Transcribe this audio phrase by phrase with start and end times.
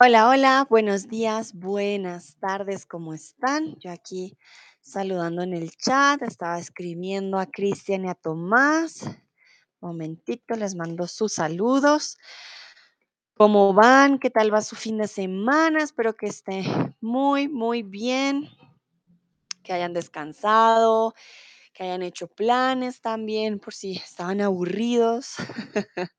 [0.00, 3.76] Hola, hola, buenos días, buenas tardes, ¿cómo están?
[3.78, 4.36] Yo aquí
[4.80, 9.08] saludando en el chat, estaba escribiendo a Cristian y a Tomás.
[9.80, 12.18] Momentito, les mando sus saludos.
[13.34, 14.18] ¿Cómo van?
[14.18, 15.80] ¿Qué tal va su fin de semana?
[15.80, 16.64] Espero que esté
[17.00, 18.48] muy, muy bien,
[19.62, 21.14] que hayan descansado,
[21.72, 25.36] que hayan hecho planes también por si estaban aburridos.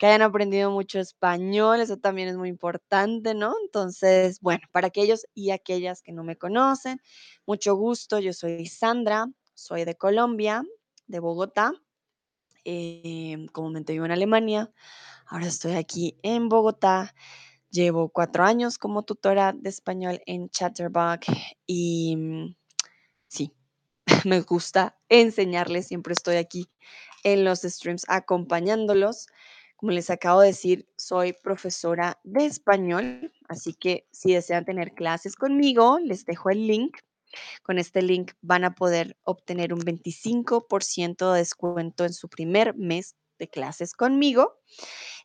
[0.00, 3.54] que hayan aprendido mucho español, eso también es muy importante, ¿no?
[3.62, 7.02] Entonces, bueno, para aquellos y aquellas que no me conocen,
[7.44, 10.64] mucho gusto, yo soy Sandra, soy de Colombia,
[11.06, 11.74] de Bogotá,
[12.64, 14.72] eh, comúnmente vivo en Alemania,
[15.26, 17.14] ahora estoy aquí en Bogotá,
[17.68, 21.26] llevo cuatro años como tutora de español en Chatterbox
[21.66, 22.56] y mm,
[23.28, 23.52] sí,
[24.24, 26.70] me gusta enseñarles, siempre estoy aquí
[27.22, 29.26] en los streams acompañándolos.
[29.80, 35.36] Como les acabo de decir, soy profesora de español, así que si desean tener clases
[35.36, 36.98] conmigo, les dejo el link.
[37.62, 43.16] Con este link van a poder obtener un 25% de descuento en su primer mes
[43.38, 44.60] de clases conmigo.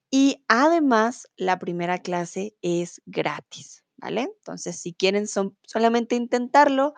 [0.09, 4.21] Y además, la primera clase es gratis, ¿vale?
[4.37, 6.93] Entonces, si quieren son, solamente intentarlo,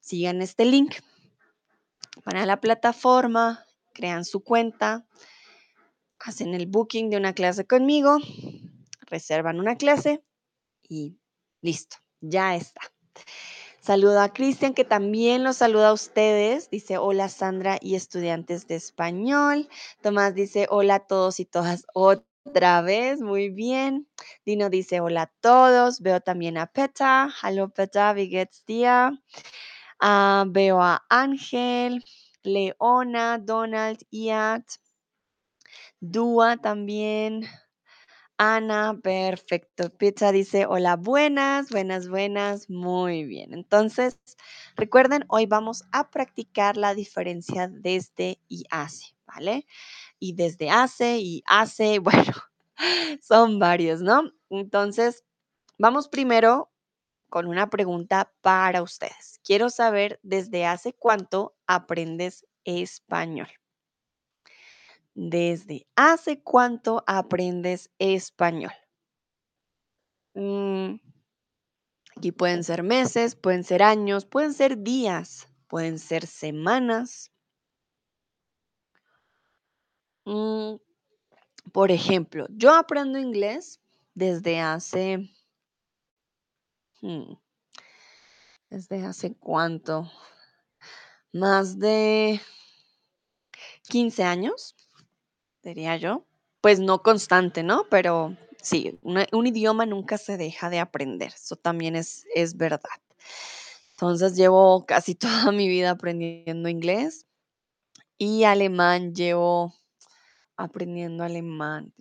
[0.00, 0.96] sigan este link,
[2.26, 5.06] van a la plataforma, crean su cuenta,
[6.24, 8.18] hacen el booking de una clase conmigo,
[9.06, 10.22] reservan una clase
[10.88, 11.18] y
[11.60, 12.80] listo, ya está.
[13.80, 16.70] Saludo a Cristian, que también los saluda a ustedes.
[16.70, 19.68] Dice, hola Sandra y estudiantes de español.
[20.00, 23.20] Tomás dice, hola a todos y todas otra vez.
[23.20, 24.08] Muy bien.
[24.46, 26.00] Dino dice, hola a todos.
[26.00, 27.28] Veo también a Peta.
[27.42, 29.20] Hello Peta, wie geht's dir?
[30.00, 32.02] Ah, veo a Ángel,
[32.42, 34.64] Leona, Donald, Iat,
[36.06, 37.46] Dúa también.
[38.36, 39.88] Ana, perfecto.
[39.88, 42.68] Pizza dice, hola, buenas, buenas, buenas.
[42.68, 43.54] Muy bien.
[43.54, 44.18] Entonces,
[44.76, 49.66] recuerden, hoy vamos a practicar la diferencia desde y hace, ¿vale?
[50.18, 52.34] Y desde hace y hace, bueno,
[53.22, 54.30] son varios, ¿no?
[54.50, 55.24] Entonces,
[55.78, 56.70] vamos primero
[57.30, 59.40] con una pregunta para ustedes.
[59.42, 63.48] Quiero saber desde hace cuánto aprendes español.
[65.14, 68.72] ¿Desde hace cuánto aprendes español?
[70.34, 70.96] Mm,
[72.16, 77.30] aquí pueden ser meses, pueden ser años, pueden ser días, pueden ser semanas.
[80.24, 80.76] Mm,
[81.72, 83.80] por ejemplo, yo aprendo inglés
[84.14, 85.30] desde hace...
[87.02, 87.34] hmm,
[88.68, 90.10] ¿Desde hace cuánto?
[91.32, 92.40] Más de
[93.88, 94.74] 15 años,
[95.64, 96.24] diría yo.
[96.60, 97.84] Pues no constante, ¿no?
[97.90, 101.32] Pero sí, un idioma nunca se deja de aprender.
[101.34, 102.80] Eso también es, es verdad.
[103.92, 107.26] Entonces llevo casi toda mi vida aprendiendo inglés
[108.18, 109.14] y alemán.
[109.14, 109.74] Llevo
[110.56, 111.92] aprendiendo alemán.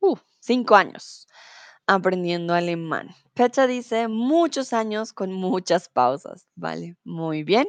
[0.00, 1.26] Uh, cinco años
[1.86, 3.14] aprendiendo alemán.
[3.34, 6.46] Pecha dice muchos años con muchas pausas.
[6.54, 7.68] Vale, muy bien.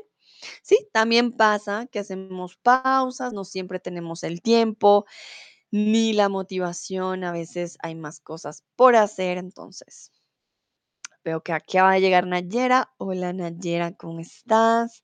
[0.61, 5.05] Sí, también pasa que hacemos pausas, no siempre tenemos el tiempo
[5.71, 10.11] ni la motivación, a veces hay más cosas por hacer, entonces
[11.23, 12.93] veo que aquí va a llegar Nayera.
[12.97, 15.03] Hola Nayera, ¿cómo estás?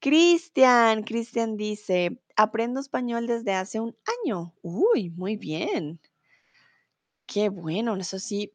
[0.00, 4.54] Cristian, Cristian dice, aprendo español desde hace un año.
[4.62, 6.00] Uy, muy bien.
[7.26, 8.52] Qué bueno, eso sí,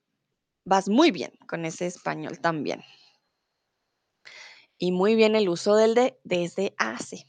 [0.65, 2.81] vas muy bien con ese español también.
[4.77, 7.25] Y muy bien el uso del de desde hace.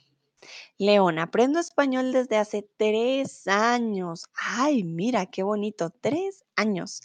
[0.79, 4.27] León, aprendo español desde hace tres años.
[4.35, 7.01] Ay, mira, qué bonito, tres años.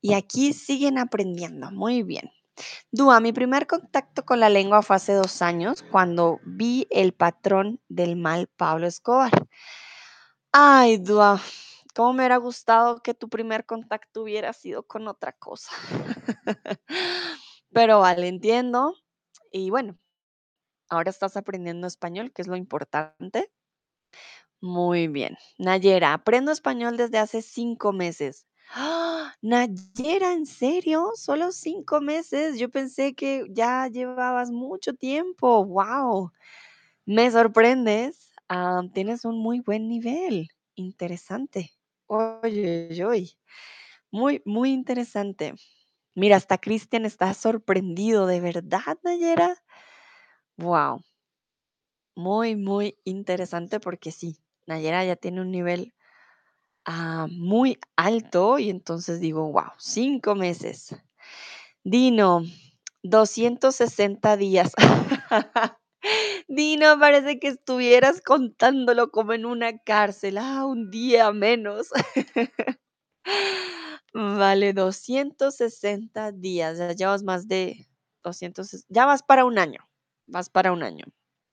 [0.00, 1.70] Y aquí siguen aprendiendo.
[1.72, 2.30] Muy bien.
[2.90, 7.80] Dúa, mi primer contacto con la lengua fue hace dos años cuando vi el patrón
[7.88, 9.32] del mal Pablo Escobar.
[10.52, 11.40] Ay, Dúa,
[11.94, 15.70] cómo me hubiera gustado que tu primer contacto hubiera sido con otra cosa.
[17.72, 18.94] Pero vale, entiendo.
[19.56, 19.98] Y bueno,
[20.90, 23.50] ahora estás aprendiendo español, que es lo importante.
[24.60, 25.36] Muy bien.
[25.58, 28.46] Nayera, aprendo español desde hace cinco meses.
[28.68, 29.34] ¡Ah!
[29.42, 31.10] Nayera, ¿en serio?
[31.14, 32.58] ¿Solo cinco meses?
[32.58, 35.64] Yo pensé que ya llevabas mucho tiempo.
[35.66, 36.32] ¡Wow!
[37.06, 38.30] Me sorprendes.
[38.48, 40.48] Ah, tienes un muy buen nivel.
[40.76, 41.72] Interesante.
[42.08, 43.38] Oye, oye, oye.
[44.12, 45.54] Muy, muy interesante.
[46.16, 48.26] Mira, hasta Cristian está sorprendido.
[48.26, 49.54] ¿De verdad, Nayera?
[50.56, 51.02] ¡Wow!
[52.16, 55.92] Muy, muy interesante porque sí, Nayera ya tiene un nivel
[56.86, 60.96] ah, muy alto y entonces digo, wow, cinco meses.
[61.84, 62.42] Dino,
[63.02, 64.72] 260 días.
[66.48, 70.38] Dino, parece que estuvieras contándolo como en una cárcel.
[70.38, 71.88] Ah, un día menos.
[74.16, 76.78] Vale, 260 días.
[76.78, 77.86] Ya llevas más de
[78.22, 79.80] 200, ses- ya vas para un año.
[80.26, 81.04] Vas para un año.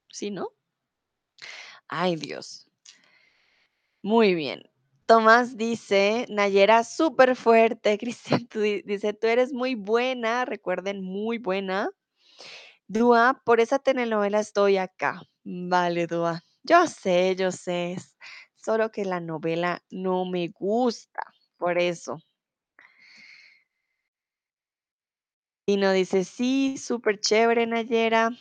[0.09, 0.49] ¿Sí, no?
[1.87, 2.67] Ay, Dios.
[4.03, 4.63] Muy bien.
[5.05, 7.97] Tomás dice, Nayera, súper fuerte.
[7.99, 10.45] Cristian tú di- dice, tú eres muy buena.
[10.45, 11.89] Recuerden, muy buena.
[12.87, 15.21] Dúa, por esa telenovela estoy acá.
[15.43, 16.43] Vale, Dúa.
[16.63, 17.97] Yo sé, yo sé.
[18.55, 21.21] Solo que la novela no me gusta.
[21.57, 22.19] Por eso.
[25.65, 28.31] Y no dice, sí, súper chévere, Nayera.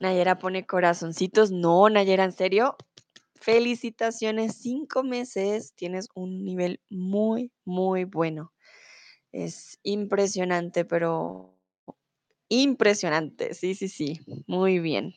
[0.00, 1.52] Nayera pone corazoncitos.
[1.52, 2.76] No, Nayera, ¿en serio?
[3.36, 5.72] Felicitaciones, cinco meses.
[5.74, 8.52] Tienes un nivel muy, muy bueno.
[9.30, 11.56] Es impresionante, pero
[12.48, 13.54] impresionante.
[13.54, 14.20] Sí, sí, sí.
[14.48, 15.14] Muy bien.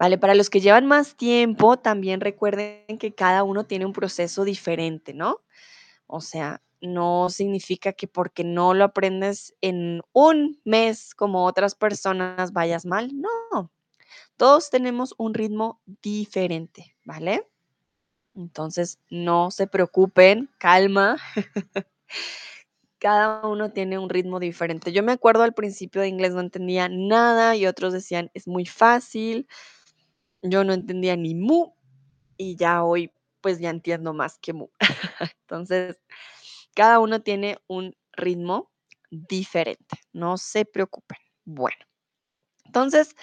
[0.00, 4.44] Vale, para los que llevan más tiempo, también recuerden que cada uno tiene un proceso
[4.44, 5.42] diferente, ¿no?
[6.08, 12.52] O sea, no significa que porque no lo aprendes en un mes como otras personas
[12.52, 13.10] vayas mal.
[13.12, 13.72] No,
[14.36, 17.48] todos tenemos un ritmo diferente, ¿vale?
[18.34, 21.16] Entonces, no se preocupen, calma,
[22.98, 24.92] cada uno tiene un ritmo diferente.
[24.92, 28.66] Yo me acuerdo al principio de inglés no entendía nada y otros decían, es muy
[28.66, 29.46] fácil.
[30.42, 31.74] Yo no entendía ni mu
[32.36, 34.68] y ya hoy pues ya entiendo más que mu.
[35.42, 35.98] Entonces,
[36.74, 38.70] cada uno tiene un ritmo
[39.10, 41.18] diferente, no se preocupen.
[41.44, 41.76] Bueno,
[42.64, 43.14] entonces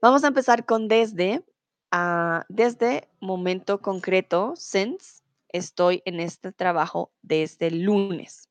[0.00, 1.44] vamos a empezar con desde,
[1.90, 8.48] ah, desde momento concreto, since estoy en este trabajo desde lunes,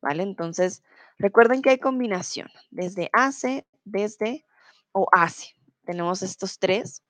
[0.00, 0.22] ¿vale?
[0.22, 0.82] Entonces,
[1.18, 4.46] recuerden que hay combinación, desde hace, desde
[4.92, 5.54] o hace.
[5.84, 7.02] Tenemos estos tres.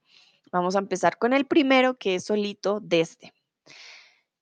[0.50, 3.34] Vamos a empezar con el primero, que es solito desde.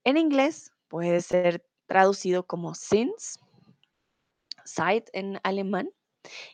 [0.05, 3.39] En inglés puede ser traducido como since,
[4.65, 5.91] seit en alemán,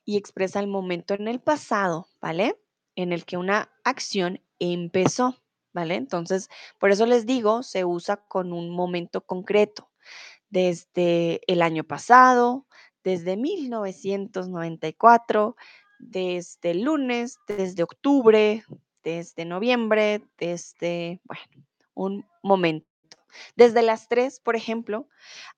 [0.05, 2.59] y expresa el momento en el pasado, ¿vale?
[2.95, 5.37] En el que una acción empezó,
[5.73, 5.95] ¿vale?
[5.95, 9.89] Entonces, por eso les digo, se usa con un momento concreto,
[10.51, 12.67] desde el año pasado,
[13.03, 15.57] desde 1994,
[15.99, 18.63] desde el lunes, desde octubre,
[19.03, 21.43] desde noviembre, desde, bueno,
[21.95, 22.92] un momento.
[23.57, 25.09] Desde las 3, por ejemplo,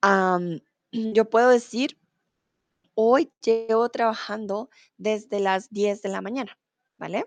[0.92, 1.98] yo puedo decir,
[2.94, 6.58] hoy llevo trabajando desde las 10 de la mañana,
[6.98, 7.26] ¿vale?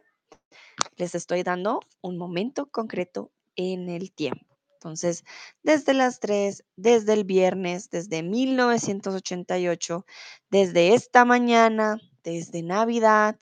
[0.96, 4.58] Les estoy dando un momento concreto en el tiempo.
[4.74, 5.24] Entonces,
[5.64, 10.06] desde las 3, desde el viernes, desde 1988,
[10.52, 13.38] desde esta mañana, desde Navidad,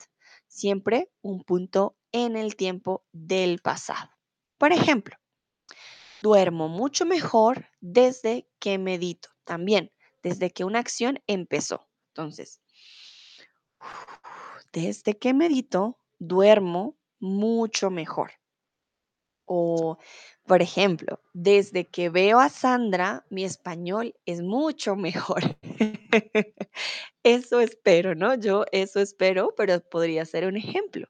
[0.48, 4.10] siempre un punto en el tiempo del pasado.
[4.56, 5.16] Por ejemplo,
[6.26, 9.28] Duermo mucho mejor desde que medito.
[9.44, 9.92] También,
[10.24, 11.86] desde que una acción empezó.
[12.08, 12.60] Entonces,
[14.72, 18.32] desde que medito, duermo mucho mejor.
[19.44, 19.98] O,
[20.44, 25.56] por ejemplo, desde que veo a Sandra, mi español es mucho mejor.
[27.22, 28.34] Eso espero, ¿no?
[28.34, 31.06] Yo eso espero, pero podría ser un ejemplo.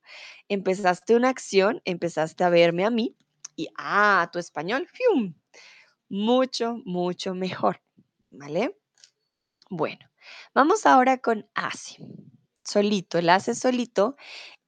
[0.49, 3.17] Empezaste una acción, empezaste a verme a mí
[3.57, 5.35] y, ah, tu español, ¡fium!
[6.09, 7.81] mucho, mucho mejor,
[8.31, 8.79] ¿vale?
[9.71, 10.09] Bueno,
[10.55, 11.97] vamos ahora con hace.
[12.65, 14.17] Solito, el hace solito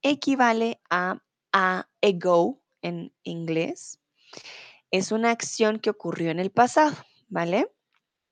[0.01, 3.99] equivale a a ago en inglés.
[4.91, 6.95] Es una acción que ocurrió en el pasado,
[7.27, 7.71] ¿vale?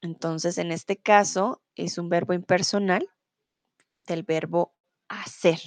[0.02, 3.10] Entonces, en este caso, es un verbo impersonal
[4.06, 4.76] del verbo
[5.08, 5.60] hacer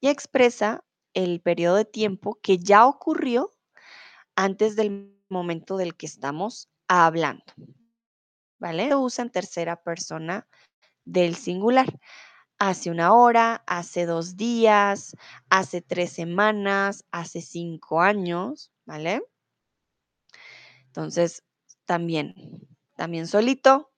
[0.00, 3.53] y expresa el periodo de tiempo que ya ocurrió
[4.36, 7.44] antes del momento del que estamos hablando.
[8.64, 8.88] ¿vale?
[8.88, 10.48] Lo usa en tercera persona
[11.04, 11.86] del singular.
[12.58, 15.14] Hace una hora, hace dos días,
[15.50, 19.22] hace tres semanas, hace cinco años, ¿vale?
[20.86, 21.44] Entonces,
[21.84, 22.34] también,
[22.96, 23.92] también solito,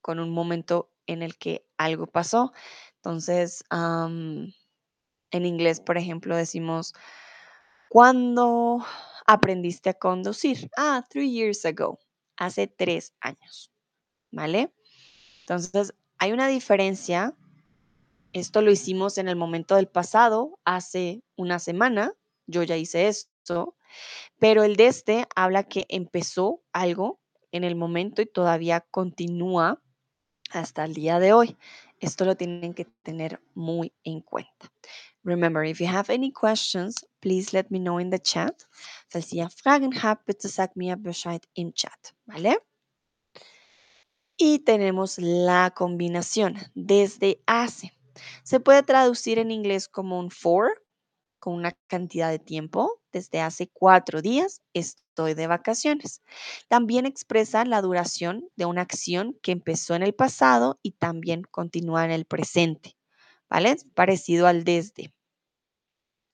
[0.00, 2.52] con un momento en el que algo pasó.
[2.96, 4.52] Entonces, en
[5.32, 6.94] inglés, por ejemplo, decimos,
[7.88, 8.84] ¿cuándo
[9.26, 10.70] aprendiste a conducir?
[10.76, 11.98] Ah, three years ago,
[12.36, 13.72] hace tres años,
[14.30, 14.72] ¿vale?
[15.40, 17.34] Entonces, hay una diferencia.
[18.32, 22.14] Esto lo hicimos en el momento del pasado, hace una semana.
[22.46, 23.76] Yo ya hice eso.
[24.38, 27.20] pero el desde habla que empezó algo
[27.52, 29.82] en el momento y todavía continúa
[30.50, 31.56] hasta el día de hoy.
[32.00, 34.72] Esto lo tienen que tener muy en cuenta.
[35.24, 38.66] Remember, if you have any questions, please let me know in the chat.
[39.08, 42.58] Falls ihr Fragen habt, bitte sagt mir Bescheid im Chat, ¿vale?
[44.36, 47.92] Y tenemos la combinación desde hace.
[48.42, 50.82] Se puede traducir en inglés como un for,
[51.38, 53.00] con una cantidad de tiempo.
[53.12, 56.20] Desde hace cuatro días estoy de vacaciones.
[56.68, 62.04] También expresa la duración de una acción que empezó en el pasado y también continúa
[62.04, 62.96] en el presente.
[63.54, 63.76] ¿Vale?
[63.94, 65.14] Parecido al desde.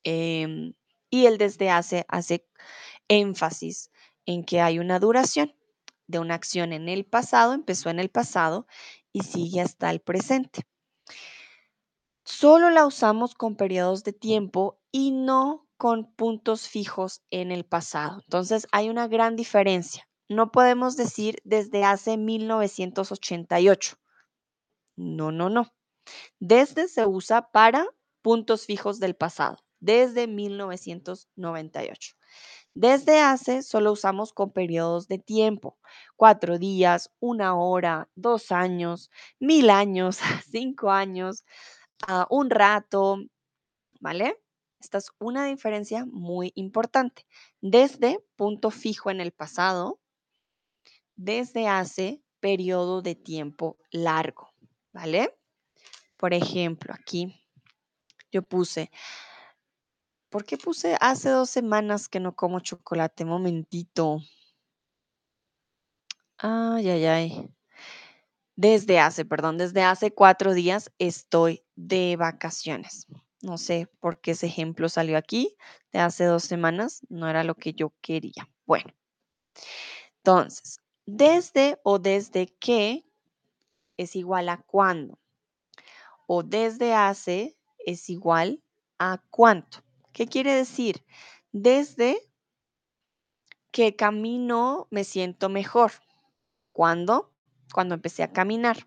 [0.04, 0.72] Em,
[1.10, 2.48] y el desde hace hace
[3.08, 3.90] énfasis
[4.24, 5.54] en que hay una duración
[6.06, 8.66] de una acción en el pasado, empezó en el pasado
[9.12, 10.62] y sigue hasta el presente.
[12.24, 18.22] Solo la usamos con periodos de tiempo y no con puntos fijos en el pasado.
[18.24, 20.08] Entonces hay una gran diferencia.
[20.30, 23.96] No podemos decir desde hace 1988.
[24.96, 25.70] No, no, no.
[26.38, 27.86] Desde se usa para
[28.22, 32.14] puntos fijos del pasado, desde 1998.
[32.74, 35.78] Desde hace solo usamos con periodos de tiempo,
[36.16, 40.18] cuatro días, una hora, dos años, mil años,
[40.50, 41.44] cinco años,
[42.08, 43.18] uh, un rato,
[44.00, 44.40] ¿vale?
[44.80, 47.26] Esta es una diferencia muy importante.
[47.60, 50.00] Desde punto fijo en el pasado,
[51.16, 54.54] desde hace periodo de tiempo largo,
[54.92, 55.36] ¿vale?
[56.20, 57.34] Por ejemplo, aquí
[58.30, 58.90] yo puse,
[60.28, 63.24] ¿por qué puse hace dos semanas que no como chocolate?
[63.24, 64.20] Momentito.
[66.36, 67.54] Ay, ay, ay.
[68.54, 73.06] Desde hace, perdón, desde hace cuatro días estoy de vacaciones.
[73.40, 75.56] No sé por qué ese ejemplo salió aquí
[75.90, 77.00] de hace dos semanas.
[77.08, 78.46] No era lo que yo quería.
[78.66, 78.92] Bueno,
[80.16, 83.06] entonces, desde o desde qué
[83.96, 85.18] es igual a cuándo.
[86.32, 88.62] O desde hace es igual
[89.00, 89.82] a cuánto.
[90.12, 91.04] ¿Qué quiere decir?
[91.50, 92.20] Desde
[93.72, 95.90] que camino me siento mejor.
[96.70, 97.34] ¿Cuándo?
[97.75, 98.87] Cuando empecé a caminar.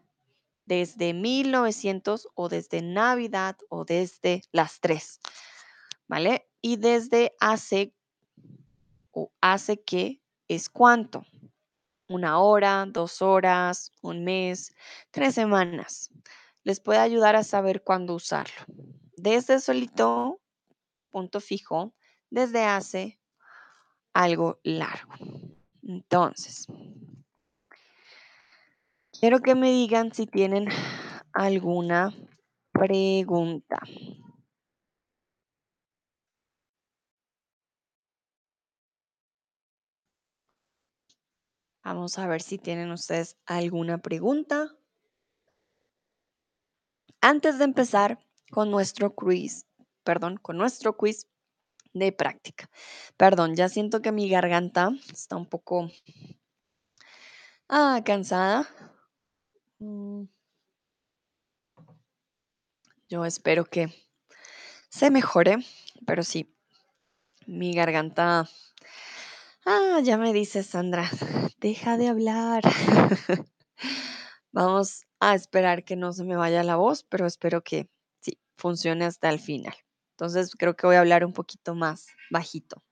[0.63, 5.19] Desde 1900 o desde Navidad o desde las 3.
[6.07, 6.47] ¿Vale?
[6.61, 7.93] Y desde hace
[9.11, 11.25] o hace que es cuánto.
[12.07, 14.73] Una hora, dos horas, un mes,
[15.11, 16.09] tres semanas.
[16.63, 18.65] Les puede ayudar a saber cuándo usarlo.
[19.17, 20.39] Desde solito,
[21.09, 21.93] punto fijo,
[22.29, 23.19] desde hace
[24.13, 25.13] algo largo.
[25.81, 26.67] Entonces,
[29.11, 30.67] quiero que me digan si tienen
[31.33, 32.13] alguna
[32.71, 33.79] pregunta.
[41.83, 44.73] Vamos a ver si tienen ustedes alguna pregunta.
[47.25, 48.19] Antes de empezar
[48.51, 49.65] con nuestro quiz,
[50.03, 51.29] perdón, con nuestro quiz
[51.93, 52.69] de práctica.
[53.15, 55.89] Perdón, ya siento que mi garganta está un poco
[57.69, 58.67] ah, cansada.
[59.79, 60.23] Mm.
[63.07, 63.87] Yo espero que
[64.89, 65.59] se mejore,
[66.05, 66.53] pero sí,
[67.47, 68.49] mi garganta...
[69.65, 71.09] Ah, ya me dice Sandra,
[71.61, 72.63] deja de hablar.
[74.53, 77.89] Vamos a esperar que no se me vaya la voz, pero espero que
[78.21, 79.73] sí, funcione hasta el final.
[80.11, 82.83] Entonces creo que voy a hablar un poquito más bajito.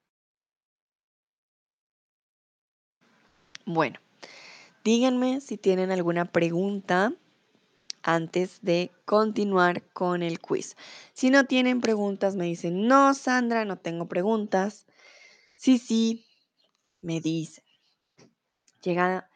[3.65, 3.99] Bueno,
[4.83, 7.13] díganme si tienen alguna pregunta
[8.01, 10.75] antes de continuar con el quiz.
[11.13, 14.87] Si no tienen preguntas, me dicen, no, Sandra, no tengo preguntas.
[15.57, 16.25] Sí, sí,
[17.01, 17.63] me dicen.
[18.81, 19.29] Llega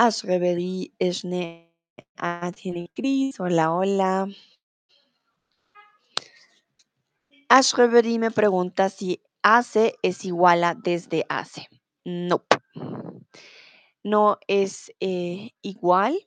[0.00, 1.68] Ashreberi Esne
[2.94, 3.38] Cris.
[3.38, 4.28] Hola, hola.
[7.50, 11.68] Ashreberi me pregunta si hace es igual a desde hace.
[12.06, 12.46] No.
[14.02, 16.18] No es eh, igual.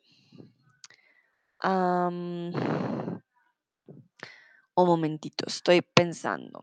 [1.64, 2.54] Um,
[4.76, 6.60] un momentito, estoy pensando.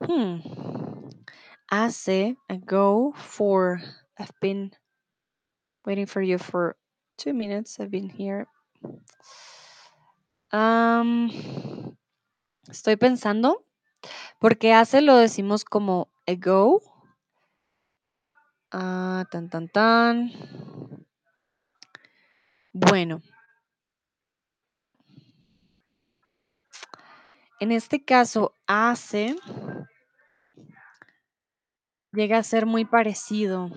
[0.00, 0.40] Hmm.
[1.70, 3.80] Hace ago for
[4.18, 4.72] I've been
[5.84, 6.76] waiting for you for
[7.16, 7.78] two minutes.
[7.78, 8.46] I've been here.
[12.68, 13.64] Estoy pensando
[14.40, 16.80] porque hace lo decimos como ago.
[18.72, 20.30] Ah, tan tan tan.
[22.72, 23.22] Bueno.
[27.60, 29.36] en este caso, hace
[32.12, 33.70] llega a ser muy parecido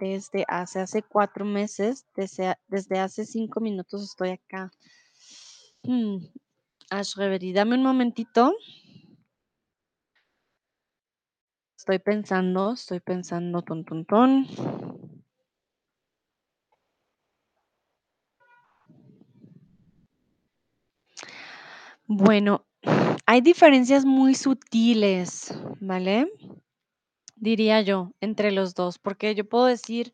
[0.00, 4.70] desde hace hace 4 meses, desde desde hace 5 minutos estoy acá.
[5.84, 6.18] Mm,
[7.16, 8.54] reverie, dame un momentito.
[11.78, 14.46] Estoy pensando, estoy pensando, ton, ton, ton.
[22.06, 22.64] Bueno,
[23.26, 26.30] hay diferencias muy sutiles, ¿vale?
[27.40, 30.12] Diría yo, entre los 2, porque yo puedo decir: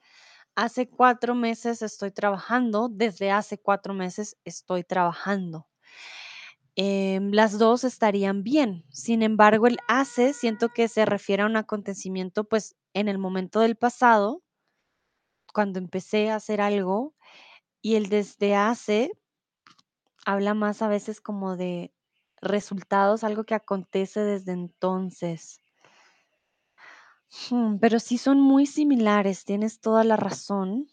[0.56, 5.66] "Hace 4 meses estoy trabajando", desde hace 4 meses estoy trabajando.
[6.76, 8.84] Em, las 2 estarían bien.
[8.90, 13.60] Sin embargo, el hace siento que se refiere a un acontecimiento, pues, en el momento
[13.60, 14.40] del pasado
[15.54, 17.14] cuando empecé a hacer algo,
[17.82, 19.12] y el desde hace
[20.26, 21.92] habla más a veces como de
[22.40, 25.58] resultados, algo que acontece desde entonces.
[27.50, 30.88] Mm, pero sí son muy similares, tienes toda la razón.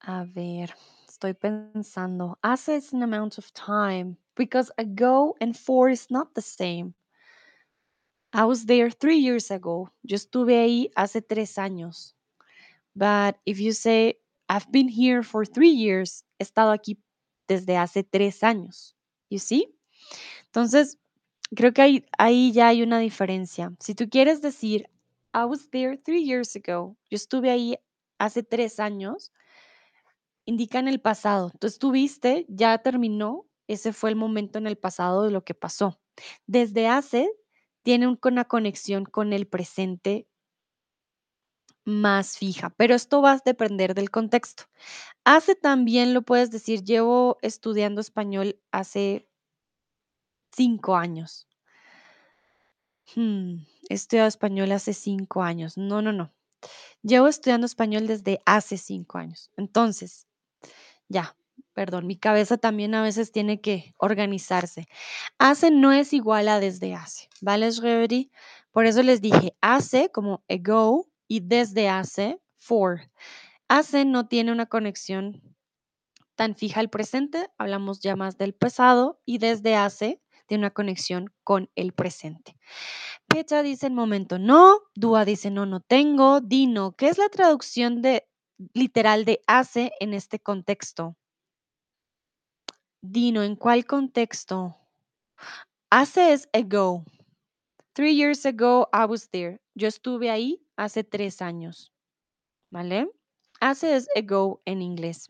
[0.00, 0.74] A ver,
[1.08, 2.38] estoy pensando.
[2.42, 6.94] Hace is an amount of time, because ago and for is not the same.
[8.32, 9.90] I was there 3 years ago.
[10.02, 12.14] Yo estuve ahí hace 3 años.
[12.94, 16.98] But if you say, I've been here for 3 years, he estado aquí
[17.48, 18.94] desde hace 3 años.
[19.30, 19.66] You see?
[20.46, 20.98] Entonces,
[21.54, 23.72] creo que ahí ya hay una diferencia.
[23.80, 24.88] Si tú quieres decir,
[25.34, 27.76] I was there 3 years ago, yo estuve ahí
[28.18, 29.30] hace 3 años
[30.46, 31.50] indica en el pasado.
[31.58, 36.00] Tú estuviste, ya terminó, ese fue el momento en el pasado de lo que pasó.
[36.46, 37.28] Desde hace
[37.82, 40.26] tiene un una conexión con el presente
[41.84, 44.64] más fija, pero esto va a depender del contexto.
[45.24, 49.28] Hace también lo puedes decir, llevo estudiando español hace
[50.52, 51.46] 5 años.
[53.14, 55.76] Mm, he estudiado español hace 5 años.
[55.76, 56.32] No, no, no.
[57.02, 59.50] Llevo estudiando español desde hace 5 años.
[59.56, 60.26] Entonces,
[61.08, 61.36] ya,
[61.72, 64.88] perdón, mi cabeza también a veces tiene que organizarse.
[65.38, 68.30] Hace no es igual a desde hace, ¿vale, Reverie?
[68.72, 73.00] Por eso les dije hace como ago y desde hace for.
[73.68, 75.42] Hace no tiene una conexión
[76.34, 81.32] tan fija al presente, hablamos ya más del pasado y desde hace tiene una conexión
[81.44, 82.56] con el presente.
[83.28, 88.02] Pecha dice en momento no, Dúa dice no, no tengo, Dino, ¿qué es la traducción
[88.02, 88.26] de
[88.72, 91.16] literal de hace en este contexto?
[93.02, 94.76] Dino, ¿en cuál contexto?
[95.90, 97.04] Hace es ago.
[97.92, 99.60] Three years ago I was there.
[99.74, 101.92] Yo estuve ahí hace 3 años.
[102.70, 103.08] ¿Vale?
[103.60, 105.28] Hace es ago en inglés.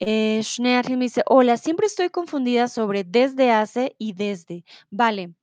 [0.00, 4.64] Eh, me dice, hola, siempre estoy confundida sobre desde hace y desde.
[4.90, 5.34] Vale,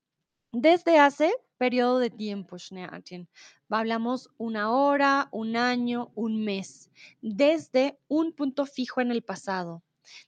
[0.53, 3.27] desde hace periodo de tiempo, Schneerl.
[3.69, 6.89] Hablamos una hora, un año, un mes.
[7.21, 9.83] Desde un punto fijo en el pasado.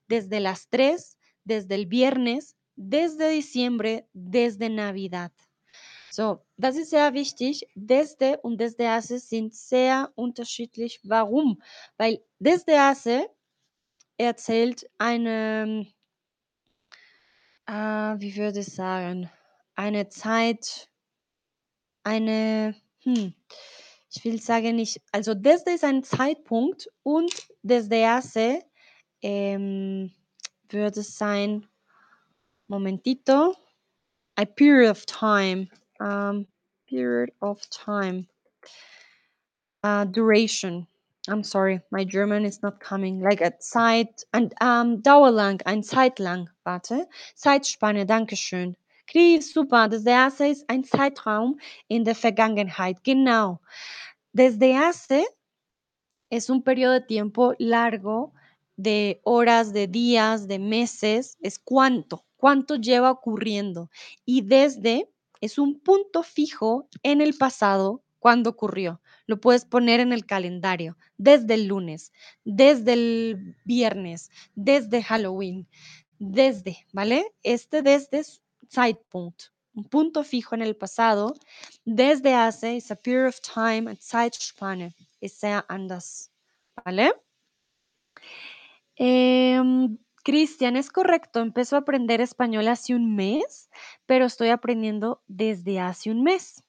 [0.07, 5.31] Desde las 3, desde el viernes, desde diciembre, desde Navidad.
[6.11, 7.67] So, das ist sehr wichtig.
[7.75, 10.99] Desde und desde hace sind sehr unterschiedlich.
[11.03, 11.59] Warum?
[11.97, 13.29] Weil desde hace
[14.17, 15.87] erzählt eine,
[17.67, 19.29] äh, wie würde ich sagen,
[19.75, 20.89] eine Zeit,
[22.03, 23.33] eine, hm,
[24.09, 28.63] ich will sagen nicht, also desde ist ein Zeitpunkt und desde hace
[29.21, 30.11] ähm,
[30.69, 31.67] würde sein,
[32.67, 33.55] momentito,
[34.35, 36.47] a period of time, um,
[36.87, 38.27] period of time,
[39.83, 40.87] uh, duration.
[41.29, 43.21] I'm sorry, my German is not coming.
[43.21, 47.07] Like a Zeit, ein ähm, dauerlang, ein Zeitlang, warte.
[47.35, 48.75] Zeitspanne, Dankeschön.
[49.07, 49.87] Chris, super.
[49.87, 53.03] Desde hace ist ein Zeitraum in der Vergangenheit.
[53.03, 53.59] Genau.
[54.33, 55.25] Desde hace
[56.29, 58.33] es un periodo de tiempo largo
[58.77, 61.37] de horas, de días, de meses.
[61.41, 63.89] Es cuánto, cuánto lleva ocurriendo.
[64.25, 65.09] Y desde
[65.41, 69.01] es un punto fijo en el pasado cuando ocurrió.
[69.27, 72.11] Lo puedes poner en el calendario, desde el lunes,
[72.43, 75.67] desde el viernes, desde Halloween,
[76.17, 77.25] desde, ¿vale?
[77.43, 81.33] Este desde es Zeitpunkt, un punto fijo en el pasado.
[81.85, 86.31] Desde hace is a period of time, a Zeitspanne, ist sehr anders,
[86.83, 87.13] ¿vale?
[88.95, 93.69] Em, Cristian, es correcto, empezó a aprender español hace un mes,
[94.05, 96.63] pero estoy aprendiendo desde hace un mes.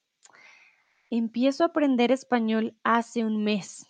[1.10, 3.86] Empiezo a aprender español hace un mes.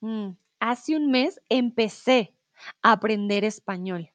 [0.00, 0.30] Mm,
[0.60, 2.34] hace un mes empecé
[2.82, 4.10] a aprender español.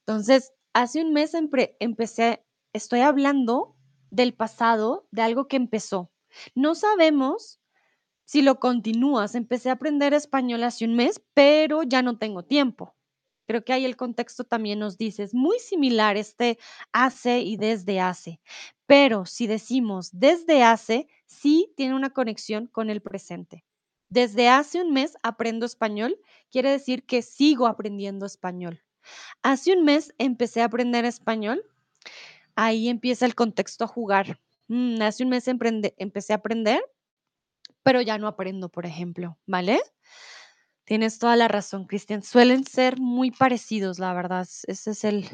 [0.00, 3.76] Entonces, hace un mes empecé, estoy hablando
[4.10, 6.10] del pasado, de algo que empezó.
[6.54, 7.60] No sabemos
[8.24, 9.34] si lo continúas.
[9.34, 12.94] Empecé a aprender español hace un mes, pero ya no tengo tiempo.
[13.48, 16.56] Creo que ahí el contexto también nos dice, es muy similar este
[16.92, 18.40] hace y desde hace,
[18.86, 23.64] pero si decimos desde hace, sí tiene una conexión con el presente.
[24.08, 26.18] Desde hace un mes aprendo español,
[26.50, 28.82] quiere decir que sigo aprendiendo español.
[29.42, 31.64] Hace un mes empecé a aprender español,
[32.56, 34.40] ahí empieza el contexto a jugar.
[34.66, 36.82] Mm, hace un mes empecé a aprender,
[37.82, 39.80] pero ya no aprendo, por ejemplo, ¿vale?
[40.84, 42.22] Tienes toda la razón, Cristian.
[42.22, 44.48] Suelen ser muy parecidos, la verdad.
[44.66, 45.24] Ese es el,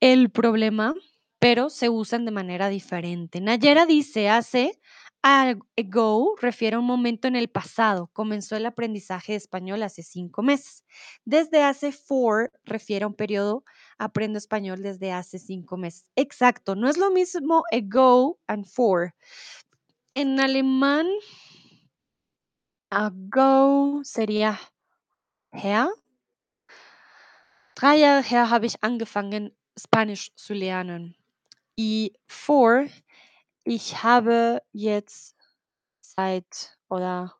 [0.00, 0.94] el problema,
[1.38, 3.40] pero se usan de manera diferente.
[3.40, 4.80] Nayera dice, hace
[5.22, 8.08] ago refiere a un momento en el pasado.
[8.12, 10.84] Comenzó el aprendizaje de español hace cinco meses.
[11.24, 13.64] Desde hace four refiere a un periodo,
[13.98, 16.04] aprendo español desde hace cinco meses.
[16.16, 19.14] Exacto, no es lo mismo ago and for.
[20.14, 21.06] En alemán,
[22.90, 24.58] ago sería
[25.52, 25.88] her.
[27.74, 31.16] Drei Jahre her habe ich angefangen, Spanisch zu lernen.
[31.74, 32.86] Y for,
[33.64, 35.36] ich habe jetzt
[36.00, 37.34] seit oder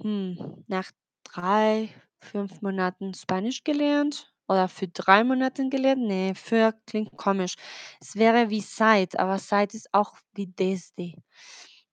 [0.00, 0.90] hm, nach
[1.24, 6.02] drei, fünf Monaten Spanisch gelernt oder für drei Monate gelernt.
[6.02, 7.54] Nee, für klingt komisch.
[8.00, 11.12] Es wäre wie seit, aber seit ist auch wie desde.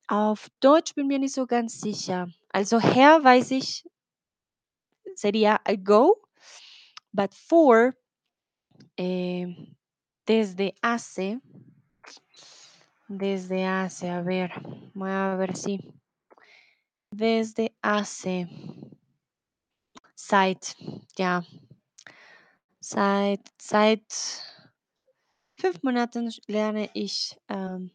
[0.08, 2.28] Auf Deutsch bin mir nicht so ganz sicher.
[2.50, 3.84] Also her weiß ich,
[5.16, 6.22] sería ago,
[7.14, 7.96] but for
[8.98, 9.48] eh,
[10.28, 11.42] desde hace,
[13.08, 14.52] desde hace, a ver,
[14.94, 15.80] voy a ver si,
[17.12, 18.48] desde hace,
[20.16, 20.76] seit,
[21.18, 21.44] ja,
[22.80, 24.14] seit, seit
[25.58, 27.92] fünf Monaten lerne ich ähm,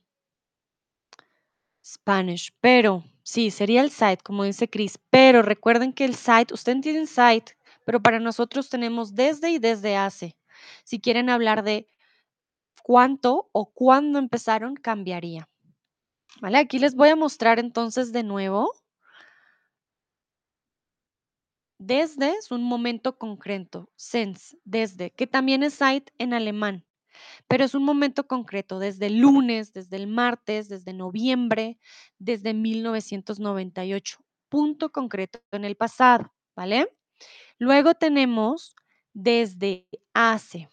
[1.85, 6.77] Spanish, pero sí, sería el site, como dice Chris, pero recuerden que el site, ustedes
[6.77, 10.37] entienden site, pero para nosotros tenemos desde y desde hace.
[10.85, 11.89] Si quieren hablar de
[12.91, 15.49] cuánto o cuándo empezaron, cambiaría.
[16.41, 16.59] ¿Vale?
[16.59, 18.73] Aquí les voy a mostrar entonces de nuevo.
[21.79, 26.85] Desde es un momento concreto, since, desde, que también es seit en alemán,
[27.47, 31.79] pero es un momento concreto, desde el lunes, desde el martes, desde noviembre,
[32.19, 36.93] desde 1998, punto concreto en el pasado, ¿vale?
[37.57, 38.75] Luego tenemos
[39.13, 40.69] desde hace,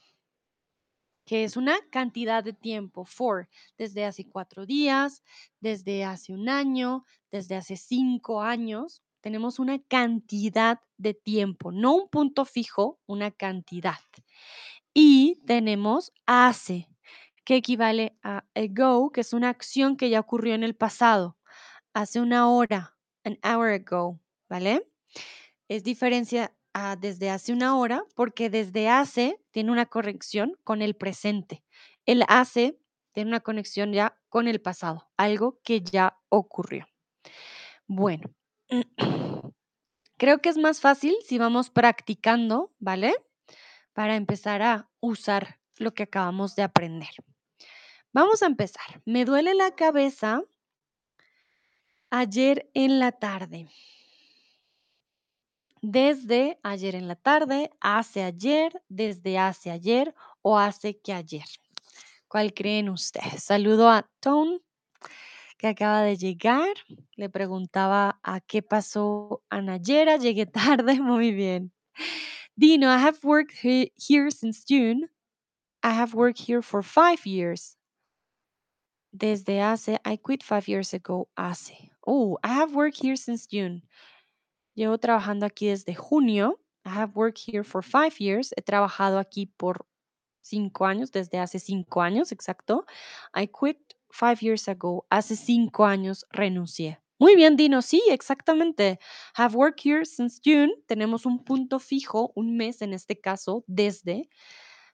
[1.27, 5.23] que es una cantidad de tiempo, for, desde hace cuatro días,
[5.59, 9.03] desde hace un año, desde hace cinco años.
[9.19, 13.99] Tenemos una cantidad de tiempo, no un punto fijo, una cantidad.
[14.93, 16.87] Y tenemos hace,
[17.43, 21.37] que equivale a ago, que es una acción que ya ocurrió en el pasado,
[21.93, 24.87] hace una hora, an hour ago, ¿vale?
[25.67, 30.95] Es diferencia a desde hace una hora porque desde hace tiene una corrección con el
[30.95, 31.63] presente.
[32.05, 32.77] El hace
[33.13, 36.85] tiene una conexión ya con el pasado, algo que ya ocurrió.
[37.87, 38.29] Bueno,
[40.17, 43.15] creo que es más fácil si vamos practicando, ¿vale?
[43.93, 47.09] Para empezar a usar lo que acabamos de aprender.
[48.13, 49.01] Vamos a empezar.
[49.03, 50.43] Me duele la cabeza
[52.11, 53.67] ayer en la tarde.
[55.81, 61.45] Desde ayer en la tarde, hace ayer, desde hace ayer o hace que ayer.
[62.27, 63.43] ¿Cuál creen ustedes?
[63.43, 64.59] Saludo a Tone,
[65.57, 66.73] que acaba de llegar.
[67.15, 70.17] Le preguntaba a qué pasó a Nayera.
[70.17, 70.45] Llegué
[70.81, 71.71] tarde, muy bien.
[72.55, 75.09] Dino, I have worked he- here since June.
[75.83, 77.77] I have worked here for five years.
[79.11, 81.27] Desde hace, I quit five years ago.
[81.37, 81.91] Hace.
[82.05, 83.83] Oh, I have worked here since June.
[84.77, 86.59] Llevo trabajando aquí desde junio.
[86.85, 88.53] I have worked here for five years.
[88.55, 89.87] He trabajado aquí por
[90.43, 92.85] cinco años, desde hace cinco años, exacto.
[93.33, 93.79] I quit
[94.11, 95.07] five years ago.
[95.09, 96.99] Hace cinco años renuncié.
[97.17, 97.81] Muy bien, Dino.
[97.81, 98.99] Sí, exactamente.
[99.33, 100.71] Have worked here since June.
[100.85, 104.29] Tenemos un punto fijo, un mes en este caso, desde.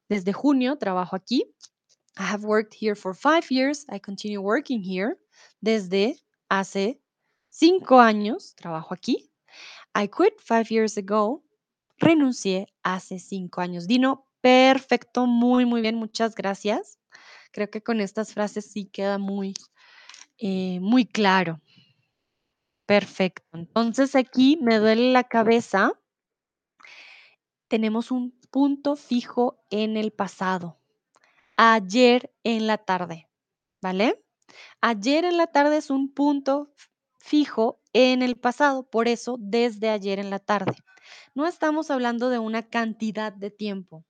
[0.08, 1.44] Desde junio trabajo aquí.
[2.18, 3.86] I have worked here for five years.
[3.90, 5.18] I continue working here.
[5.60, 7.02] Desde hace
[7.50, 9.33] cinco años trabajo aquí.
[9.96, 11.44] I quit five years ago.
[11.98, 13.88] Renuncié hace cinco años.
[13.88, 17.00] Dino, perfecto, muy, muy bien, muchas gracias.
[17.52, 19.54] Creo que con estas frases sí queda muy,
[20.38, 21.62] eh, muy claro.
[22.86, 23.46] Perfecto.
[23.54, 25.94] Entonces aquí me duele la cabeza.
[27.68, 30.80] Tenemos un punto fijo en el pasado.
[31.56, 33.30] Ayer en la tarde,
[33.82, 34.24] ¿vale?
[34.82, 36.74] Ayer en la tarde es un punto
[37.24, 40.76] fijo en el pasado, por eso desde ayer en la tarde.
[41.34, 44.06] No estamos hablando de una cantidad de tiempo.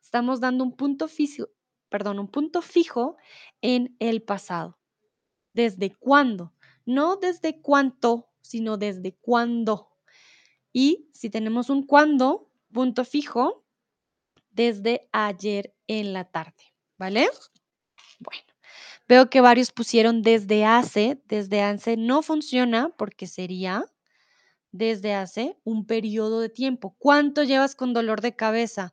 [0.00, 1.48] Estamos dando un punto fijo,
[1.88, 3.16] perdón, un punto fijo
[3.62, 4.78] en el pasado.
[5.54, 6.54] ¿Desde cuándo?
[6.86, 9.90] No desde cuánto, sino desde cuándo.
[10.72, 13.66] Y si tenemos un cuándo, punto fijo,
[14.50, 16.62] desde ayer en la tarde,
[16.96, 17.28] ¿vale?
[19.06, 21.20] Veo que varios pusieron desde hace.
[21.26, 23.84] Desde hace no funciona porque sería
[24.72, 26.96] desde hace un periodo de tiempo.
[26.98, 28.92] ¿Cuánto llevas con dolor de cabeza?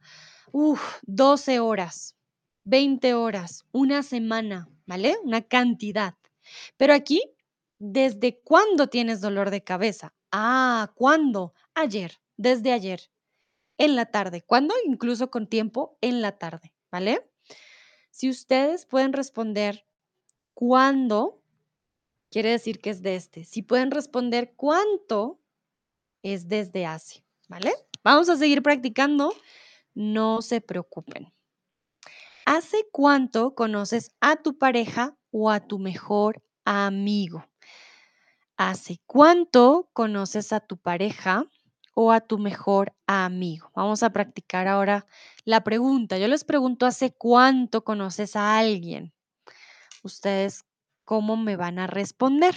[0.51, 2.15] Uf, 12 horas,
[2.65, 5.15] 20 horas, una semana, ¿vale?
[5.23, 6.15] Una cantidad.
[6.77, 7.23] Pero aquí,
[7.79, 10.13] ¿desde cuándo tienes dolor de cabeza?
[10.31, 11.53] Ah, ¿cuándo?
[11.73, 13.09] Ayer, desde ayer,
[13.77, 14.41] en la tarde.
[14.41, 14.75] ¿Cuándo?
[14.85, 17.27] Incluso con tiempo en la tarde, ¿vale?
[18.11, 19.85] Si ustedes pueden responder
[20.61, 21.41] cuándo,
[22.29, 23.45] quiere decir que es de este.
[23.45, 25.39] Si pueden responder cuánto,
[26.21, 27.73] es desde hace, ¿vale?
[28.03, 29.33] Vamos a seguir practicando,
[29.95, 31.33] no se preocupen.
[32.45, 37.43] ¿Hace cuánto conoces a tu pareja o a tu mejor amigo?
[38.55, 41.47] ¿Hace cuánto conoces a tu pareja
[41.95, 43.71] o a tu mejor amigo?
[43.73, 45.07] Vamos a practicar ahora
[45.43, 46.19] la pregunta.
[46.19, 49.11] Yo les pregunto, ¿hace cuánto conoces a alguien?
[50.03, 50.65] Ustedes,
[51.05, 52.55] ¿cómo me van a responder?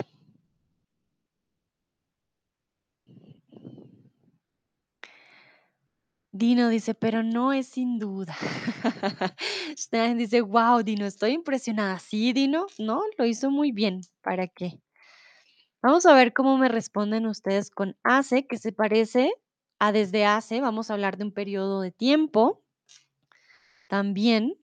[6.32, 8.34] Dino dice, pero no es sin duda.
[9.78, 12.00] Stein dice, wow, Dino, estoy impresionada.
[12.00, 14.00] Sí, Dino, no, lo hizo muy bien.
[14.20, 14.80] ¿Para qué?
[15.80, 19.32] Vamos a ver cómo me responden ustedes con hace, que se parece
[19.78, 20.60] a desde hace.
[20.60, 22.64] Vamos a hablar de un periodo de tiempo.
[23.88, 24.56] También,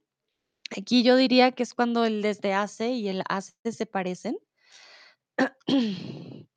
[0.76, 4.38] aquí yo diría que es cuando el desde hace y el hace se parecen.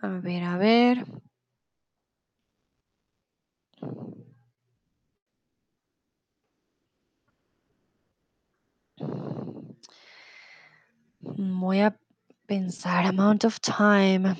[0.00, 1.04] A ver, a ver.
[11.20, 11.98] Voy a
[12.46, 14.36] pensar, amount of time.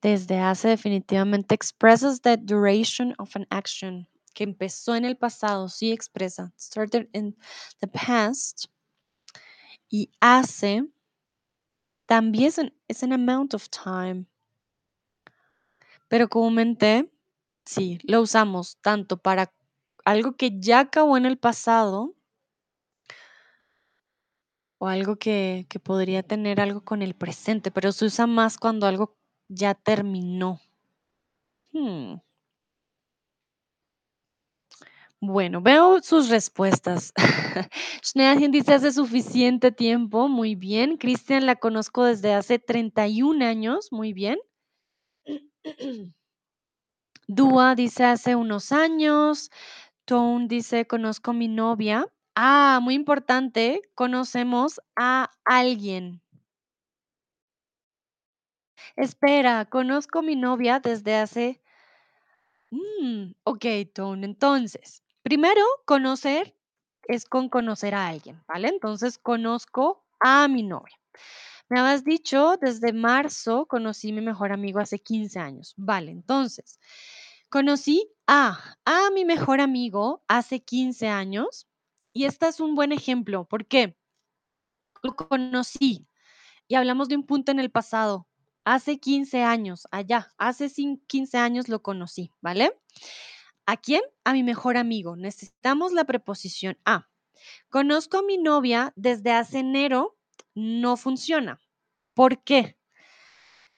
[0.00, 5.92] Desde hace definitivamente expresses the duration of an action que empezó en el pasado, sí
[5.92, 7.34] expresa, started in
[7.80, 8.66] the past
[9.88, 10.84] y hace
[12.04, 12.52] también
[12.86, 14.26] es an amount of time,
[16.08, 17.10] pero comúnmente
[17.64, 19.50] sí, lo usamos tanto para
[20.04, 22.14] algo que ya acabó en el pasado
[24.76, 28.86] o algo que, que podría tener algo con el presente, pero se usa más cuando
[28.86, 29.16] algo
[29.48, 30.60] ya terminó.
[31.72, 32.25] Hmm.
[35.26, 37.12] Bueno, veo sus respuestas.
[38.04, 40.96] Schneagen dice hace suficiente tiempo, muy bien.
[40.98, 44.38] Cristian la conozco desde hace 31 años, muy bien.
[47.28, 49.50] Dua dice hace unos años.
[50.04, 52.06] Tone dice conozco mi novia.
[52.36, 56.22] Ah, muy importante, conocemos a alguien.
[58.96, 61.60] Espera, conozco mi novia desde hace...
[62.70, 66.54] Mm, ok, Tone, entonces, primero, conocer
[67.08, 68.68] es con conocer a alguien, ¿vale?
[68.68, 70.96] Entonces, conozco a mi novia.
[71.68, 75.74] Me habías dicho, desde marzo conocí a mi mejor amigo hace 15 años.
[75.76, 76.78] Vale, entonces,
[77.50, 81.66] conocí a, a mi mejor amigo hace 15 años
[82.12, 83.46] y este es un buen ejemplo.
[83.46, 83.96] ¿Por qué?
[85.02, 86.06] Lo conocí
[86.68, 88.28] y hablamos de un punto en el pasado.
[88.64, 92.72] Hace 15 años, allá, hace cin- 15 años lo conocí, ¿vale?
[93.66, 94.02] ¿A quién?
[94.24, 95.16] A mi mejor amigo.
[95.16, 97.08] Necesitamos la preposición a.
[97.68, 100.16] Conozco a mi novia desde hace enero,
[100.54, 101.60] no funciona.
[102.14, 102.78] ¿Por qué?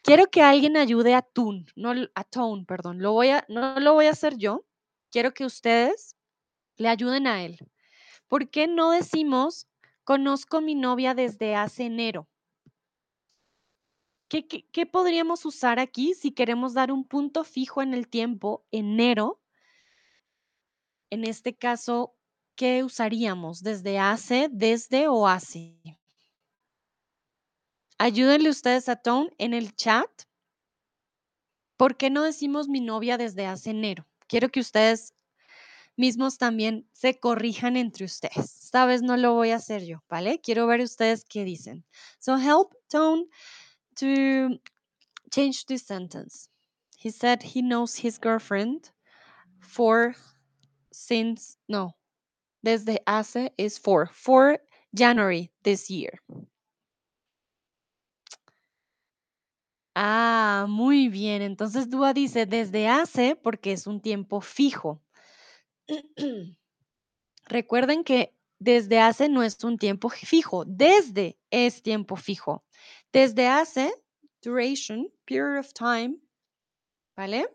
[0.02, 2.98] Quiero que alguien ayude a Tune, no a Tone, perdón.
[2.98, 4.64] No lo voy a hacer yo.
[5.10, 6.16] Quiero que ustedes
[6.76, 7.58] le ayuden a él.
[8.28, 9.68] ¿Por qué no decimos
[10.04, 12.28] conozco a mi novia desde hace enero?
[14.28, 18.66] ¿Qué, qué, qué podríamos usar aquí si queremos dar un punto fijo en el tiempo,
[18.70, 19.40] enero?
[21.10, 22.14] En este caso,
[22.54, 23.62] ¿qué usaríamos?
[23.62, 25.78] ¿Desde hace, desde o hace?
[27.98, 30.10] Ayúdenle ustedes a Tone en el chat.
[31.76, 34.06] ¿Por qué no decimos mi novia desde hace enero?
[34.26, 35.14] Quiero que ustedes
[35.96, 38.64] mismos también se corrijan entre ustedes.
[38.64, 40.40] Esta vez no lo voy a hacer yo, ¿vale?
[40.40, 41.84] Quiero ver ustedes qué dicen.
[42.20, 43.24] So help Tone
[43.96, 44.60] to
[45.30, 46.48] change this sentence.
[46.96, 48.90] He said he knows his girlfriend
[49.60, 50.14] for
[50.98, 51.96] since no,
[52.62, 54.58] desde hace is for for
[54.92, 56.20] January this year.
[59.94, 61.42] Ah, muy bien.
[61.42, 65.02] Entonces Dúa dice desde hace porque es un tiempo fijo.
[67.46, 72.64] Recuerden que desde hace no es un tiempo fijo, desde es tiempo fijo.
[73.12, 73.92] Desde hace,
[74.42, 76.18] duration, period of time,
[77.16, 77.48] ¿vale?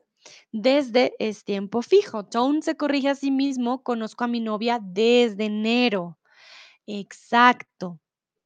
[0.51, 2.25] Desde es tiempo fijo.
[2.25, 6.17] Tone se corrige a sí mismo, conozco a mi novia desde enero.
[6.87, 7.99] Exacto.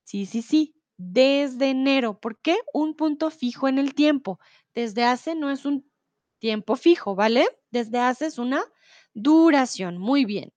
[0.03, 0.75] Sí, sí, sí.
[0.97, 2.19] Desde enero.
[2.19, 2.57] ¿Por qué?
[2.73, 4.39] Un punto fijo en el tiempo.
[4.73, 5.89] Desde hace no es un
[6.39, 7.47] tiempo fijo, ¿vale?
[7.71, 8.63] Desde hace es una
[9.13, 9.97] duración.
[9.97, 10.53] Muy bien.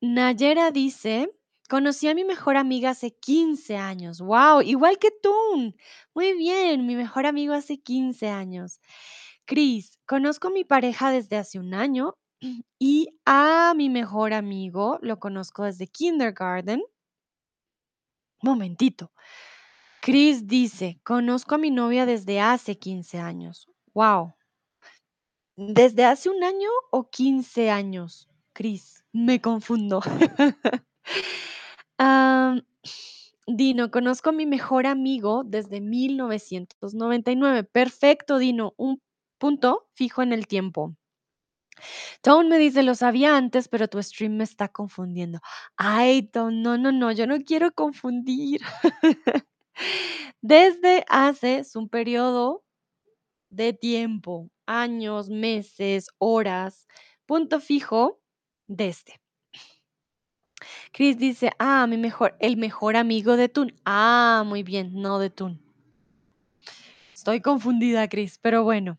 [0.00, 1.30] Nayera dice,
[1.68, 4.20] conocí a mi mejor amiga hace 15 años.
[4.20, 4.62] ¡Wow!
[4.62, 5.32] Igual que tú.
[6.14, 8.80] Muy bien, mi mejor amigo hace 15 años.
[9.44, 12.16] Cris, conozco a mi pareja desde hace un año
[12.78, 16.82] y a mi mejor amigo lo conozco desde kindergarten.
[18.42, 19.12] Momentito.
[20.02, 23.68] Cris dice, conozco a mi novia desde hace 15 años.
[23.94, 24.34] ¡Wow!
[25.56, 28.28] ¿Desde hace un año o 15 años?
[28.52, 30.00] Cris, me confundo.
[33.46, 37.64] Dino, conozco a mi mejor amigo desde 1999.
[37.64, 38.74] Perfecto, Dino.
[38.76, 39.00] Un
[39.38, 40.96] punto fijo en el tiempo.
[42.22, 45.40] Tone me dice, lo sabía antes, pero tu stream me está confundiendo.
[45.76, 48.60] Ay, Tone, no, no, no, yo no quiero confundir.
[50.40, 52.64] Desde hace un periodo
[53.50, 56.86] de tiempo, años, meses, horas.
[57.26, 58.20] Punto fijo,
[58.68, 59.20] desde.
[60.92, 63.74] Chris dice, ah, mi mejor, el mejor amigo de Tun.
[63.84, 65.60] Ah, muy bien, no de Tun.
[67.14, 68.98] Estoy confundida, Chris, pero bueno.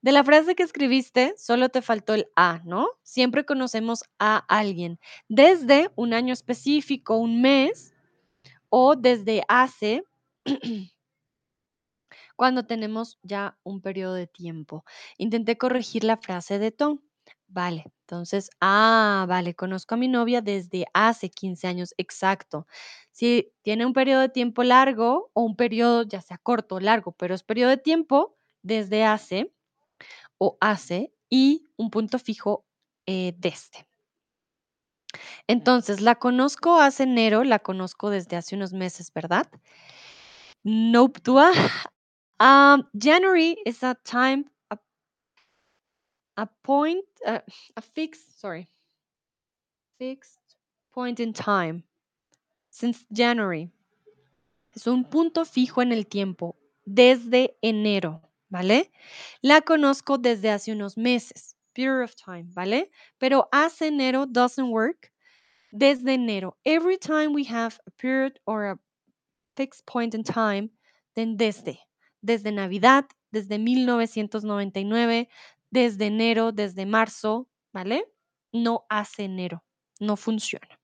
[0.00, 2.88] De la frase que escribiste, solo te faltó el a, ¿no?
[3.02, 5.00] Siempre conocemos a alguien.
[5.28, 7.94] Desde un año específico, un mes,
[8.68, 10.02] o desde hace,
[12.36, 14.84] cuando tenemos ya un periodo de tiempo.
[15.16, 17.00] Intenté corregir la frase de Tom.
[17.50, 22.66] Vale, entonces, ah, vale, conozco a mi novia desde hace 15 años, exacto.
[23.10, 27.12] Si tiene un periodo de tiempo largo o un periodo, ya sea corto o largo,
[27.12, 29.50] pero es periodo de tiempo desde hace
[30.38, 32.66] o hace y un punto fijo
[33.06, 33.86] eh, desde.
[35.46, 39.48] Entonces, la conozco hace enero, la conozco desde hace unos meses, ¿verdad?
[40.64, 41.52] Nope, Dua.
[42.40, 44.44] Um, January is a time,
[46.38, 47.40] a, point, uh,
[47.76, 48.68] a fixed, sorry,
[49.98, 50.38] fixed
[50.94, 51.82] point in time
[52.70, 53.70] since January.
[54.74, 56.54] Es un punto fijo en el tiempo
[56.86, 58.92] desde enero, ¿vale?
[59.42, 62.88] La conozco desde hace unos meses, period of time, ¿vale?
[63.18, 65.10] Pero hace enero doesn't work.
[65.72, 68.78] Desde enero, every time we have a period or a
[69.56, 70.70] fixed point in time,
[71.14, 71.80] then desde.
[72.22, 75.28] Desde Navidad, desde 1999,
[75.70, 78.04] desde enero, desde marzo, ¿vale?
[78.52, 79.64] No hace enero,
[80.00, 80.78] no funciona.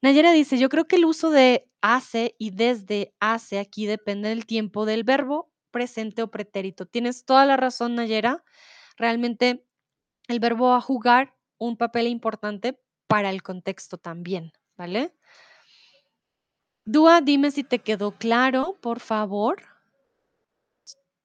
[0.00, 4.46] Nayera dice, yo creo que el uso de hace y desde hace aquí depende del
[4.46, 6.86] tiempo del verbo presente o pretérito.
[6.86, 8.44] Tienes toda la razón, Nayera.
[8.96, 9.64] Realmente
[10.28, 15.14] el verbo va a jugar un papel importante para el contexto también, ¿vale?
[16.84, 19.62] Dua, dime si te quedó claro, por favor.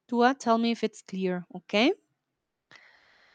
[0.08, 1.96] Dua, tell me if it's clear, ¿ok?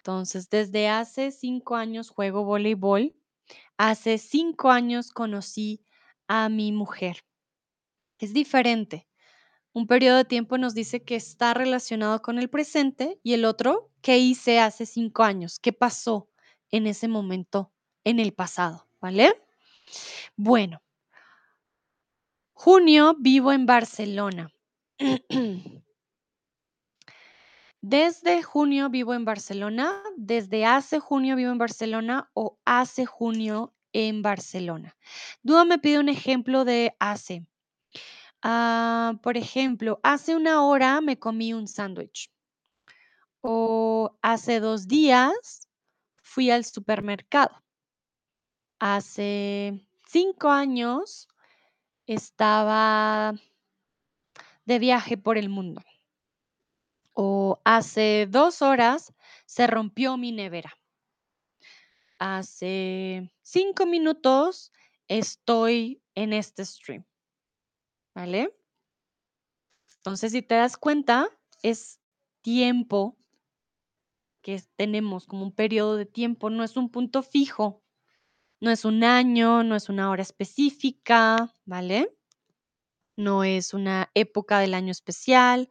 [0.03, 3.15] Entonces, desde hace cinco años juego voleibol.
[3.77, 5.85] Hace cinco años conocí
[6.27, 7.25] a mi mujer.
[8.19, 9.07] Es diferente.
[9.73, 13.93] Un periodo de tiempo nos dice que está relacionado con el presente y el otro,
[14.01, 15.61] ¿qué hice hace cinco años?
[15.61, 16.29] ¿Qué pasó
[16.73, 18.89] en ese momento en el pasado?
[19.01, 19.41] ¿Vale?
[20.35, 20.83] Bueno,
[22.55, 24.53] junio vivo en Barcelona.
[27.85, 34.23] Desde junio vivo en Barcelona, desde hace junio vivo en Barcelona o hace junio en
[34.23, 34.97] Barcelona.
[35.43, 37.45] Duda me pide un ejemplo de hace.
[38.41, 42.31] Ah, por ejemplo, hace una hora me comí un sándwich.
[43.41, 45.69] O hace dos días
[46.23, 47.65] fui al supermercado.
[48.79, 51.27] Hace cinco años
[52.07, 53.35] estaba
[54.67, 55.83] de viaje por el mundo.
[57.13, 59.15] O hace dos horas
[59.47, 60.73] se rompió mi nevera.
[62.19, 64.73] Hace cinco minutos
[65.09, 67.05] estoy en este stream.
[68.15, 68.55] ¿Vale?
[69.97, 71.29] Entonces, si te das cuenta,
[71.63, 72.01] es
[72.43, 73.17] tiempo
[74.43, 77.83] que tenemos como un periodo de tiempo, no es un punto fijo,
[78.61, 82.13] no es un año, no es una hora específica, ¿vale?
[83.17, 85.71] No es una época del año especial,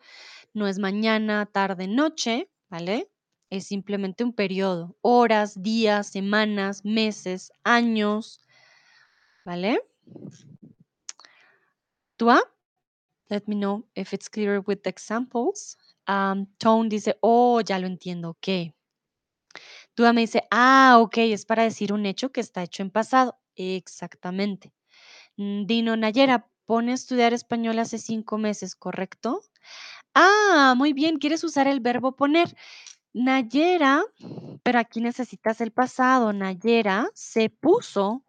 [0.54, 3.10] no es mañana, tarde, noche, ¿vale?
[3.49, 8.41] Es simplemente un periodo, horas, días, semanas, meses, años,
[9.45, 9.82] ¿vale?
[12.18, 12.30] ¿Tú?
[13.30, 15.78] Let me know if it's clearer with the examples.
[16.08, 18.74] Um, Tone dice, oh, ya lo entiendo, ok.
[19.95, 23.38] Duda me dice, ah, ok, es para decir un hecho que está hecho en pasado.
[23.56, 24.74] Exactamente.
[25.38, 29.41] Mm, Dino Nayera, pone a estudiar español hace cinco meses, ¿correcto?
[30.16, 32.55] Ah, muy bien, quieres usar el verbo poner.
[33.14, 34.03] Nayera,
[34.64, 36.34] pero aquí necesitas el pasado.
[36.34, 38.24] Nayera se puso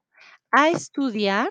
[0.52, 1.50] a estudiar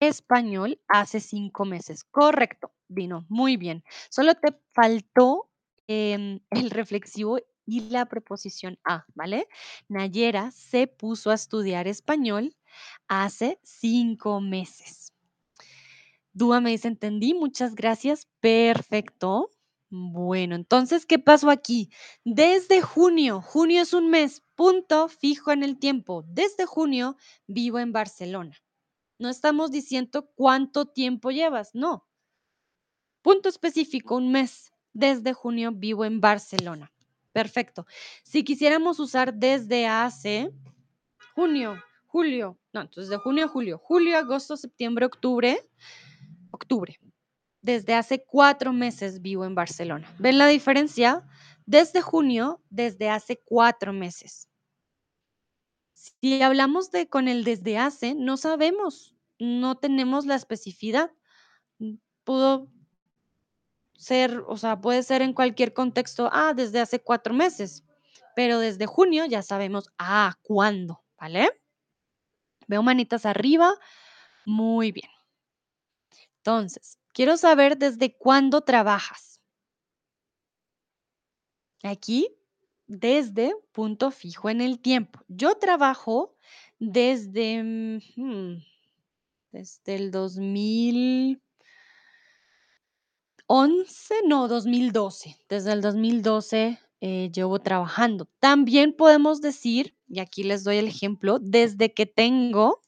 [0.00, 2.04] español hace cinco meses.
[2.04, 3.84] Correcto, Dino, muy bien.
[4.10, 5.50] Solo te faltó
[5.88, 9.48] em, el reflexivo y la preposición a, ¿vale?
[9.88, 12.56] Nayera se puso a estudiar español
[13.08, 14.97] hace cinco meses.
[16.38, 19.50] Dúa me dice, entendí, muchas gracias, perfecto.
[19.90, 21.90] Bueno, entonces, ¿qué pasó aquí?
[22.24, 26.22] Desde junio, junio es un mes, punto fijo en el tiempo.
[26.28, 27.16] Desde junio
[27.48, 28.56] vivo en Barcelona.
[29.18, 32.06] No estamos diciendo cuánto tiempo llevas, no.
[33.20, 34.70] Punto específico, un mes.
[34.92, 36.92] Desde junio vivo en Barcelona.
[37.32, 37.84] Perfecto.
[38.22, 40.52] Si quisiéramos usar desde hace
[41.34, 45.68] junio, julio, no, entonces de junio a julio, julio, agosto, septiembre, octubre,
[46.50, 46.98] octubre.
[47.60, 50.14] Desde hace cuatro meses vivo en Barcelona.
[50.18, 51.26] ¿Ven la diferencia?
[51.66, 54.48] Desde junio, desde hace cuatro meses.
[55.92, 61.10] Si hablamos de con el desde hace, no sabemos, no tenemos la especificidad.
[62.24, 62.68] Pudo
[63.98, 67.84] ser, o sea, puede ser en cualquier contexto, ah, desde hace cuatro meses,
[68.36, 71.02] pero desde junio ya sabemos, ah, ¿cuándo?
[71.18, 71.50] ¿Vale?
[72.68, 73.74] Veo manitas arriba.
[74.46, 75.10] Muy bien.
[76.48, 79.38] Entonces, quiero saber desde cuándo trabajas.
[81.82, 82.34] Aquí,
[82.86, 85.20] desde punto fijo en el tiempo.
[85.28, 86.34] Yo trabajo
[86.78, 88.62] desde, mm, hmm,
[89.52, 91.42] desde el 2011,
[94.24, 95.36] no, 2012.
[95.50, 98.26] Desde el 2012 eh, llevo trabajando.
[98.40, 102.80] También podemos decir, y aquí les doy el ejemplo, desde que tengo.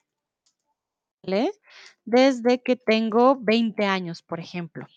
[2.12, 4.88] Desde que tengo 20 años, por ejemplo.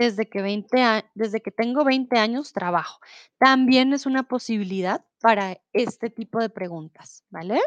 [0.00, 2.98] Desde que 20 a desde que tengo 20 años trabajo.
[3.38, 7.60] También es una posibilidad para este tipo de preguntas, ¿vale?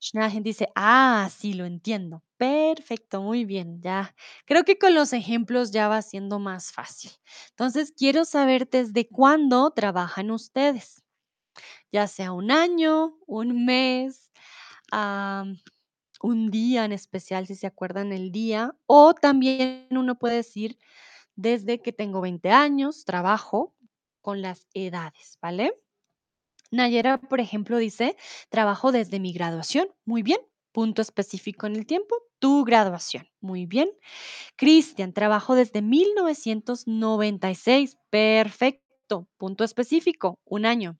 [0.00, 2.22] Schnagen dice, ah, sí, lo entiendo.
[2.36, 4.14] Perfecto, muy bien, ya.
[4.46, 7.10] Creo que con los ejemplos ya va siendo más fácil.
[7.50, 11.02] Entonces, quiero saber desde cuándo trabajan ustedes,
[11.92, 14.30] ya sea un año, un mes,
[14.92, 15.58] am,
[16.20, 20.78] un día en especial, si se acuerdan el día, o también uno puede decir
[21.36, 23.74] desde que tengo 20 años, trabajo
[24.20, 25.72] con las edades, ¿vale?
[26.70, 28.16] Nayera, por ejemplo, dice,
[28.50, 29.88] trabajo desde mi graduación.
[30.04, 30.38] Muy bien.
[30.72, 33.26] Punto específico en el tiempo, tu graduación.
[33.40, 33.90] Muy bien.
[34.56, 37.96] Cristian, trabajo desde 1996.
[38.10, 39.28] Perfecto.
[39.38, 40.98] Punto específico, un año.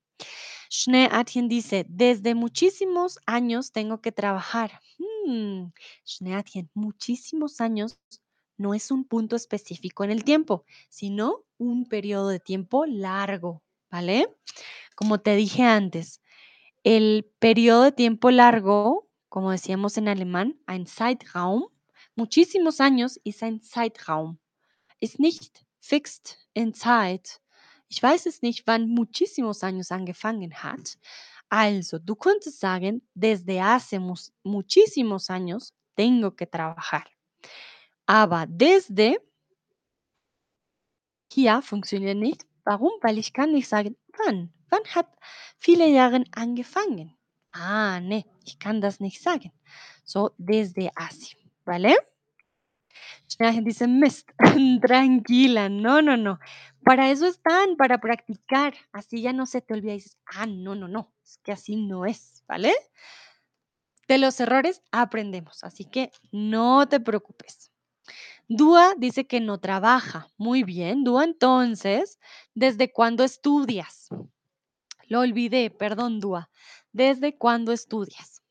[0.70, 4.80] Schnee Atien dice, desde muchísimos años tengo que trabajar.
[4.98, 5.66] Hmm,
[6.74, 7.98] muchísimos años
[8.56, 14.28] no es un punto específico en el tiempo, sino un periodo de tiempo largo, ¿vale?
[14.94, 16.20] Como te dije antes,
[16.84, 21.68] el periodo de tiempo largo, como decíamos en alemán, ein Zeitraum,
[22.16, 24.38] muchísimos años ist ein Zeitraum.
[25.00, 27.40] Ist nicht fixed in Zeit.
[27.88, 30.98] Ich weiß es nicht, wann muchísimos años angefangen hat.
[31.48, 33.98] Also, du könntest sagen, desde hace
[34.42, 37.04] muchísimos años tengo que trabajar.
[38.06, 39.18] Aber desde
[41.32, 42.46] hier funktioniert nicht.
[42.64, 42.92] Warum?
[43.00, 44.52] Weil ich kann nicht sagen, wann.
[44.70, 45.08] Wann hat
[45.58, 47.14] viele Jahre angefangen?
[47.52, 49.52] Ah, ne, ich kann das nicht sagen.
[50.04, 51.96] So, desde hace, ¿vale?
[53.28, 54.32] Gente dice, Mist,
[54.82, 56.38] tranquila, no, no, no.
[56.88, 58.72] Para eso están, para practicar.
[58.92, 61.76] Así ya no se te olvida y dices, ah, no, no, no, es que así
[61.76, 62.72] no es, ¿vale?
[64.08, 67.70] De los errores aprendemos, así que no te preocupes.
[68.48, 70.32] Dúa dice que no trabaja.
[70.38, 72.18] Muy bien, Dúa, entonces,
[72.54, 74.08] ¿desde cuándo estudias?
[75.08, 76.48] Lo olvidé, perdón, Dúa.
[76.92, 78.42] ¿Desde cuándo estudias?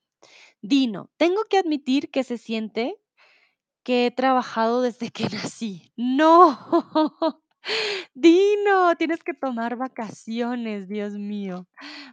[0.61, 3.01] Dino, tengo que admitir que se siente
[3.81, 5.91] que he trabajado desde que nací.
[5.95, 7.41] No,
[8.13, 11.67] Dino, tienes que tomar vacaciones, Dios mío.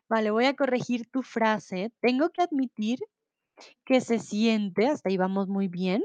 [0.09, 1.93] Vale, voy a corregir tu frase.
[2.01, 2.99] Tengo que admitir
[3.85, 6.05] que se siente, hasta ahí vamos muy bien,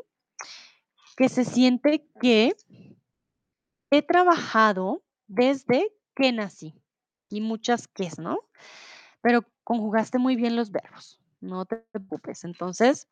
[1.17, 2.55] que se siente que
[3.91, 6.75] he trabajado desde que nací.
[7.29, 8.39] Y muchas ques, ¿no?
[9.21, 12.43] Pero conjugaste muy bien los verbos, no te preocupes.
[12.43, 13.07] Entonces,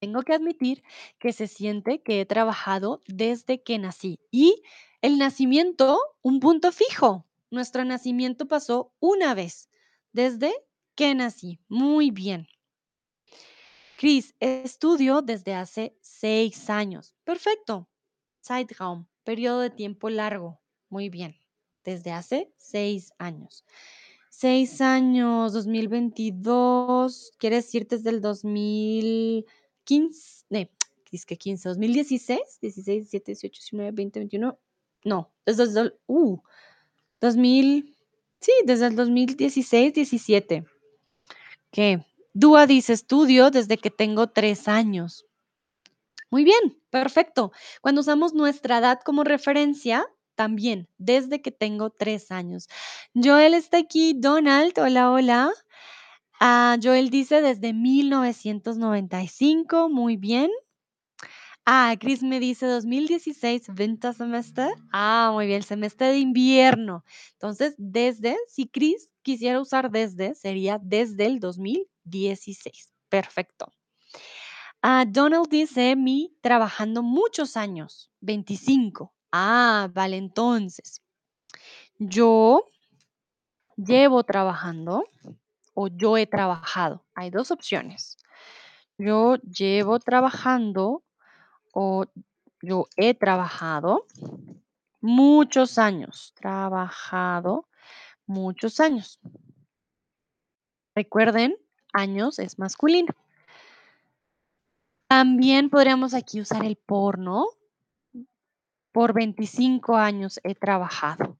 [0.00, 0.82] tengo que admitir
[1.18, 4.20] que se siente que he trabajado desde que nací.
[4.30, 4.62] Y
[5.02, 7.26] el nacimiento, un punto fijo.
[7.50, 9.68] Nuestro nacimiento pasó una vez,
[10.12, 10.54] desde
[10.94, 11.58] que nací.
[11.68, 12.46] Muy bien.
[13.96, 17.14] Cris, estudio desde hace seis años.
[17.24, 17.88] Perfecto.
[18.44, 20.60] Zeitraum, periodo de tiempo largo.
[20.88, 21.36] Muy bien.
[21.84, 23.64] Desde hace seis años.
[24.30, 30.70] Seis años, 2022, quiere decir desde el 2015, eh,
[31.10, 34.58] es que 15, 2016, 16, 17, 18, 19, 20, 21,
[35.08, 36.38] no, desde el, uh,
[37.20, 37.96] 2000,
[38.40, 40.64] sí, desde el 2016, 17.
[41.72, 42.04] ¿Qué?
[42.32, 45.26] Dúa dice estudio desde que tengo tres años.
[46.30, 47.52] Muy bien, perfecto.
[47.80, 50.06] Cuando usamos nuestra edad como referencia,
[50.38, 52.68] también, desde que tengo tres años.
[53.12, 54.14] Joel está aquí.
[54.16, 55.50] Donald, hola, hola.
[56.38, 59.88] Ah, Joel dice desde 1995.
[59.88, 60.52] Muy bien.
[61.70, 64.72] Ah, Chris me dice 2016, Wintersemester.
[64.90, 67.04] Ah, muy bien, semestre de invierno.
[67.32, 72.88] Entonces, desde, si Chris quisiera usar desde, sería desde el 2016.
[73.10, 73.70] Perfecto.
[74.80, 79.12] Ah, Donald dice mi trabajando muchos años, 25.
[79.30, 81.02] Ah, vale, entonces.
[81.98, 82.64] Yo
[83.76, 85.04] llevo trabajando
[85.74, 87.04] o yo he trabajado.
[87.14, 88.16] Hay dos opciones.
[88.96, 91.04] Yo llevo trabajando
[91.80, 92.06] o
[92.60, 94.04] yo he trabajado
[95.00, 96.34] muchos años.
[96.34, 97.68] Trabajado
[98.26, 99.20] muchos años.
[100.96, 101.56] Recuerden,
[101.92, 103.14] años es masculino.
[105.06, 107.46] También podríamos aquí usar el por, ¿no?
[108.90, 111.38] Por 25 años he trabajado.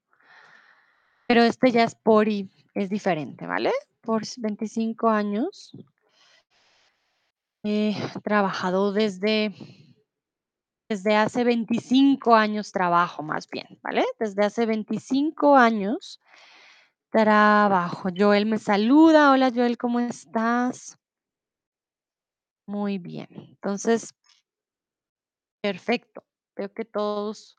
[1.26, 3.72] Pero este ya es por y es diferente, ¿vale?
[4.02, 5.72] Por 25 años
[7.64, 9.52] he trabajado desde,
[10.88, 14.04] desde hace 25 años trabajo más bien, ¿vale?
[14.18, 16.18] Desde hace 25 años
[17.10, 18.08] trabajo.
[18.16, 19.32] Joel me saluda.
[19.32, 20.98] Hola Joel, ¿cómo estás?
[22.66, 23.28] Muy bien.
[23.30, 24.14] Entonces,
[25.60, 26.24] perfecto.
[26.56, 27.56] Veo que todos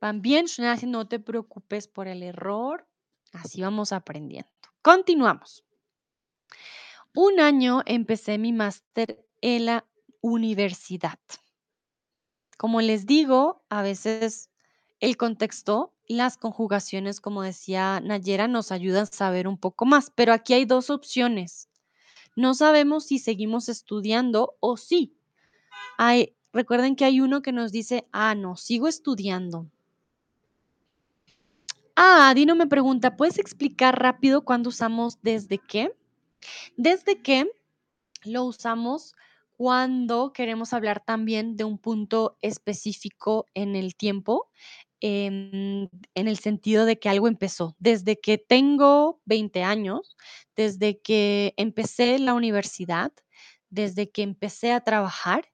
[0.00, 0.46] van bien.
[0.46, 2.86] Shunasi, no te preocupes por el error.
[3.32, 4.50] Así vamos aprendiendo.
[4.82, 5.64] Continuamos.
[7.14, 9.86] Un año empecé mi máster en la
[10.20, 11.18] universidad.
[12.60, 14.50] Como les digo, a veces
[15.00, 20.34] el contexto, las conjugaciones, como decía Nayera, nos ayudan a saber un poco más, pero
[20.34, 21.70] aquí hay dos opciones.
[22.36, 25.16] No sabemos si seguimos estudiando o sí.
[25.96, 29.66] Hay, recuerden que hay uno que nos dice, ah, no, sigo estudiando.
[31.96, 35.96] Ah, Dino me pregunta, ¿puedes explicar rápido cuándo usamos desde qué?
[36.76, 37.50] Desde qué
[38.24, 39.14] lo usamos
[39.60, 44.48] cuando queremos hablar también de un punto específico en el tiempo,
[45.02, 47.76] em, en el sentido de que algo empezó.
[47.78, 50.16] Desde que tengo 20 años,
[50.56, 53.12] desde que empecé la universidad,
[53.68, 55.46] desde que empecé a trabajar,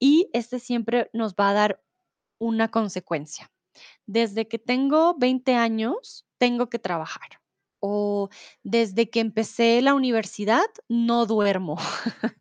[0.00, 1.80] y este siempre nos va a dar
[2.40, 3.52] una consecuencia.
[4.06, 7.43] Desde que tengo 20 años, tengo que trabajar.
[7.86, 8.30] O
[8.62, 11.76] desde que empecé la universidad, no duermo.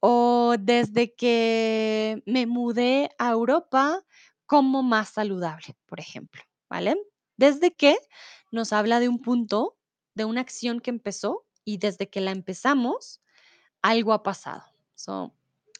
[0.00, 4.02] o desde que me mudé a Europa,
[4.46, 6.96] como más saludable, por ejemplo, ¿vale?
[7.36, 7.98] Desde que
[8.50, 9.76] nos habla de un punto,
[10.14, 13.20] de una acción que empezó y desde que la empezamos,
[13.82, 14.62] algo ha pasado.
[14.94, 15.34] So,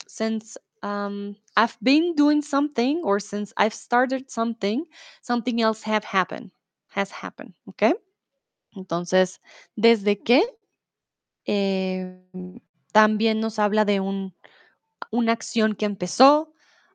[0.06, 4.84] since um, I've been doing something or since I've started something,
[5.22, 6.52] something else have happened,
[6.88, 7.94] has happened, ¿ok?
[8.72, 9.40] Entonces,
[9.76, 10.42] desde que
[11.44, 12.60] em,
[12.92, 14.34] también nos habla de un,
[15.10, 16.54] una acción que empezó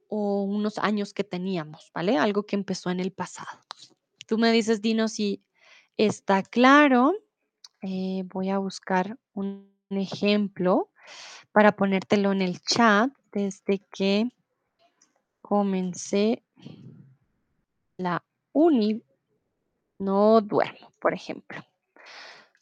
[0.10, 2.18] o unos años que teníamos, ¿vale?
[2.18, 3.64] Algo que empezó en el pasado.
[4.26, 5.44] Tú me dices, Dino, si
[5.98, 7.14] está claro.
[7.82, 10.92] Eh, voy a buscar un ejemplo
[11.52, 14.30] para ponértelo en el chat desde que
[15.42, 16.44] comencé
[17.98, 19.04] la uni.
[20.00, 21.67] No duermo, por ejemplo.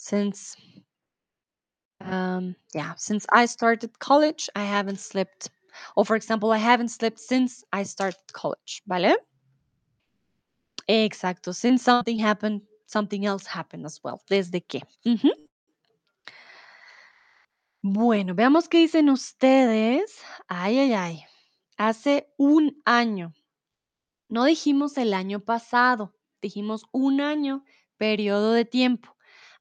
[0.06, 0.56] Since
[2.00, 5.50] um, yeah, since I started college, I haven't slept.
[5.96, 9.16] Or for example, I haven't slept since I started college, ¿vale?
[10.88, 11.56] Exacto.
[11.56, 14.22] Since something happened, something else happened as well.
[14.30, 14.62] Desde.
[15.08, 15.32] Ujú.
[17.82, 20.22] Bueno, veamos qué dicen ustedes.
[20.48, 21.26] Ay, ay, ay.
[21.80, 23.34] Hace un año.
[24.30, 27.64] No dijimos el año pasado, dijimos un año,
[27.98, 29.15] periodo de tiempo.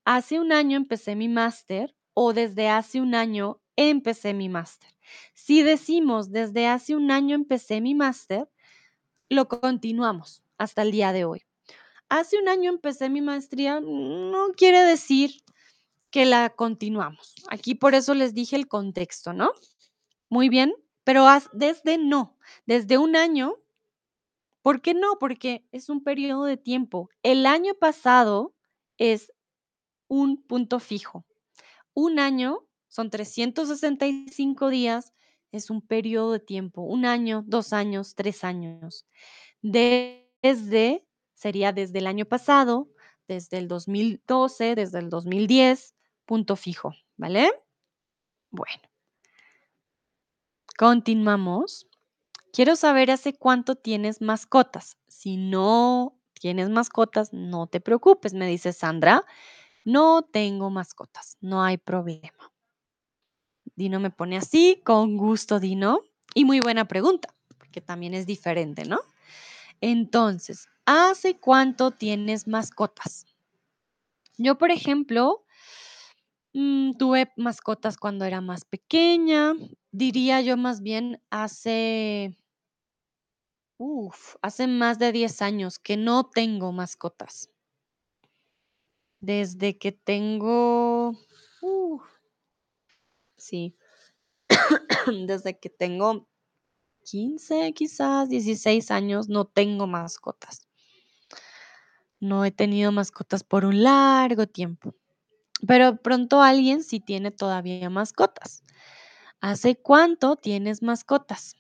[0.05, 4.91] Hace un año empecé mi máster o desde hace un año empecé mi máster.
[5.35, 8.49] Si decimos desde hace un año empecé mi máster,
[9.29, 11.43] lo continuamos hasta el día de hoy.
[12.09, 15.43] Hace un año empecé mi maestría, no quiere decir
[16.11, 17.35] que la continuamos.
[17.49, 19.53] Aquí por eso les dije el contexto, ¿no?
[20.29, 22.37] Muy bien, pero desde no,
[22.67, 23.57] desde un año
[24.65, 25.19] ¿Por qué no?
[25.21, 27.11] Porque es un periodo de tiempo.
[27.23, 28.55] El año pasado
[28.97, 29.31] es
[30.15, 31.27] un punto fijo.
[31.93, 35.13] Un año son 365 días,
[35.51, 36.83] es un periodo de tiempo.
[36.83, 39.07] Un año, dos años, tres años.
[39.61, 41.05] Desde,
[41.35, 42.89] sería desde el año pasado,
[43.27, 45.97] desde el 2012, desde el 2010,
[46.27, 47.51] punto fijo, ¿vale?
[48.51, 48.83] Bueno,
[50.79, 51.89] continuamos.
[52.53, 54.97] Quiero saber hace cuánto tienes mascotas.
[55.09, 59.25] Si no tienes mascotas, no te preocupes, me dice Sandra.
[59.85, 62.53] No tengo mascotas, no hay problema.
[63.77, 66.01] Dino me pone así, con gusto, Dino.
[66.35, 69.01] Y muy buena pregunta, porque también es diferente, ¿no?
[69.81, 73.27] Entonces, ¿hace cuánto tienes mascotas?
[74.39, 75.45] Yo, por ejemplo,
[76.55, 79.55] mm, tuve mascotas cuando era más pequeña.
[79.93, 82.37] Diría yo más bien hace
[84.43, 87.54] hace más de 10 años que no tengo mascotas.
[89.25, 91.17] Desde que tengo,
[91.63, 92.03] uf,
[93.39, 93.75] sí,
[95.27, 96.29] desde que tengo
[97.05, 100.69] 15, quizás 16 años, no tengo mascotas.
[102.21, 104.95] No he tenido mascotas por un largo tiempo,
[105.67, 108.63] pero pronto alguien sí tiene todavía mascotas.
[109.41, 111.57] ¿Hace cuánto tienes mascotas?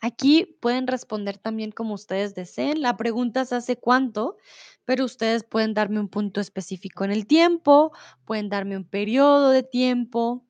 [0.00, 2.82] Aquí pueden responder también como ustedes deseen.
[2.82, 4.36] La pregunta es hace cuánto,
[4.84, 7.92] pero ustedes pueden darme un punto específico en el tiempo,
[8.24, 10.46] pueden darme un periodo de tiempo.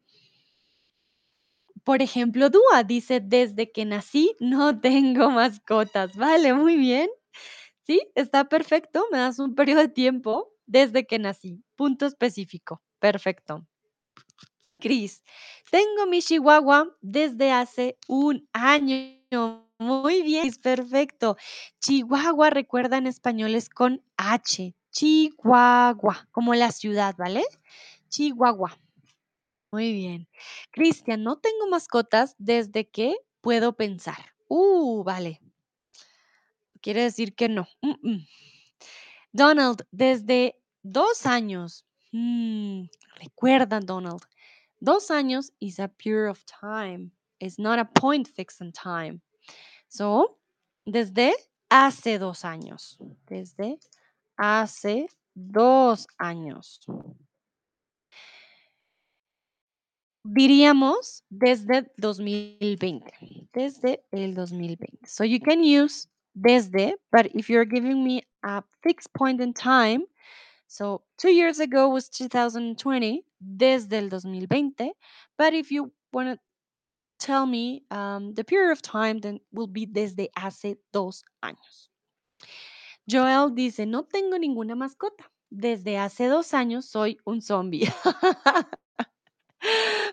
[1.82, 6.14] Por ejemplo, Dúa dice, desde que nací no tengo mascotas.
[6.16, 7.09] Vale, muy bien.
[7.86, 9.07] Sí, está perfecto.
[9.11, 11.64] Me das un periodo de tiempo desde que nací.
[11.74, 12.82] Punto específico.
[12.99, 13.66] Perfecto.
[14.78, 15.22] Cris,
[15.70, 19.17] tengo mi chihuahua desde hace un año.
[19.30, 21.36] Muy bien, perfecto.
[21.80, 24.74] Chihuahua, recuerda en español es con H.
[24.90, 27.44] Chihuahua, como la ciudad, ¿vale?
[28.08, 28.78] Chihuahua.
[29.70, 30.28] Muy bien.
[30.70, 34.34] Cristian, no tengo mascotas desde que puedo pensar.
[34.48, 35.40] Uh, vale.
[36.80, 37.68] Quiere decir que no.
[39.32, 41.84] Donald, desde dos años.
[42.12, 42.84] Mm,
[43.16, 44.22] recuerda, Donald.
[44.80, 47.10] Dos años is a period of time.
[47.41, 49.20] It's not a point fixed in time.
[49.89, 50.36] So,
[50.86, 51.32] desde
[51.70, 52.97] hace dos años.
[53.26, 53.78] Desde
[54.36, 56.80] hace dos años.
[60.24, 63.49] Diríamos desde 2020.
[63.53, 65.07] Desde el 2020.
[65.07, 70.05] So you can use desde, but if you're giving me a fixed point in time,
[70.66, 74.93] so two years ago was 2020, desde el 2020.
[75.39, 76.39] But if you want to
[77.18, 81.90] tell me um, the period of time, then will be desde hace dos años.
[83.06, 85.30] Joel dice, no tengo ninguna mascota.
[85.50, 87.90] Desde hace dos años soy un zombie.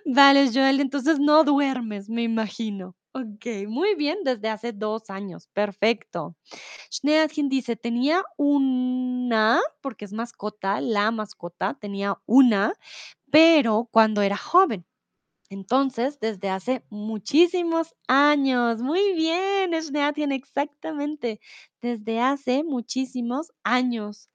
[0.05, 2.95] Vale, Joel, entonces no duermes, me imagino.
[3.13, 5.47] Ok, muy bien, desde hace dos años.
[5.53, 6.35] Perfecto.
[6.91, 12.73] Schneadkin dice, tenía una, porque es mascota, la mascota, tenía una,
[13.31, 14.85] pero cuando era joven.
[15.49, 18.81] Entonces, desde hace muchísimos años.
[18.81, 21.39] Muy bien, Schneadchen, exactamente.
[21.81, 24.29] Desde hace muchísimos años.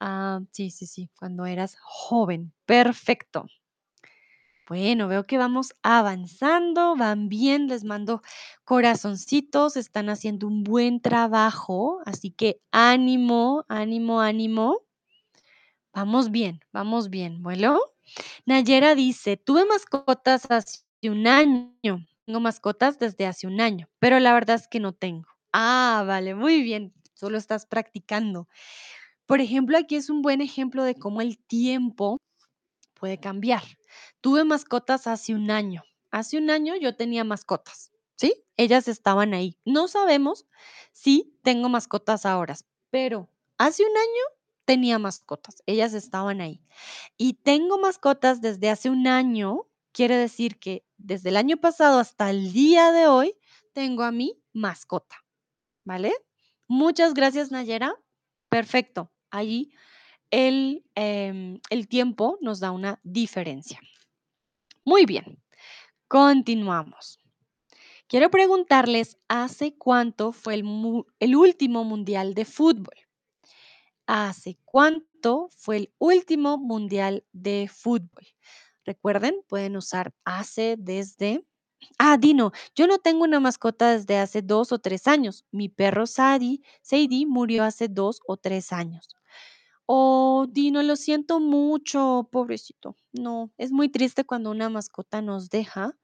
[0.00, 2.52] Ah, sí, sí, sí, cuando eras joven.
[2.66, 3.46] Perfecto.
[4.68, 8.22] Bueno, veo que vamos avanzando, van bien, les mando
[8.64, 14.78] corazoncitos, están haciendo un buen trabajo, así que ánimo, ánimo, ánimo.
[15.92, 17.42] Vamos bien, vamos bien.
[17.42, 17.80] Bueno,
[18.46, 22.06] Nayera dice, tuve mascotas hace un año.
[22.26, 25.28] Tengo mascotas desde hace un año, pero la verdad es que no tengo.
[25.52, 26.92] Ah, vale, muy bien.
[27.14, 28.48] Solo estás practicando.
[29.26, 32.18] Por ejemplo, aquí es un buen ejemplo de cómo el tiempo
[32.94, 33.62] puede cambiar.
[34.20, 35.82] Tuve mascotas hace un año.
[36.10, 38.44] Hace un año yo tenía mascotas, ¿sí?
[38.56, 39.56] Ellas estaban ahí.
[39.64, 40.46] No sabemos
[40.92, 42.56] si tengo mascotas ahora,
[42.90, 44.39] pero hace un año
[44.70, 46.62] tenía mascotas, ellas estaban ahí.
[47.16, 52.30] Y tengo mascotas desde hace un año, quiere decir que desde el año pasado hasta
[52.30, 53.34] el día de hoy
[53.72, 55.16] tengo a mi mascota,
[55.84, 56.12] ¿vale?
[56.68, 57.96] Muchas gracias, Nayera.
[58.48, 59.10] Perfecto.
[59.32, 59.72] Ahí
[60.30, 63.80] el, em, el tiempo nos da una diferencia.
[64.84, 65.42] Muy bien,
[66.06, 67.18] continuamos.
[68.06, 70.64] Quiero preguntarles, ¿hace cuánto fue el,
[71.18, 73.09] el último mundial de fútbol?
[74.12, 78.26] ¿Hace cuánto fue el último mundial de fútbol?
[78.84, 81.46] Recuerden, pueden usar hace desde...
[81.96, 85.44] Ah, Dino, yo no tengo una mascota desde hace dos o tres años.
[85.52, 89.14] Mi perro Sadie, Sadie murió hace dos o tres años.
[89.86, 92.96] Oh, Dino, lo siento mucho, pobrecito.
[93.12, 95.96] No, es muy triste cuando una mascota nos deja.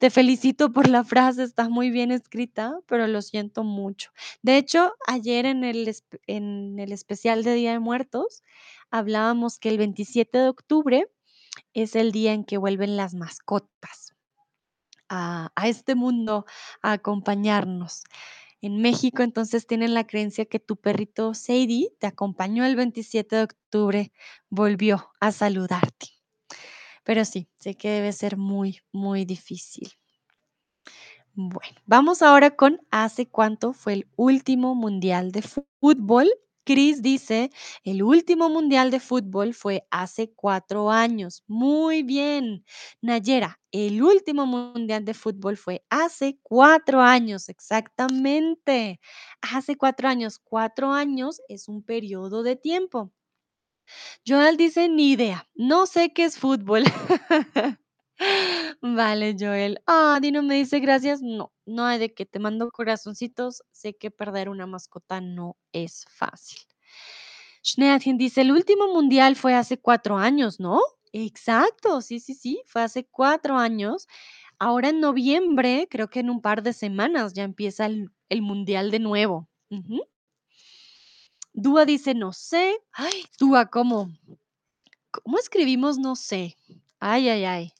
[0.00, 4.12] Te felicito por la frase, está muy bien escrita, pero lo siento mucho.
[4.40, 5.94] De hecho, ayer en el,
[6.26, 8.42] en el especial de Día de Muertos
[8.90, 11.06] hablábamos que el 27 de octubre
[11.74, 14.14] es el día en que vuelven las mascotas
[15.10, 16.46] a, a este mundo
[16.80, 18.02] a acompañarnos.
[18.62, 23.42] En México, entonces tienen la creencia que tu perrito Sadie te acompañó el 27 de
[23.42, 24.12] octubre,
[24.48, 26.19] volvió a saludarte.
[27.10, 29.88] Pero sí, sé que debe ser muy, muy difícil.
[31.34, 36.28] Bueno, vamos ahora con ¿hace cuánto fue el último mundial de fútbol?
[36.64, 37.50] Chris dice,
[37.84, 41.42] el último mundial de fútbol fue hace cuatro años.
[41.48, 42.64] Muy bien.
[43.00, 49.00] Nayera, el último mundial de fútbol fue hace cuatro años, exactamente.
[49.40, 50.38] Hace cuatro años.
[50.38, 53.10] Cuatro años es un periodo de tiempo.
[54.26, 56.84] Joel dice, ni idea, no sé qué es fútbol.
[58.82, 59.80] Vale, Joel.
[59.86, 61.22] Ah, Dino me dice gracias.
[61.22, 63.62] No, no hay de que te mando corazoncitos.
[63.72, 66.58] Sé que perder una mascota no es fácil.
[67.64, 70.80] Schneadchen dice, el último mundial fue hace cuatro años, ¿no?
[71.12, 74.06] Exacto, sí, sí, sí, fue hace cuatro años.
[74.58, 78.90] Ahora en noviembre, creo que en un par de semanas ya empieza el, el mundial
[78.90, 79.48] de nuevo.
[81.60, 82.78] Dúa dice, no sé.
[82.92, 84.10] Ay, Dúa, ¿cómo?
[85.10, 86.56] ¿Cómo escribimos no sé?
[87.00, 87.72] Ay, ay, ay.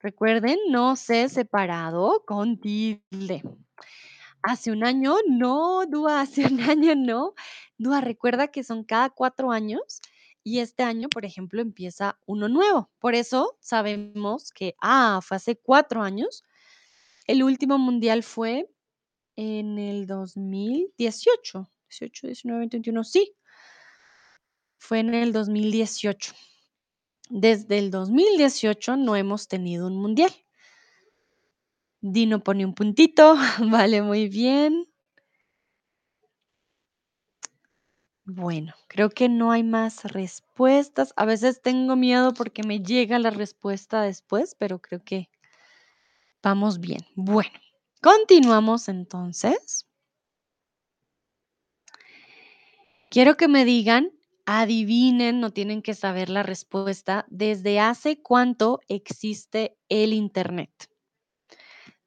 [0.00, 3.44] Recuerden, no sé separado con tilde.
[4.42, 7.34] Hace un año, no, Dúa, hace un año no.
[7.78, 10.00] Dúa, recuerda que son cada cuatro años
[10.42, 12.90] y este año, por ejemplo, empieza uno nuevo.
[12.98, 16.42] Por eso sabemos que, ah, fue hace cuatro años.
[17.28, 18.68] El último mundial fue
[19.36, 21.68] en el 2018.
[22.00, 23.34] 18, 19, 20, 21, sí,
[24.78, 26.34] fue en el 2018.
[27.30, 30.30] Desde el 2018 no hemos tenido un mundial.
[32.00, 33.36] Dino pone un puntito,
[33.70, 34.86] vale, muy bien.
[38.26, 41.12] Bueno, creo que no hay más respuestas.
[41.16, 45.28] A veces tengo miedo porque me llega la respuesta después, pero creo que
[46.42, 47.00] vamos bien.
[47.14, 47.58] Bueno,
[48.00, 49.86] continuamos entonces.
[53.14, 54.10] Quiero que me digan,
[54.44, 60.90] adivinen, no tienen que saber la respuesta, ¿desde hace cuánto existe el Internet?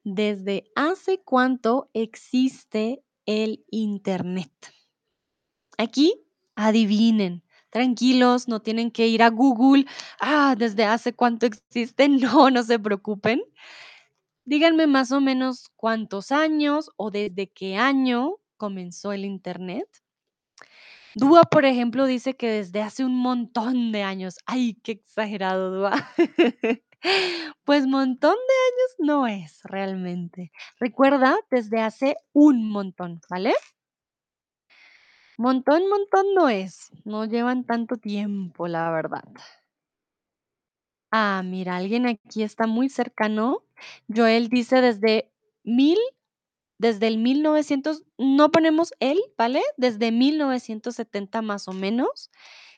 [0.04, 4.52] ¿Desde hace cuánto existe el Internet?
[5.78, 6.14] Aquí,
[6.56, 7.42] adivinen.
[7.70, 9.86] Tranquilos, no tienen que ir a Google.
[10.20, 12.10] Ah, ¿desde hace cuánto existe?
[12.10, 13.42] No, no se preocupen.
[14.44, 19.88] Díganme más o menos cuántos años o desde qué año comenzó el Internet.
[21.20, 24.38] Dúa, por ejemplo, dice que desde hace un montón de años.
[24.46, 25.92] Ay, qué exagerado, Dúa.
[27.64, 30.52] Pues montón de años no es realmente.
[30.80, 33.54] Recuerda, desde hace un montón, ¿vale?
[35.38, 36.92] Montón, montón no es.
[37.06, 39.24] No llevan tanto tiempo, la verdad.
[41.12, 43.64] Ah, mira, alguien aquí está muy cercano.
[44.14, 45.32] Joel dice desde
[45.64, 45.98] mil,
[46.78, 49.62] desde el 1900, no ponemos él, ¿vale?
[49.78, 52.30] Desde 1970 más o menos.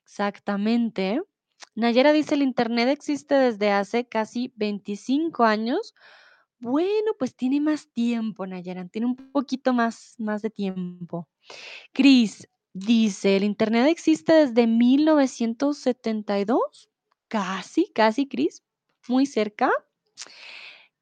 [0.04, 1.22] Exactamente.
[1.76, 5.93] Nayera dice, el Internet existe desde hace casi 25 años.
[6.60, 11.28] Bueno, pues tiene más tiempo, Nayera, tiene un poquito más, más de tiempo.
[11.93, 16.89] Cris dice, el Internet existe desde 1972.
[17.28, 18.64] Casi, casi, Cris,
[19.08, 19.72] muy cerca.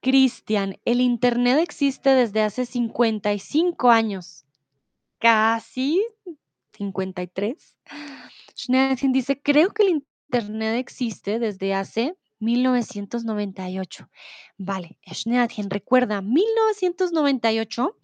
[0.01, 4.45] Cristian, el Internet existe desde hace 55 años.
[5.19, 6.05] Casi
[6.73, 7.75] 53.
[8.55, 14.09] Schneidchen dice, creo que el Internet existe desde hace 1998.
[14.57, 17.97] Vale, Schneidchen, recuerda, 1998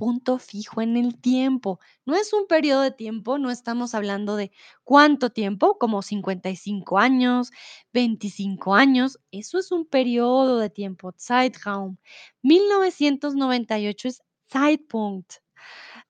[0.00, 1.78] punto fijo en el tiempo.
[2.06, 4.50] No es un periodo de tiempo, no estamos hablando de
[4.82, 7.50] cuánto tiempo, como 55 años,
[7.92, 9.20] 25 años.
[9.30, 11.98] Eso es un periodo de tiempo, Zeitraum.
[12.40, 15.34] 1998 es Zeitpunkt.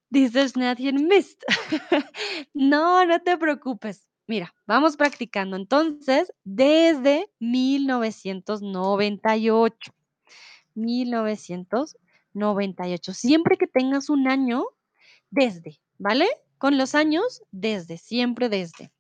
[0.09, 1.43] Dices Nadine Mist.
[2.55, 4.07] no, no te preocupes.
[4.29, 5.57] Mira, vamos practicando.
[5.57, 9.93] Entonces, desde 1998.
[10.77, 12.10] 1998.
[13.15, 14.67] Siempre que tengas un año,
[15.31, 16.29] desde, ¿vale?
[16.59, 18.93] Con los años, desde, siempre desde.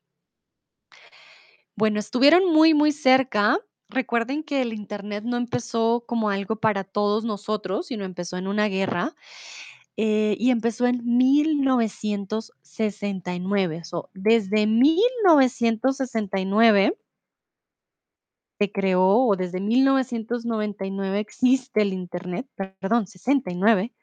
[1.76, 3.60] Bueno, estuvieron muy, muy cerca.
[3.88, 8.66] Recuerden que el Internet no empezó como algo para todos nosotros, sino empezó en una
[8.66, 9.14] guerra
[9.96, 13.84] eh, y empezó en 1969.
[13.84, 16.96] So, desde 1969
[18.60, 23.94] se creó, o desde 1999 existe el Internet, perdón, 69,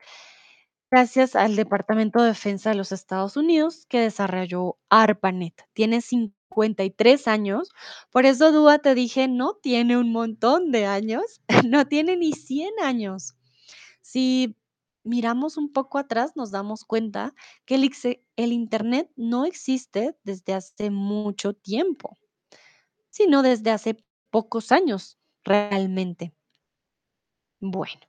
[0.89, 5.53] gracias al Departamento de Defensa de los Estados Unidos que desarrolló ARPANET.
[5.73, 7.69] Tiene 53 años,
[8.09, 12.79] por eso Dúa te dije, no tiene un montón de años, no tiene ni 100
[12.81, 13.35] años.
[14.01, 14.57] Si
[15.03, 17.35] miramos un poco atrás, nos damos cuenta
[17.65, 17.91] que el,
[18.37, 22.17] el Internet no existe desde hace mucho tiempo,
[23.11, 26.33] sino desde hace pocos años realmente.
[27.59, 28.01] Bueno.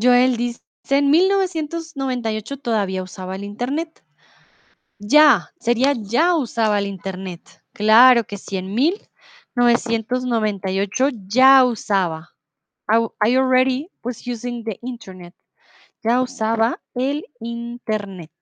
[0.00, 4.04] Joel dice, en 1998 todavía usaba el Internet.
[4.98, 7.62] Ya, sería ya usaba el Internet.
[7.72, 12.34] Claro que sí, en 1998 ya usaba.
[12.88, 15.34] I, already was using the Internet.
[16.02, 18.32] Ya usaba el Internet.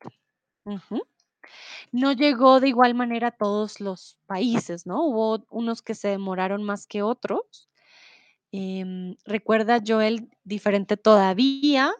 [1.92, 5.04] No llegó de igual manera a todos los países, ¿no?
[5.04, 7.68] Hubo unos que se demoraron más que otros.
[8.52, 11.92] Em, recuerda, Joel, diferente todavía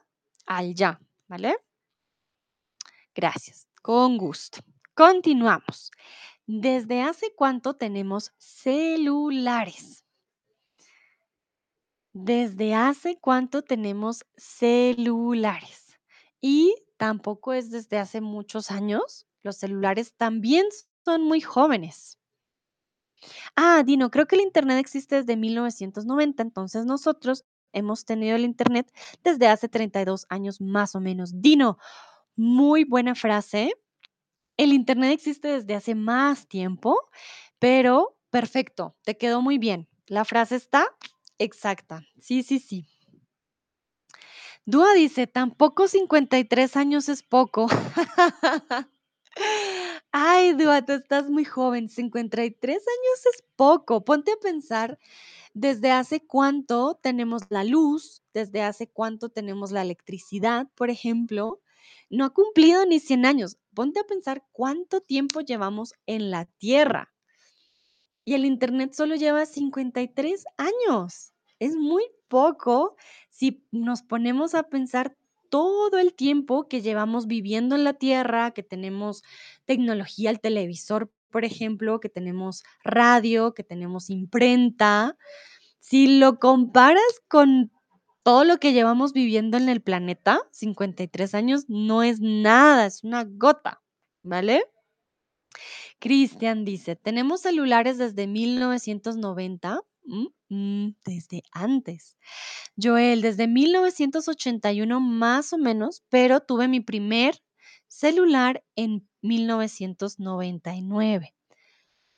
[0.46, 1.56] al ya, ¿vale?
[3.14, 4.60] Gracias, con gusto.
[4.94, 5.90] Continuamos.
[6.46, 10.02] ¿Desde hace cuánto tenemos celulares?
[12.14, 16.00] ¿Desde hace cuánto tenemos celulares?
[16.40, 19.27] Y tampoco es desde hace muchos años.
[19.42, 20.66] Los celulares también
[21.04, 22.18] son muy jóvenes.
[23.56, 28.92] Ah, Dino, creo que el Internet existe desde 1990, entonces nosotros hemos tenido el Internet
[29.22, 31.40] desde hace 32 años más o menos.
[31.40, 31.78] Dino,
[32.36, 33.72] muy buena frase.
[34.56, 36.98] El Internet existe desde hace más tiempo,
[37.58, 39.88] pero perfecto, te quedó muy bien.
[40.06, 40.86] La frase está
[41.38, 42.02] exacta.
[42.20, 42.86] Sí, sí, sí.
[44.64, 47.68] Dúa dice, tampoco 53 años es poco.
[50.12, 54.04] Ay, Dua, tú estás muy joven, 53 años es poco.
[54.04, 54.98] Ponte a pensar
[55.54, 61.60] desde hace cuánto tenemos la luz, desde hace cuánto tenemos la electricidad, por ejemplo.
[62.10, 63.58] No ha cumplido ni 100 años.
[63.74, 67.12] Ponte a pensar cuánto tiempo llevamos en la Tierra.
[68.24, 71.32] Y el Internet solo lleva 53 años.
[71.58, 72.96] Es muy poco
[73.30, 75.16] si nos ponemos a pensar
[75.48, 79.22] todo el tiempo que llevamos viviendo en la Tierra, que tenemos
[79.64, 85.16] tecnología, el televisor, por ejemplo, que tenemos radio, que tenemos imprenta,
[85.80, 87.72] si lo comparas con
[88.22, 93.24] todo lo que llevamos viviendo en el planeta, 53 años, no es nada, es una
[93.24, 93.80] gota,
[94.22, 94.64] ¿vale?
[95.98, 99.80] Cristian dice, tenemos celulares desde 1990,
[100.48, 102.16] mm, desde antes.
[102.80, 107.42] Joel, desde 1981 más o menos, pero tuve mi primer
[107.86, 111.34] celular en 1999.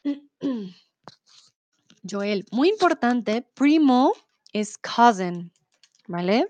[2.09, 4.13] Joel, muy importante, primo
[4.53, 5.53] es cousin,
[6.07, 6.47] ¿vale?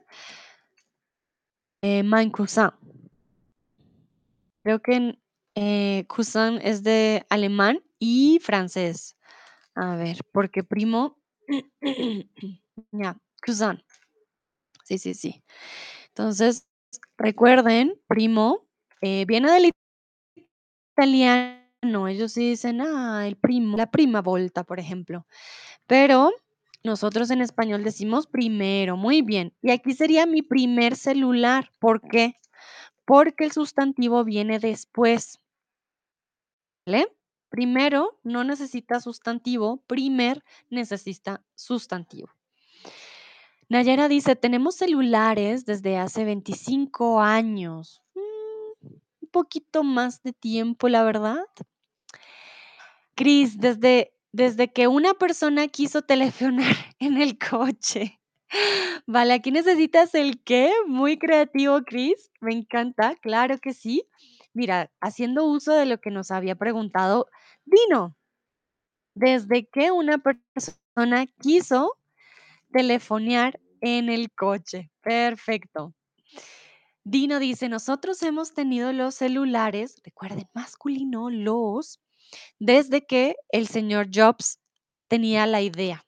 [1.82, 2.70] Eh, mein cousin.
[4.62, 5.18] Creo que
[5.54, 9.16] eh, cousin es de alemán y francés.
[9.74, 11.18] A ver, porque primo,
[12.92, 13.82] ya, cousin.
[14.84, 15.42] Sí, sí, sí.
[16.08, 16.66] Entonces,
[17.18, 18.66] recuerden, primo,
[19.02, 19.70] eh, viene del
[20.96, 22.08] italiano.
[22.08, 25.26] Ellos sí dicen, ah, el primo, la prima volta, por ejemplo.
[25.86, 26.32] Pero
[26.84, 29.54] nosotros en español decimos primero, muy bien.
[29.62, 31.70] Y aquí sería mi primer celular.
[31.78, 32.36] ¿Por qué?
[33.04, 35.38] Porque el sustantivo viene después.
[36.86, 37.08] ¿Vale?
[37.50, 42.30] Primero no necesita sustantivo, primer necesita sustantivo.
[43.68, 48.02] Nayera dice, tenemos celulares desde hace 25 años.
[48.14, 48.86] Mm,
[49.22, 51.44] un poquito más de tiempo, la verdad.
[53.14, 58.20] Cris, desde, desde que una persona quiso telefonar en el coche.
[59.06, 64.08] Vale, aquí necesitas el qué, muy creativo, Chris, me encanta, claro que sí.
[64.52, 67.28] Mira, haciendo uso de lo que nos había preguntado
[67.72, 68.14] Dino,
[69.14, 71.96] ¿desde que una persona quiso
[72.72, 74.90] telefonear en el coche?
[75.02, 75.94] Perfecto.
[77.04, 82.00] Dino dice, nosotros hemos tenido los celulares, recuerden, masculino, los,
[82.58, 84.60] desde que el señor Jobs
[85.08, 86.04] tenía la idea.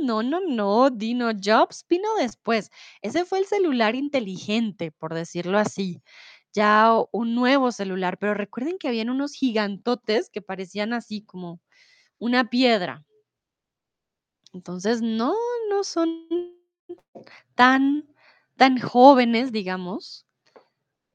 [0.00, 2.70] Mm, No, no, no, Dino Jobs vino después.
[3.02, 6.02] Ese fue el celular inteligente, por decirlo así.
[6.52, 11.60] Ya un nuevo celular, pero recuerden que habían unos gigantotes que parecían así como
[12.18, 13.04] una piedra.
[14.52, 15.34] Entonces, no,
[15.70, 16.28] no son
[17.54, 18.06] tan,
[18.56, 20.26] tan jóvenes, digamos.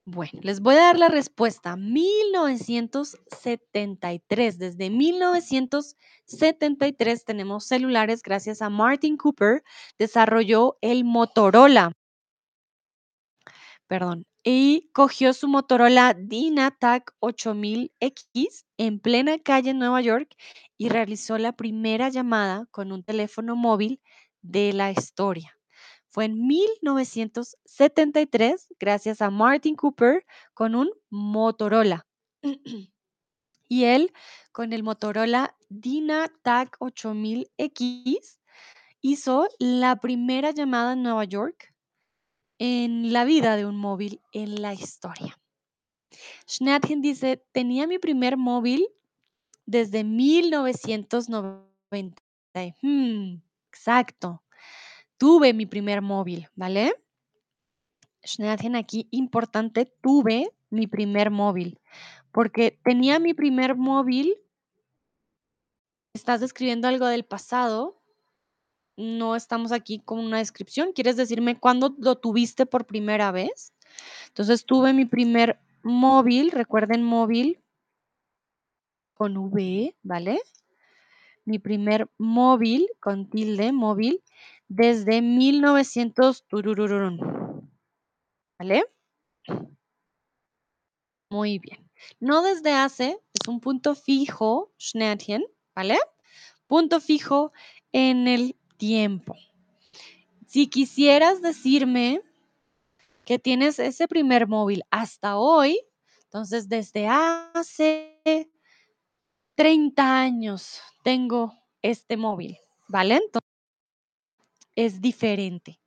[0.06, 1.76] Bueno, les voy a dar la respuesta.
[1.76, 4.58] 1973.
[4.58, 9.62] Desde 1973 tenemos celulares gracias a Martin Cooper.
[10.00, 11.92] Desarrolló el Motorola,
[13.88, 20.34] perdón, y cogió su Motorola DynaTAC 8000X en plena calle en Nueva York
[20.78, 24.00] y realizó la primera llamada con un teléfono móvil
[24.42, 25.60] de la historia.
[26.08, 32.08] Fue en 1973, gracias a Martin Cooper, con un Motorola.
[33.70, 34.14] Y él,
[34.54, 38.40] con el Motorola DynaTAC 8000X,
[39.02, 41.74] hizo la primera llamada en Nueva York
[42.60, 45.40] en la vida de un móvil en la historia.
[46.48, 48.88] Schnatchen dice, tenía mi primer móvil
[49.66, 52.24] desde 1990.
[52.82, 54.44] Hmm, exacto.
[55.18, 56.96] Tuve mi primer móvil, ¿vale?
[58.24, 61.80] Schnatchen aquí, importante, tuve mi primer móvil,
[62.32, 64.36] porque tenía mi primer móvil,
[66.14, 67.97] estás describiendo algo del pasado,
[68.98, 73.74] no estamos aquí con una descripción, ¿quieres decirme cuándo lo tuviste por primera vez?
[74.28, 77.60] Entonces tuve mi primer móvil, recuerden móvil
[79.14, 80.42] con V, ¿vale?
[81.46, 84.24] Mi primer móvil con tilde, móvil,
[84.68, 87.72] desde 1900, turururún,
[88.60, 88.86] ¿vale?
[91.30, 91.90] Muy bien.
[92.20, 94.72] No desde hace, es un punto fijo,
[95.76, 95.98] ¿vale?
[96.68, 97.52] Punto fijo
[97.92, 99.36] en el tiempo.
[100.48, 102.22] Si quisieras decirme
[103.26, 105.80] que tienes ese primer móvil hasta hoy,
[106.24, 108.50] entonces desde hace
[109.56, 112.58] 30 años tengo este móvil,
[112.88, 113.16] ¿vale?
[113.16, 113.50] Entonces
[114.76, 115.80] es diferente.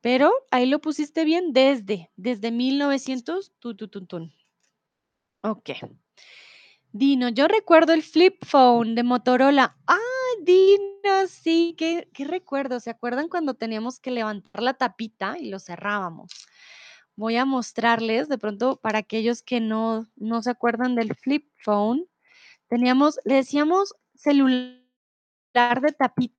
[0.00, 4.34] Pero ahí lo pusiste bien desde, desde 1900, tu, tu, tu, tun.
[5.42, 5.70] Ok.
[6.90, 9.76] Dino, yo recuerdo el flip phone de Motorola.
[9.86, 9.98] Ah,
[10.44, 12.80] Dino, sí, qué, qué recuerdo.
[12.80, 16.30] ¿Se acuerdan cuando teníamos que levantar la tapita y lo cerrábamos?
[17.14, 22.06] Voy a mostrarles de pronto para aquellos que no, no se acuerdan del flip phone.
[22.68, 24.80] Teníamos, le decíamos celular
[25.80, 26.34] de tapita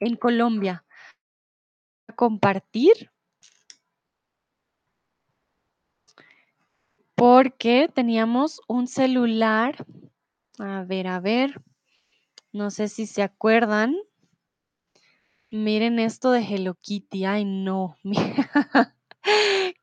[0.00, 0.84] en Colombia.
[2.16, 3.10] Compartir
[7.14, 9.86] porque teníamos un celular.
[10.62, 11.60] A ver, a ver.
[12.52, 13.96] No sé si se acuerdan.
[15.50, 17.24] Miren esto de Hello Kitty.
[17.24, 17.96] Ay, no.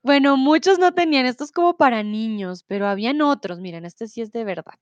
[0.01, 1.25] Bueno, muchos no tenían.
[1.25, 3.59] Esto es como para niños, pero habían otros.
[3.59, 4.79] Miren, este sí es de verdad.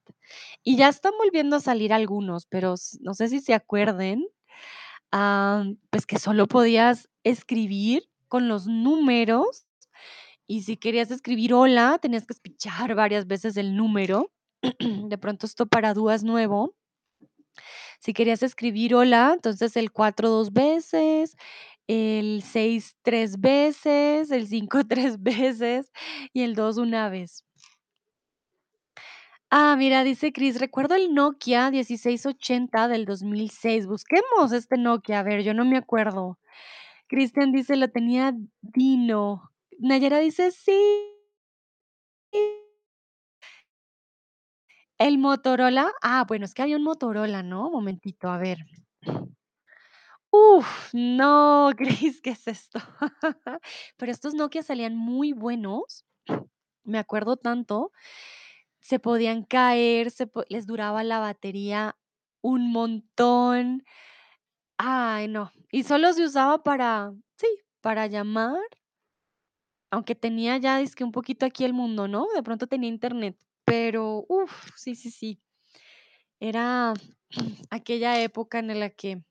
[0.64, 4.28] Y ya están volviendo a salir algunos, pero no sé si se acuerden.
[5.90, 9.66] pues que solo podías escribir con los números
[10.48, 14.32] y si querías escribir hola, tenías que espichar varias veces el número.
[15.10, 16.76] De pronto esto para dudas nuevo.
[18.00, 21.36] Si querías escribir hola, entonces el 4 dos veces,
[21.88, 25.92] el 6 tres veces, el 5 tres veces
[26.34, 27.44] y el 2 una vez.
[29.50, 33.88] Ah, mira, dice Chris, recuerdo el Nokia 1680 del 2006.
[33.88, 36.38] Busquemos este Nokia, a ver, yo no me acuerdo.
[37.08, 39.52] Cristian dice, lo tenía Dino.
[39.80, 40.78] Nayara dice, sí,
[45.00, 45.92] el Motorola.
[46.02, 47.70] Ah, bueno, es que había un Motorola, ¿no?
[47.70, 48.60] Momentito, a ver.
[50.32, 52.80] Uf, no, Cris, ¿qué es esto?
[53.98, 56.06] Pero estos Nokia salían muy buenos,
[56.84, 57.92] me acuerdo tanto,
[58.82, 61.98] se podían caer, se les duraba la batería
[62.42, 63.84] un montón.
[64.78, 67.48] Ay, no, y solo se usaba para, sí,
[67.82, 68.60] para llamar,
[69.92, 72.28] aunque tenía ya dizque un poquito aquí el mundo, ¿no?
[72.36, 73.38] De pronto tenía internet,
[73.68, 75.42] pero uf, sí, sí, sí,
[76.40, 76.94] era
[77.70, 79.22] aquella época en la que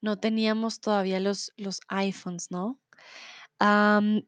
[0.00, 2.80] no teníamos todavía los, los iPhones, ¿no?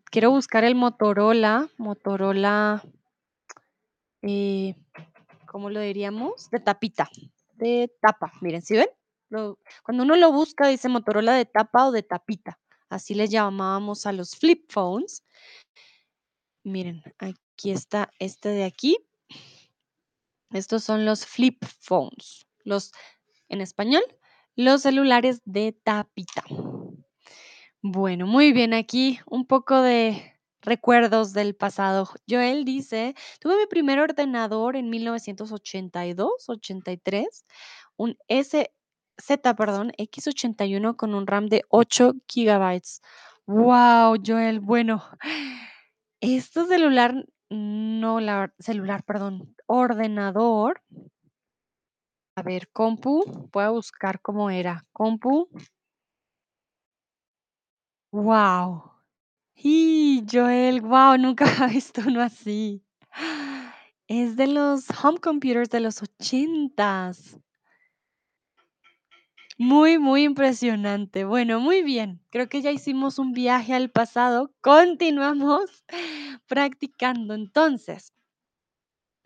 [0.05, 2.81] Quiero buscar el Motorola, Motorola,
[4.23, 4.77] eh,
[5.49, 6.49] ¿cómo lo diríamos?
[6.51, 7.09] De tapita,
[7.55, 8.33] de tapa.
[8.41, 8.89] Miren, ¿sí ven?
[9.83, 12.61] Cuando uno lo busca dice Motorola de tapa o de tapita.
[12.89, 15.25] Así les llamábamos a los flip phones.
[16.65, 18.99] Miren, aquí está este de aquí.
[20.53, 22.47] Estos son los flip phones.
[22.65, 22.93] Los,
[23.49, 24.03] en español,
[24.57, 26.45] los celulares de tapita.
[27.83, 32.09] Bueno, muy bien, aquí un poco de recuerdos del pasado.
[32.29, 37.45] Joel dice, tuve mi primer ordenador en 1982, 83,
[37.97, 38.71] un S
[39.19, 43.01] Z, perdón, X81 con un RAM de 8 gigabytes.
[43.47, 45.05] Wow, Joel, bueno,
[46.21, 50.83] este celular, no, la celular, perdón, ordenador.
[52.37, 53.15] A ver, compu,
[53.53, 54.87] voy a buscar cómo era.
[54.93, 55.49] Compu,
[58.13, 58.93] wow.
[59.57, 62.85] Y Joel, wow, nunca había visto uno así.
[64.09, 67.39] Es de los home computers de los ochentas.
[69.59, 71.25] Muy, muy impresionante.
[71.25, 72.21] Bueno, muy bien.
[72.31, 74.53] Creo que ya hicimos un viaje al pasado.
[74.61, 75.85] Continuamos
[76.47, 77.35] practicando.
[77.35, 78.13] Entonces,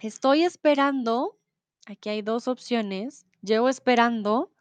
[0.01, 1.39] estoy esperando.
[1.87, 3.27] Aquí hay dos opciones.
[3.43, 4.53] Llevo esperando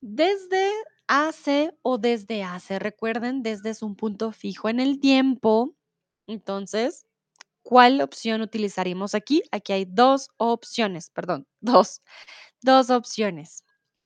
[0.00, 0.70] desde
[1.06, 2.78] hace o desde hace.
[2.78, 5.74] Recuerden, desde es un punto fijo en el tiempo.
[6.26, 7.06] Entonces,
[7.62, 9.42] ¿Cuál opción utilizaremos aquí?
[9.52, 12.02] Aquí hay dos opciones, perdón, dos,
[12.62, 13.64] dos opciones.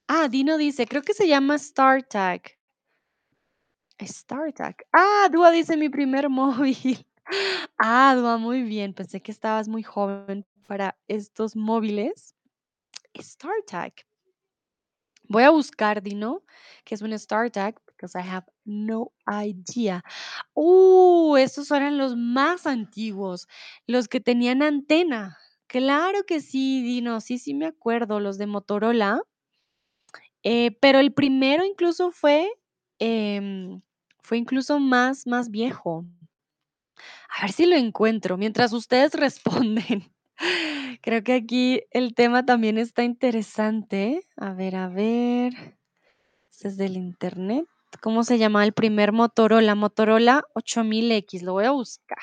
[0.09, 2.43] Ah, Dino dice, creo que se llama StarTag.
[4.01, 4.77] StarTag.
[4.93, 7.07] Ah, Dua dice mi primer móvil.
[7.79, 8.93] Ah, Dua, muy bien.
[8.93, 12.35] Pensé que estabas muy joven para estos móviles.
[13.19, 13.95] StarTag.
[15.29, 16.43] Voy a buscar, Dino,
[16.85, 20.03] que es un StarTag, because I have no idea.
[20.55, 23.49] Uh, estos eran los más antiguos,
[23.87, 25.39] los que tenían antena.
[25.67, 29.23] Claro que sí, Dino, sí, sí me acuerdo, los de Motorola.
[30.45, 32.49] Eh, pero el primero incluso fue,
[32.99, 33.81] em,
[34.23, 36.05] fue incluso más, más viejo.
[37.37, 40.13] A ver si lo encuentro mientras ustedes responden.
[41.01, 44.27] Creo que aquí el tema también está interesante.
[44.37, 45.79] A ver, a ver.
[46.51, 47.67] Este es del internet.
[48.01, 49.75] ¿Cómo se llama el primer Motorola?
[49.75, 51.43] Motorola 8000X.
[51.43, 52.19] Lo voy a buscar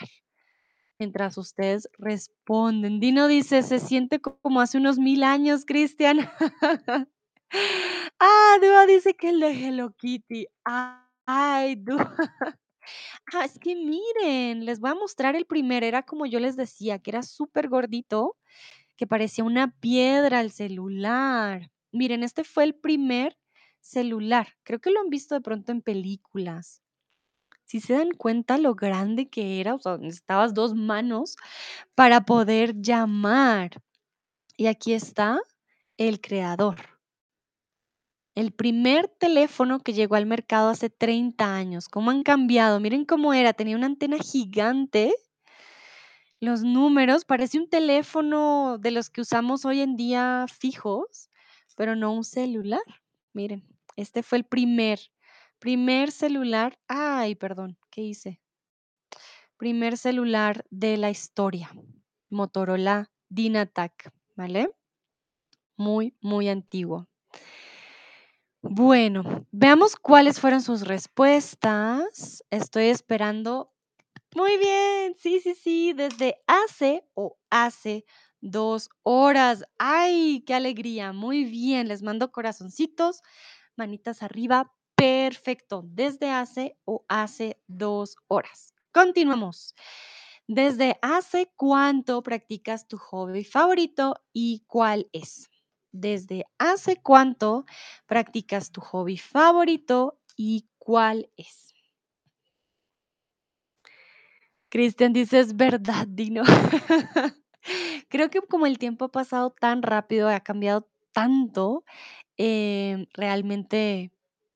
[1.00, 3.00] mientras ustedes responden.
[3.00, 6.30] Dino dice, se siente co- como hace unos mil años, Cristian.
[8.24, 10.46] Ah, Dua dice que el de Hello Kitty.
[11.26, 12.14] Ay, Dua.
[13.34, 15.84] Ah, es que miren, les voy a mostrar el primer.
[15.84, 18.38] Era como yo les decía, que era súper gordito,
[18.98, 21.72] que parecía una piedra el celular.
[21.92, 23.38] Miren, este fue el primer
[23.80, 24.50] celular.
[24.64, 26.84] Creo que lo han visto de pronto en películas.
[27.66, 31.38] Si se dan cuenta lo grande que era, o sea, necesitabas dos manos
[31.96, 33.82] para poder llamar.
[34.58, 35.40] Y aquí está
[35.98, 36.91] el creador.
[38.42, 41.88] El primer teléfono que llegó al mercado hace 30 años.
[41.88, 42.80] ¿Cómo han cambiado?
[42.80, 43.54] Miren cómo era.
[43.54, 45.14] Tenía una antena gigante.
[46.40, 51.30] Los números, parece un teléfono de los que usamos hoy en día fijos,
[51.76, 52.82] pero no un celular.
[53.32, 53.64] Miren,
[53.96, 55.00] este fue el primer,
[55.60, 56.80] primer celular.
[56.88, 58.42] Ay, perdón, ¿qué hice?
[59.56, 61.70] Primer celular de la historia.
[62.32, 64.72] Motorola Dynatac, ¿vale?
[65.78, 67.11] Muy, muy antiguo.
[68.64, 72.44] Bueno, veamos cuáles fueron sus respuestas.
[72.52, 73.74] Estoy esperando.
[74.36, 78.06] Muy bien, sí, sí, sí, desde hace o hace
[78.42, 79.66] dos horas.
[79.80, 81.14] ¡Ay, qué alegría!
[81.14, 83.22] Muy bien, les mando corazoncitos,
[83.78, 84.74] manitas arriba.
[84.96, 88.74] Perfecto, desde hace o hace dos horas.
[88.94, 89.76] Continuamos.
[90.48, 95.51] ¿Desde hace cuánto practicas tu hobby favorito y cuál es?
[95.94, 97.66] ¿Desde hace cuánto
[98.06, 101.74] practicas tu hobby favorito y cuál es?
[104.70, 106.44] Cristian dice, es verdad, Dino.
[108.10, 111.84] Creo que como el tiempo ha pasado tan rápido, ha cambiado tanto,
[112.38, 114.12] em, realmente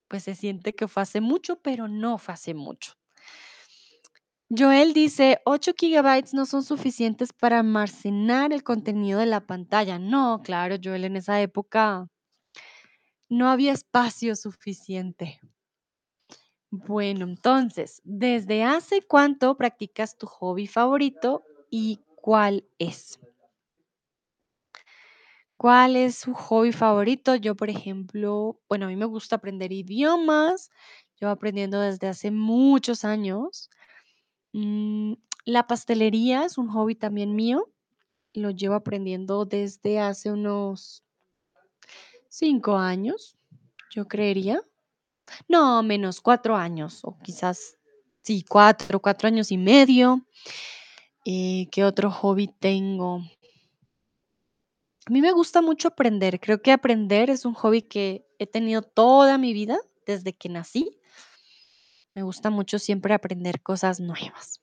[0.10, 2.94] pues se siente que fue hace mucho, pero no fue hace mucho.
[4.50, 10.00] Joel dice, 8 gigabytes no son suficientes para almacenar el contenido de la pantalla.
[10.00, 12.08] No, claro, Joel, en esa época
[13.30, 15.40] no había espacio suficiente.
[16.72, 23.20] Bueno, entonces, ¿desde hace cuánto practicas tu hobby favorito y cuál es?
[25.58, 27.36] ¿Cuál es su hobby favorito?
[27.36, 30.70] Yo, por ejemplo, bueno, a mí me gusta aprender idiomas.
[31.20, 33.70] Llevo aprendiendo desde hace muchos años.
[34.58, 37.70] Mm, la pastelería es un hobby también mío.
[38.34, 41.04] Lo llevo aprendiendo desde hace unos
[42.30, 43.36] 5 años,
[43.92, 44.62] yo creería.
[45.50, 47.76] No, menos 4 años, o quizás,
[48.22, 50.26] sí, 4, 4 años y medio.
[51.26, 53.24] Eh, ¿qué otro hobby tengo?
[55.06, 56.40] A mí me gusta mucho aprender.
[56.40, 60.98] Creo que aprender es un hobby que he tenido toda mi vida, desde que nací.
[62.16, 64.62] Me gusta mucho siempre aprender cosas nuevas.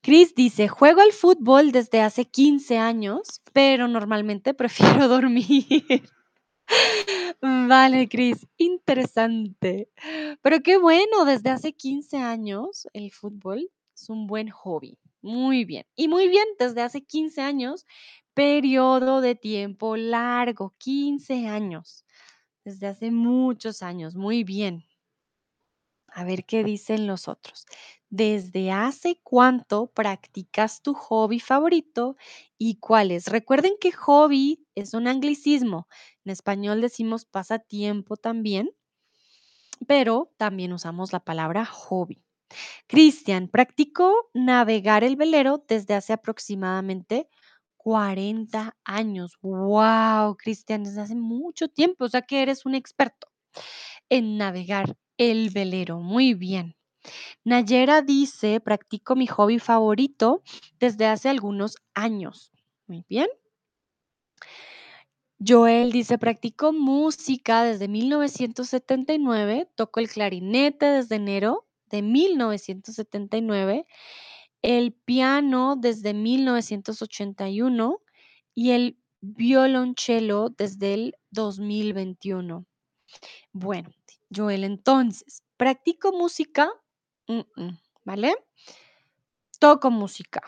[0.00, 6.08] Chris dice, juego al fútbol desde hace 15 años, pero normalmente prefiero dormir.
[7.42, 9.90] Vale, Chris, interesante.
[10.42, 14.98] Pero qué bueno, desde hace 15 años el fútbol es un buen hobby.
[15.22, 15.86] Muy bien.
[15.96, 17.84] Y muy bien, desde hace 15 años,
[18.34, 22.04] periodo de tiempo largo, 15 años.
[22.64, 24.87] Desde hace muchos años, muy bien.
[26.08, 27.64] A ver qué dicen los otros.
[28.10, 32.16] ¿Desde hace cuánto practicas tu hobby favorito
[32.58, 33.26] y cuáles?
[33.26, 35.88] Recuerden que hobby es un anglicismo.
[36.24, 38.70] En español decimos pasatiempo también,
[39.86, 42.24] pero también usamos la palabra hobby.
[42.88, 47.28] Cristian, practico navegar el velero desde hace aproximadamente
[47.76, 49.38] 40 años.
[49.42, 50.36] ¡Wow!
[50.38, 53.28] Cristian, desde hace mucho tiempo, o sea que eres un experto
[54.10, 56.00] en navegar el velero.
[56.00, 56.74] Muy bien.
[57.44, 60.42] Nayera dice, practico mi hobby favorito
[60.78, 62.52] desde hace algunos años.
[62.86, 63.28] Muy bien.
[65.46, 73.86] Joel dice, practico música desde 1979, toco el clarinete desde enero de 1979,
[74.62, 78.00] el piano desde 1981
[78.54, 82.66] y el violonchelo desde el 2021.
[83.52, 83.90] Bueno,
[84.34, 86.70] Joel, entonces, practico música,
[88.04, 88.34] ¿vale?
[89.58, 90.42] Toco música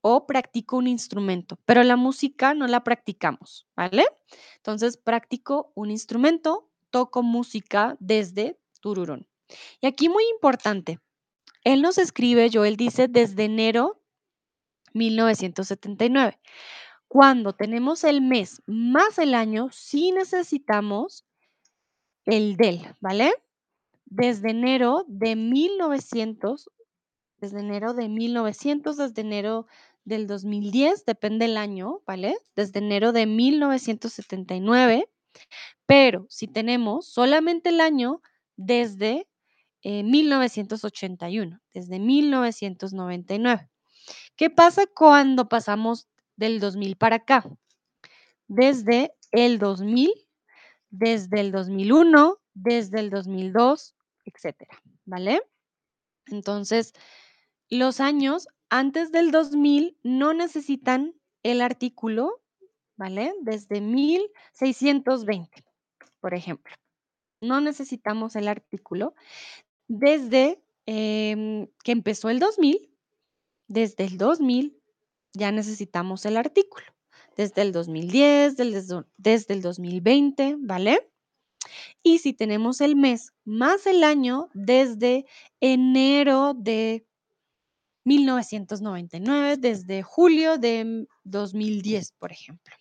[0.00, 4.06] o practico un instrumento, pero la música no la practicamos, ¿vale?
[4.56, 9.26] Entonces, practico un instrumento, toco música desde Tururún.
[9.80, 11.00] Y aquí muy importante,
[11.64, 14.00] él nos escribe, Joel dice, desde enero
[14.94, 16.38] 1979.
[17.08, 21.24] Cuando tenemos el mes más el año, sí necesitamos
[22.28, 23.32] el del, ¿vale?
[24.04, 26.70] Desde enero de 1900,
[27.40, 29.66] desde enero de 1900, desde enero
[30.04, 32.36] del 2010, depende el año, ¿vale?
[32.54, 35.08] Desde enero de 1979,
[35.86, 38.20] pero si tenemos solamente el año
[38.56, 39.26] desde
[39.82, 43.70] eh, 1981, desde 1999.
[44.36, 47.44] ¿Qué pasa cuando pasamos del 2000 para acá?
[48.48, 50.10] Desde el 2000,
[50.90, 53.94] desde el 2001, desde el 2002,
[54.24, 55.42] etcétera, ¿vale?
[56.26, 56.92] Entonces,
[57.70, 62.40] los años antes del 2000 no necesitan el artículo,
[62.96, 63.34] ¿vale?
[63.40, 65.64] Desde 1620,
[66.20, 66.74] por ejemplo.
[67.40, 69.14] No necesitamos el artículo.
[69.86, 72.90] Desde em, que empezó el 2000,
[73.68, 74.82] desde el 2000
[75.34, 76.86] ya necesitamos el artículo.
[77.38, 81.08] Desde el 2010, desde, el 2020, ¿vale?
[82.02, 85.24] Y si tenemos el mes más el año, desde
[85.60, 87.06] enero de
[88.04, 92.74] 1999, desde julio de 2010, por ejemplo.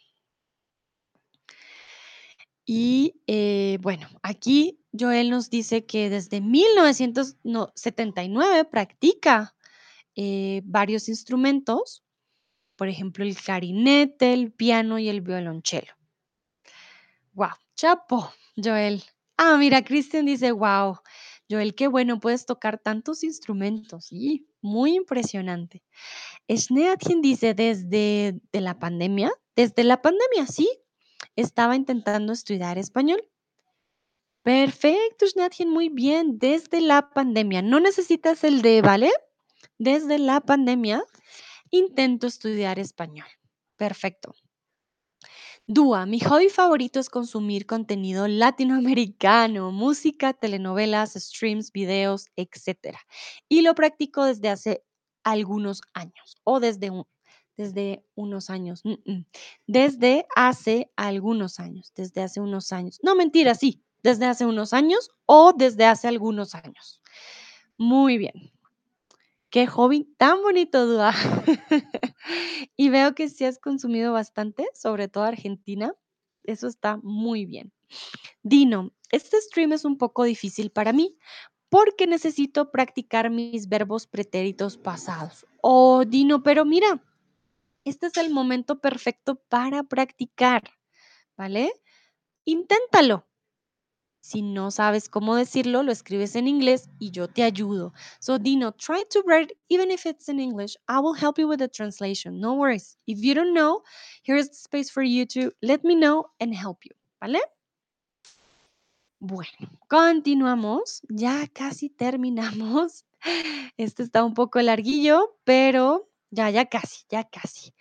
[2.65, 9.55] Y eh, bueno, aquí Joel nos dice que desde 1979 practica
[10.15, 12.03] eh, varios instrumentos,
[12.77, 15.93] por ejemplo, el clarinete, el piano y el violonchelo.
[17.33, 17.49] ¡Wow!
[17.75, 19.03] Chapo, Joel.
[19.35, 20.99] Ah, mira, Cristian dice, wow,
[21.49, 24.05] Joel, qué bueno, puedes tocar tantos instrumentos.
[24.05, 25.83] Sí, muy impresionante.
[26.49, 30.69] Schneatchen dice, desde de la pandemia, desde la pandemia, sí,
[31.35, 33.23] estaba intentando estudiar español.
[34.43, 37.61] Perfecto, Schneatchen, muy bien, desde la pandemia.
[37.61, 39.11] No necesitas el de, ¿vale?
[39.77, 41.03] Desde la pandemia
[41.71, 43.27] intento estudiar español.
[43.77, 44.33] Perfecto.
[45.67, 52.97] Dúa, mi hobby favorito es consumir contenido latinoamericano, música, telenovelas, streams, videos, etc.
[53.49, 54.83] Y lo practico desde hace
[55.23, 56.91] algunos años o desde,
[57.57, 58.81] desde unos años.
[59.67, 62.99] Desde hace algunos años, desde hace unos años.
[63.03, 67.01] No, mentira, sí, desde hace unos años o desde hace algunos años.
[67.77, 68.51] Muy bien.
[69.49, 71.13] Qué hobby tan bonito, Dúa.
[72.75, 75.93] Y veo que sí has consumido bastante, sobre todo Argentina.
[76.43, 77.71] Eso está muy bien.
[78.43, 81.17] Dino, este stream es un poco difícil para mí
[81.69, 85.45] porque necesito practicar mis verbos pretéritos pasados.
[85.61, 87.03] Oh, Dino, pero mira,
[87.83, 90.63] este es el momento perfecto para practicar,
[91.35, 91.71] ¿vale?
[92.45, 93.26] Inténtalo.
[94.27, 97.93] Si no sabes cómo decirlo, lo escribes en inglés y yo te ayudo.
[98.19, 101.59] So, Dino, try to write, even if it's in English, I will help you with
[101.59, 102.41] the translation.
[102.41, 102.97] No worries.
[103.07, 103.83] If you don't know,
[104.23, 106.93] here's the space for you to let me know and help you.
[107.21, 107.39] ¿Vale?
[109.21, 111.03] Bueno, continuamos.
[111.07, 113.05] Ya casi terminamos.
[113.77, 117.73] Este está un poco larguillo, pero ya, ya casi, ya casi.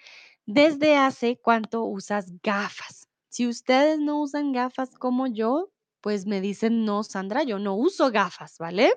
[0.47, 3.09] ¿Desde hace cuánto usas gafas?
[3.31, 5.73] Si ustedes no usan gafas como yo,
[6.07, 8.95] pues me dicen, no, Sandra, yo no uso gafas, ¿vale?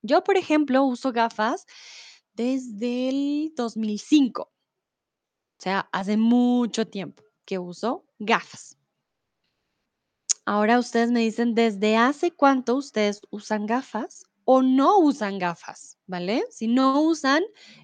[0.00, 1.66] Yo, por ejemplo, uso gafas
[2.34, 4.42] desde el 2005.
[4.42, 4.52] O
[5.58, 8.78] sea, hace mucho tiempo que uso gafas.
[10.44, 15.98] Ahora ustedes me dicen, ¿desde hace cuánto ustedes usan gafas o no usan gafas?
[16.06, 16.44] ¿Vale?
[16.48, 17.42] Si no usan,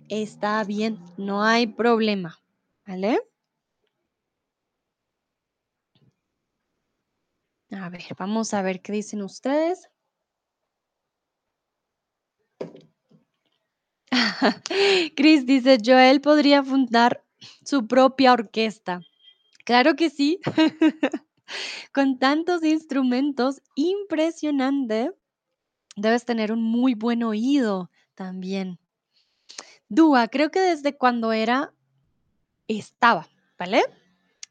[0.08, 2.38] está bien, no hay problema.
[2.86, 3.20] ¿Vale?
[7.72, 9.88] A ver, vamos a ver qué dicen ustedes.
[15.16, 17.24] Chris dice, Joel podría fundar
[17.64, 19.02] su propia orquesta.
[19.64, 20.40] Claro que sí.
[21.94, 25.12] Con tantos instrumentos, impresionante.
[25.96, 28.78] Debes tener un muy buen oído también.
[29.88, 31.72] Dúa, creo que desde cuando era,
[32.68, 33.28] estaba,
[33.58, 33.82] ¿vale?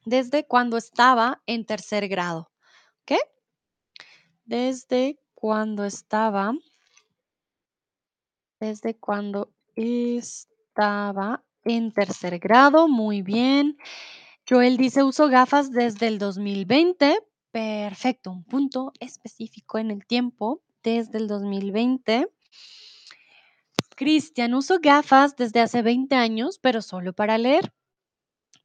[0.05, 2.51] Desde cuando estaba en tercer grado,
[4.45, 6.53] Desde cuando estaba,
[8.59, 13.77] desde cuando estaba en tercer grado, muy bien.
[14.49, 17.19] Joel dice, uso gafas desde el 2020.
[17.51, 22.27] Perfecto, un punto específico en el tiempo, desde el 2020.
[23.95, 27.73] Cristian, uso gafas desde hace 20 años, pero solo para leer.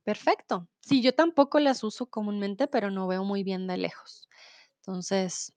[0.04, 0.68] Perfecto.
[0.80, 4.28] Sí, yo tampoco las uso comúnmente, pero no veo muy bien de lejos.
[4.86, 5.54] Entonces,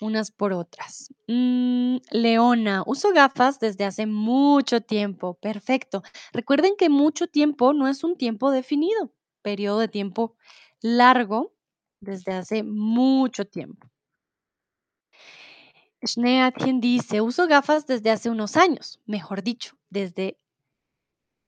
[0.00, 1.14] unas por otras.
[1.28, 5.34] Mm, Leona, uso gafas desde hace mucho tiempo.
[5.34, 6.02] Perfecto.
[6.32, 9.12] Recuerden que mucho tiempo no es un tiempo definido,
[9.42, 10.34] periodo de tiempo
[10.80, 11.54] largo
[12.00, 13.88] desde hace mucho tiempo.
[16.04, 20.38] Schneatien dice, uso gafas desde hace unos años, mejor dicho, desde...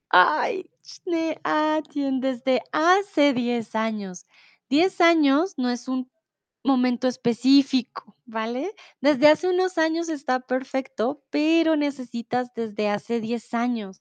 [0.09, 4.27] Ay, Schneatien, desde hace 10 años.
[4.69, 6.11] 10 años no es un
[6.65, 8.75] momento específico, ¿vale?
[9.01, 14.01] Desde hace unos años está perfecto, pero necesitas desde hace 10 años.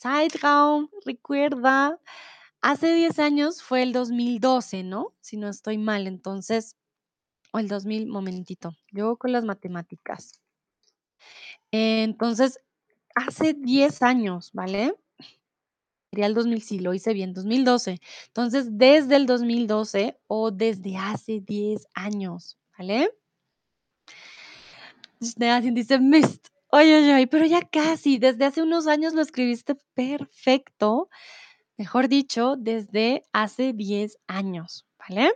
[0.00, 2.00] Zeitraum, recuerda,
[2.62, 5.14] hace 10 años fue el 2012, ¿no?
[5.20, 6.76] Si no estoy mal, entonces,
[7.52, 10.32] o el 2000, momentito, yo con las matemáticas.
[11.72, 12.60] Entonces,
[13.14, 14.94] hace 10 años, ¿vale?
[16.12, 18.00] Sería el 2000, sí, lo hice bien, 2012.
[18.26, 23.12] Entonces, desde el 2012 o desde hace 10 años, ¿vale?
[25.20, 26.48] Dice mist.
[26.72, 31.08] Oye, oye, pero ya casi, desde hace unos años lo escribiste perfecto.
[31.76, 35.32] Mejor dicho, desde hace 10 años, ¿vale?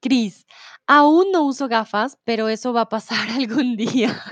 [0.00, 0.46] Cris,
[0.86, 4.22] aún no uso gafas, pero eso va a pasar algún día.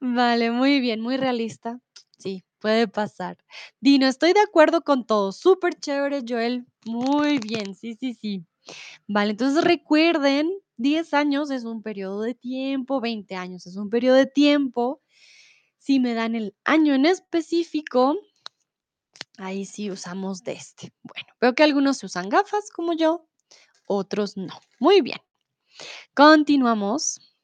[0.00, 1.80] Vale, muy bien, muy realista.
[2.18, 3.38] Sí, puede pasar.
[3.80, 5.32] Dino, estoy de acuerdo con todo.
[5.32, 6.66] Súper chévere, Joel.
[6.86, 8.44] Muy bien, sí, sí, sí.
[9.08, 14.16] Vale, entonces recuerden, 10 años es un periodo de tiempo, 20 años es un periodo
[14.16, 15.02] de tiempo.
[15.78, 18.16] Si me dan el año en específico,
[19.38, 20.92] ahí sí usamos de este.
[21.02, 23.28] Bueno, veo que algunos usan gafas como yo,
[23.86, 24.54] otros no.
[24.80, 25.20] Muy bien.
[26.14, 27.35] Continuamos.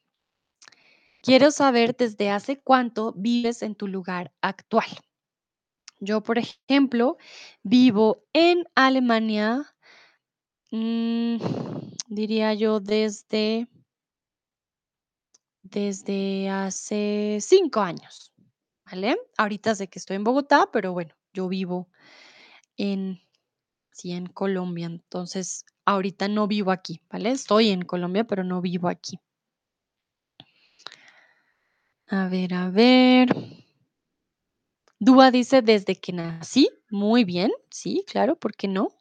[1.22, 4.88] Quiero saber desde hace cuánto vives en tu lugar actual.
[6.00, 7.16] Yo, por ejemplo,
[7.62, 9.72] vivo en Alemania,
[10.72, 11.36] mm,
[12.08, 13.68] diría yo desde,
[15.62, 18.32] desde hace cinco años,
[18.84, 19.16] ¿vale?
[19.38, 21.88] Ahorita sé que estoy en Bogotá, pero bueno, yo vivo
[22.76, 23.20] en,
[23.92, 27.30] sí, en Colombia, entonces ahorita no vivo aquí, ¿vale?
[27.30, 29.20] Estoy en Colombia, pero no vivo aquí.
[32.18, 33.28] A ver, a ver.
[35.00, 36.68] Dúa dice desde que nací.
[36.90, 38.92] Muy bien, sí, claro, ¿por qué no?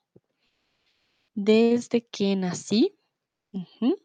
[1.35, 2.93] Desde que nací.
[3.53, 3.97] Ujú.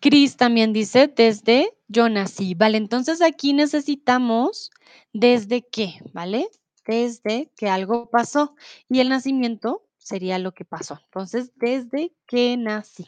[0.00, 2.76] Cris también dice desde yo nací, ¿vale?
[2.78, 4.70] Entonces aquí necesitamos
[5.12, 6.48] desde qué, ¿vale?
[6.86, 8.56] Desde que algo pasó
[8.88, 10.98] y el nacimiento sería lo que pasó.
[11.04, 13.06] Entonces, desde que nací.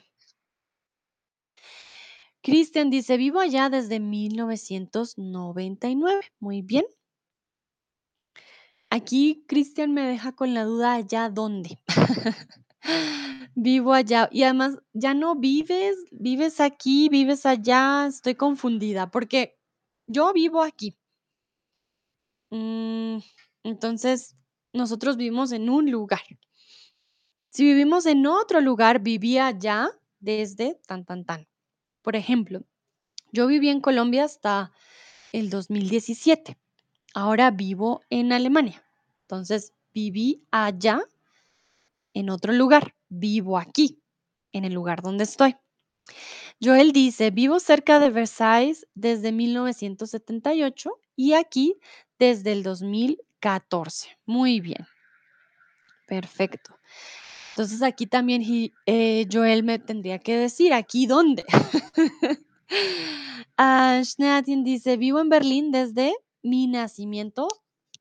[2.44, 6.20] Cristian dice, vivo allá desde 1999.
[6.40, 6.84] Muy bien.
[8.90, 11.80] Aquí Cristian me deja con la duda allá dónde.
[13.54, 19.56] Vivo allá y además ya no vives, vives aquí, vives allá, estoy confundida porque
[20.06, 20.98] yo vivo aquí.
[22.50, 23.20] Mm,
[23.62, 24.36] entonces,
[24.74, 26.20] nosotros vivimos en un lugar.
[27.48, 29.88] Si vivimos en otro lugar, vivía allá
[30.20, 31.48] desde tan, tan, tan.
[32.04, 32.60] Por ejemplo,
[33.32, 34.72] yo viví en Colombia hasta
[35.32, 36.58] el 2017.
[37.14, 38.84] Ahora vivo en Alemania.
[39.22, 41.00] Entonces, viví allá
[42.12, 42.94] en otro lugar.
[43.08, 44.02] Vivo aquí,
[44.52, 45.56] en el lugar donde estoy.
[46.60, 51.80] Joel dice, vivo cerca de Versailles desde 1978 y aquí
[52.18, 54.10] desde el 2014.
[54.26, 54.86] Muy bien.
[56.06, 56.78] Perfecto.
[57.54, 58.42] Entonces aquí también
[58.84, 61.44] eh, Joel me tendría que decir, ¿aquí dónde?
[63.56, 64.02] uh,
[64.64, 67.46] dice, vivo en Berlín desde mi nacimiento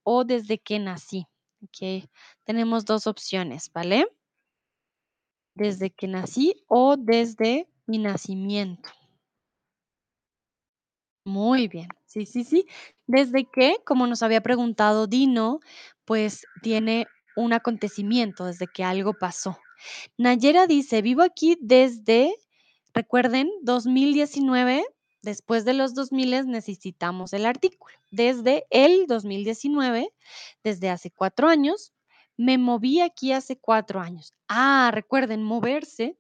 [0.02, 1.28] o desde que nací.
[1.62, 2.10] Ok,
[2.46, 4.08] tenemos dos opciones, ¿vale?
[5.54, 8.90] Desde que nací o desde mi nacimiento.
[11.26, 12.66] Muy bien, sí, sí, sí.
[13.06, 15.60] Desde que, como nos había preguntado Dino,
[16.06, 17.06] pues tiene
[17.36, 19.58] un acontecimiento, desde que algo pasó.
[20.18, 22.34] Nayera dice, vivo aquí desde,
[22.94, 24.86] recuerden, 2019,
[25.22, 27.96] después de los 2000 necesitamos el artículo.
[28.12, 30.14] Desde el 2019,
[30.64, 31.94] desde hace cuatro años,
[32.38, 34.34] me moví aquí hace cuatro años.
[34.48, 36.18] Ah, recuerden, moverse,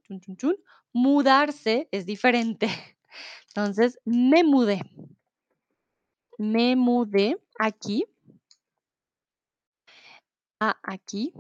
[0.94, 2.68] mudarse es diferente.
[3.50, 4.82] Entonces, me mudé.
[6.38, 8.06] Me mudé aquí.
[10.60, 11.34] Aquí.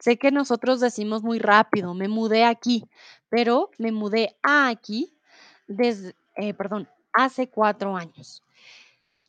[0.00, 2.84] Sé que nosotros decimos muy rápido, me mudé aquí,
[3.28, 5.16] pero me mudé a aquí
[5.66, 8.42] desde, eh, perdón, hace cuatro años.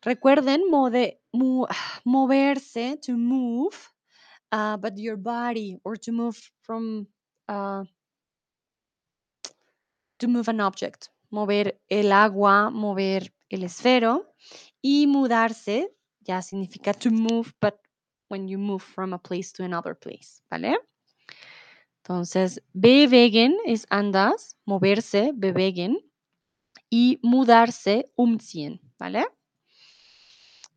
[0.01, 0.61] Recuerden
[2.05, 3.75] moverse, to move,
[4.51, 7.07] uh, but your body, or to move from,
[7.47, 7.83] uh,
[10.17, 14.33] to move an object mover el agua, mover el esfero
[14.81, 17.75] y mudarse ya significa to move, but
[18.29, 20.77] when you move from a place to another place, ¿vale?
[22.03, 25.99] Entonces, bewegen es andas, moverse, bewegen
[26.89, 29.27] y mudarse, umziehen, ¿vale?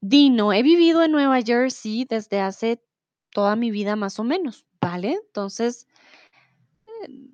[0.01, 2.83] Dino, he vivido en Nueva Jersey desde hace
[3.31, 5.13] toda mi vida más o menos, ¿vale?
[5.27, 5.87] Entonces,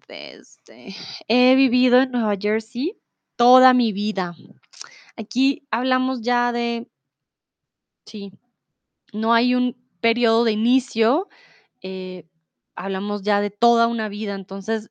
[0.07, 0.95] desde,
[1.29, 3.01] he vivido en Nueva Jersey
[3.37, 4.35] toda mi vida.
[5.17, 6.89] Aquí hablamos ya de,
[8.07, 8.33] sí,
[9.13, 11.29] no hay un periodo de inicio,
[11.83, 12.29] eh,
[12.77, 14.35] hablamos ya de toda una vida.
[14.35, 14.91] Entonces,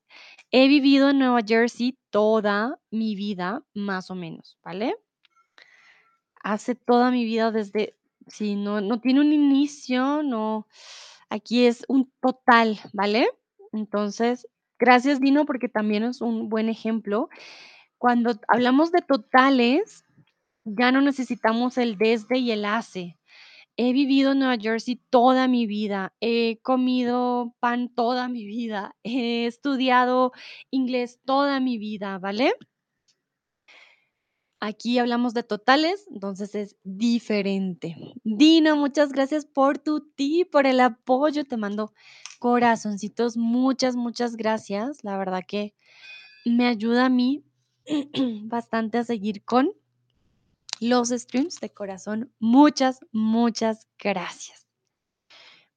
[0.51, 4.95] he vivido en Nueva Jersey toda mi vida, más o menos, ¿vale?
[6.43, 7.97] Hace toda mi vida desde,
[8.27, 10.67] sí, no, no tiene un inicio, no,
[11.29, 13.27] aquí es un total, ¿vale?
[13.73, 14.47] Entonces,
[14.79, 17.29] gracias Dino porque también es un buen ejemplo
[17.97, 20.05] cuando hablamos de totales,
[20.65, 23.16] ya no necesitamos el desde y el hace.
[23.77, 29.45] He vivido en Nueva Jersey toda mi vida, he comido pan toda mi vida, he
[29.45, 30.31] estudiado
[30.71, 32.53] inglés toda mi vida, ¿vale?
[34.59, 37.95] Aquí hablamos de totales, entonces es diferente.
[38.23, 41.45] Dino, muchas gracias por tu tip, por el apoyo.
[41.45, 41.93] Te mando
[42.39, 43.37] corazoncitos.
[43.37, 45.03] Muchas, muchas gracias.
[45.03, 45.75] La verdad que
[46.43, 47.43] me ayuda a mí
[48.45, 49.71] bastante a seguir con
[50.79, 52.33] los streams de corazón.
[52.39, 54.67] Muchas, muchas gracias.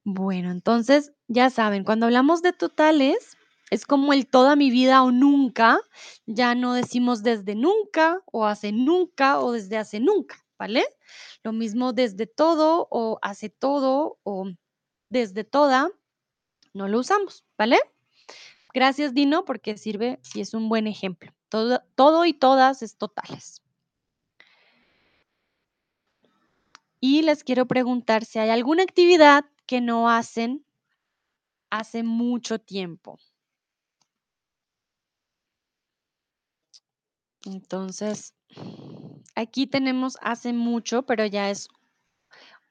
[0.03, 3.37] Bueno, entonces ya saben, cuando hablamos de totales,
[3.69, 5.79] es como el toda mi vida o nunca.
[6.25, 10.85] Ya no decimos desde nunca o hace nunca o desde hace nunca, ¿vale?
[11.43, 14.51] Lo mismo desde todo o hace todo o
[15.09, 15.89] desde toda,
[16.73, 17.79] no lo usamos, ¿vale?
[18.73, 21.31] Gracias, Dino, porque sirve y es un buen ejemplo.
[21.49, 23.61] Todo, todo y todas es totales.
[27.03, 30.63] Y les quiero preguntar si hay alguna actividad que no hacen
[31.71, 33.17] hace mucho tiempo.
[37.45, 38.35] Entonces,
[39.33, 41.69] aquí tenemos hace mucho, pero ya es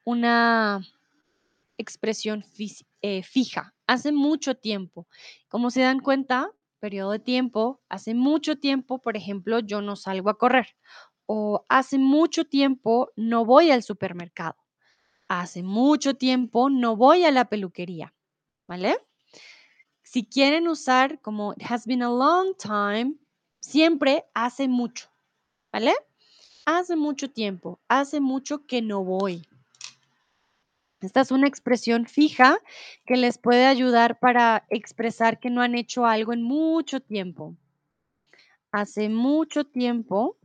[0.05, 0.81] una
[1.77, 2.45] expresión
[3.01, 5.07] eh, fija, hace mucho tiempo.
[5.49, 10.29] Como se dan cuenta, periodo de tiempo, hace mucho tiempo, por ejemplo, yo no salgo
[10.29, 10.67] a correr.
[11.33, 14.57] O hace mucho tiempo no voy al supermercado.
[15.29, 18.13] Hace mucho tiempo no voy a la peluquería.
[18.67, 18.97] ¿Vale?
[20.03, 23.15] Si quieren usar como it has been a long time,
[23.61, 25.07] siempre hace mucho.
[25.71, 25.93] ¿Vale?
[26.65, 29.47] Hace mucho tiempo, hace mucho que no voy.
[30.99, 32.59] Esta es una expresión fija
[33.05, 37.55] que les puede ayudar para expresar que no han hecho algo en mucho tiempo.
[38.73, 40.37] Hace mucho tiempo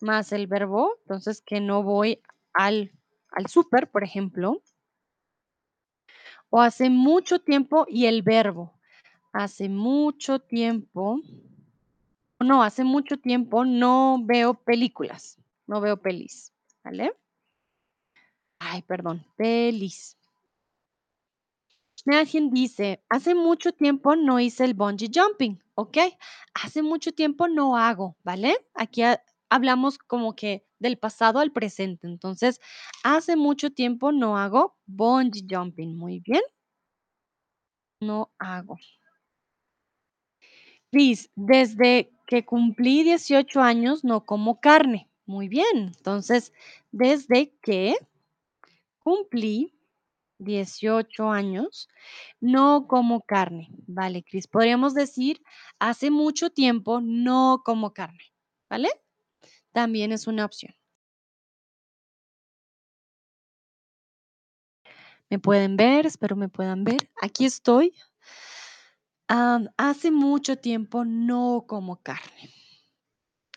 [0.00, 2.22] más el verbo, entonces que no voy
[2.52, 2.92] al,
[3.30, 4.62] al súper, por ejemplo.
[6.50, 8.78] O hace mucho tiempo y el verbo.
[9.32, 11.20] Hace mucho tiempo.
[12.38, 15.38] No, hace mucho tiempo no veo películas.
[15.66, 16.52] No veo pelis.
[16.84, 17.14] ¿Vale?
[18.58, 20.16] Ay, perdón, pelis.
[22.06, 25.98] Alguien dice, hace mucho tiempo no hice el bungee jumping, ¿ok?
[26.54, 28.56] Hace mucho tiempo no hago, ¿vale?
[28.74, 32.06] Aquí ha- hablamos como que del pasado al presente.
[32.06, 32.58] Entonces,
[33.02, 35.96] hace mucho tiempo no hago bungee jumping.
[35.96, 36.42] Muy bien,
[38.00, 38.78] no hago.
[40.92, 45.10] Liz, desde que cumplí 18 años no como carne.
[45.26, 45.92] Muy bien.
[45.96, 46.52] Entonces,
[46.90, 47.96] desde que
[48.98, 49.73] cumplí
[50.38, 51.88] 18 años,
[52.40, 53.68] no como carne.
[53.86, 54.46] Vale, Cris.
[54.48, 55.40] Podríamos decir,
[55.78, 58.32] hace mucho tiempo no como carne.
[58.68, 58.88] ¿Vale?
[59.72, 60.74] También es una opción.
[65.30, 66.06] ¿Me pueden ver?
[66.06, 67.10] Espero me puedan ver.
[67.20, 67.94] Aquí estoy.
[69.76, 72.50] Hace mucho tiempo no como carne.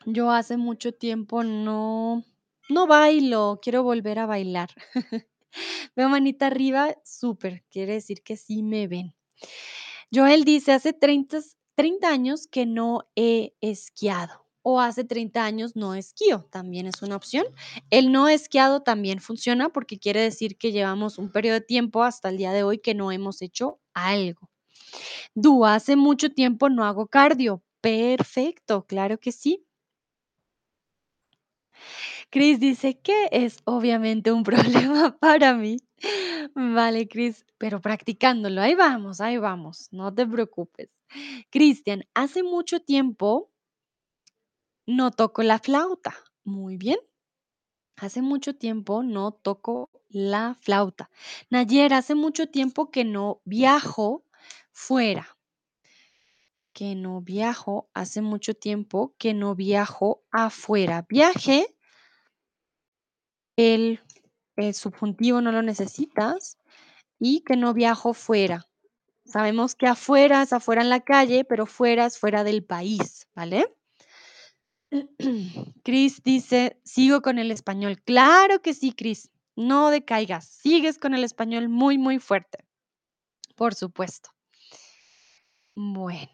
[0.06, 2.24] Yo hace mucho tiempo no,
[2.70, 3.60] no bailo.
[3.62, 4.70] Quiero volver a bailar.
[5.96, 7.64] Veo manita arriba, súper.
[7.70, 9.16] Quiere decir que sí me ven.
[10.14, 11.40] Joel dice, hace 30,
[11.76, 17.16] 30 años que no he esquiado o hace 30 años no esquío, también es una
[17.16, 17.46] opción.
[17.90, 22.28] El no esquiado también funciona porque quiere decir que llevamos un periodo de tiempo hasta
[22.28, 24.50] el día de hoy que no hemos hecho algo.
[25.34, 27.64] Du, hace mucho tiempo no hago cardio.
[27.80, 29.66] Perfecto, claro que sí.
[32.30, 34.44] Chris dice que es obviamente un
[34.84, 35.78] problema para mí.
[36.56, 40.90] Vale, Chris, pero practicándolo, ahí vamos, ahí vamos, no te preocupes.
[41.50, 43.52] Cristian, hace mucho tiempo
[44.86, 46.16] no toco la flauta.
[46.44, 46.98] Muy bien.
[47.98, 51.10] Hace mucho tiempo no toco la flauta.
[51.50, 54.24] Nayer, hace mucho tiempo que no viajo
[54.72, 55.38] fuera.
[56.74, 61.06] Que no viajo, hace mucho tiempo que no viajo afuera.
[61.10, 61.76] Viaje,
[63.58, 64.00] el,
[64.56, 66.58] el subjuntivo no lo necesitas
[67.20, 68.68] y que no viajo fuera.
[69.26, 73.76] Sabemos que afuera es afuera en la calle, pero fuera es fuera del país, ¿vale?
[75.84, 78.02] Cris dice, sigo con el español.
[78.04, 79.30] Claro que sí, Cris.
[79.56, 80.48] No decaigas.
[80.48, 82.64] Sigues con el español muy, muy fuerte.
[83.56, 84.30] Por supuesto.
[85.76, 86.32] Bueno.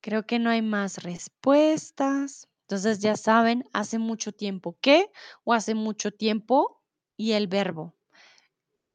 [0.00, 2.48] Creo que no hay más respuestas.
[2.72, 5.10] Entonces ya saben, hace mucho tiempo que
[5.44, 6.80] o hace mucho tiempo
[7.18, 7.94] y el verbo.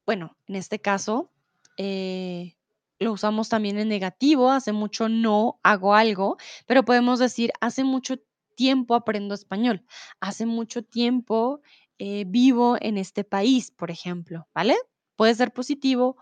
[0.04, 1.30] Bueno, en este caso,
[1.78, 2.56] eh,
[2.98, 8.16] lo usamos también en negativo, hace mucho no hago algo, pero podemos decir, hace mucho
[8.56, 9.86] tiempo aprendo español,
[10.20, 11.62] hace mucho tiempo
[12.00, 14.76] eh, vivo en este país, por ejemplo, ¿vale?
[15.16, 16.18] Puede ser positivo,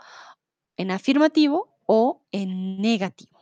[0.76, 3.36] en afirmativo o en negativo.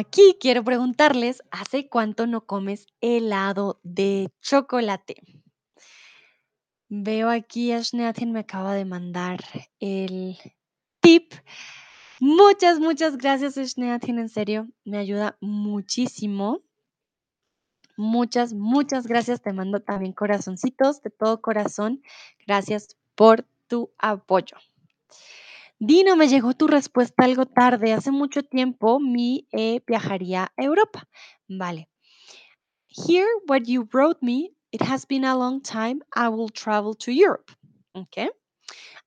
[0.00, 5.16] Aquí quiero preguntarles, ¿hace cuánto no comes helado de chocolate?
[6.88, 9.40] Veo aquí a me acaba de mandar
[9.78, 10.38] el
[11.00, 11.34] tip.
[12.18, 16.62] Muchas, muchas gracias, Schneathin, en serio, me ayuda muchísimo.
[17.98, 19.42] Muchas, muchas gracias.
[19.42, 22.02] Te mando también corazoncitos de todo corazón.
[22.46, 24.56] Gracias por tu apoyo.
[25.82, 27.94] Dino, me llegó tu respuesta algo tarde.
[27.94, 31.08] Hace mucho tiempo mi eh, viajaría a Europa.
[31.48, 31.88] Vale.
[32.86, 36.00] Here, what you wrote me, it has been a long time.
[36.14, 37.50] I will travel to Europe.
[37.94, 38.28] Okay.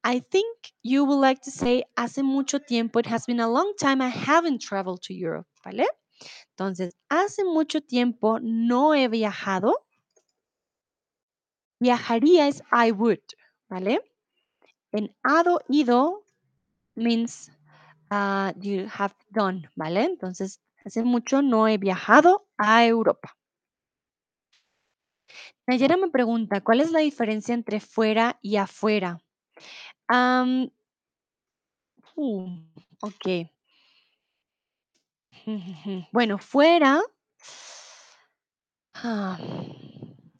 [0.03, 0.47] I think
[0.81, 4.01] you would like to say, hace mucho tiempo, it has been a long time.
[4.01, 5.45] I haven't traveled to Europe.
[5.63, 5.85] ¿Vale?
[6.57, 9.75] Entonces, hace mucho tiempo no he viajado.
[11.79, 13.21] Viajaría es I would.
[13.69, 14.01] ¿Vale?
[14.91, 16.22] En hado, ido
[16.95, 17.51] means
[18.11, 19.69] uh, you have done.
[19.75, 20.03] ¿Vale?
[20.05, 23.35] Entonces, hace mucho no he viajado a Europa.
[25.67, 29.19] Nayera me pregunta, ¿cuál es la diferencia entre fuera y afuera?
[30.09, 30.69] Uh,
[33.01, 33.49] okey.
[36.11, 37.01] Bueno, fuera
[38.95, 39.37] ah,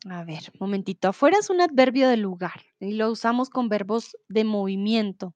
[0.10, 1.08] a ver, momentito.
[1.08, 5.36] Afuera es un adverbio de lugar y lo usamos con verbos de movimiento,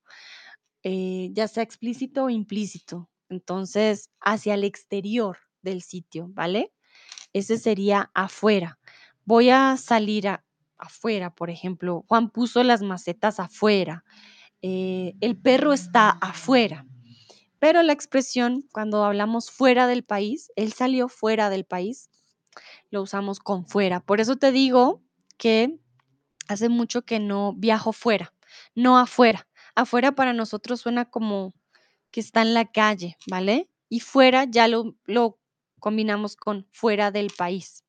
[0.90, 3.10] eh, ya sea explícito o implícito.
[3.28, 6.72] Entonces, hacia el exterior del sitio, ¿vale?
[7.34, 8.80] Ese sería afuera.
[9.26, 10.46] Voy a salir a
[10.78, 14.06] afuera, por ejemplo, Juan puso las macetas afuera,
[14.62, 16.86] eh, el perro está afuera.
[17.60, 22.10] Pero la expresión cuando hablamos fuera del país, él salió fuera del país,
[22.92, 24.00] lo usamos con fuera.
[24.00, 25.04] Por eso te digo
[25.38, 25.78] que
[26.48, 28.34] hace mucho que no viajo fuera,
[28.74, 29.48] no afuera.
[29.78, 31.54] Afuera para nosotros suena como
[32.12, 33.70] que está en la calle, ¿vale?
[33.90, 35.40] Y fuera ya lo, lo
[35.80, 37.84] combinamos con fuera del país.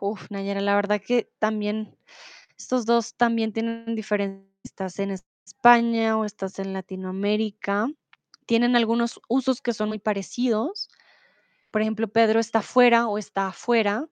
[0.00, 1.96] Uf, Nayara, la verdad que también
[2.58, 4.50] estos dos también tienen diferencias.
[4.64, 5.10] Estás en
[5.46, 7.88] España o estás en Latinoamérica.
[8.46, 10.88] Tienen algunos usos que son muy parecidos.
[11.70, 14.08] Por ejemplo, Pedro está fuera o está afuera.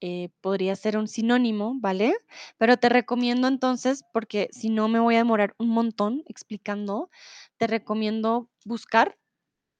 [0.00, 2.14] Eh, podría ser un sinónimo, ¿vale?
[2.58, 7.10] Pero te recomiendo entonces, porque si no me voy a demorar un montón explicando,
[7.58, 9.18] te recomiendo buscar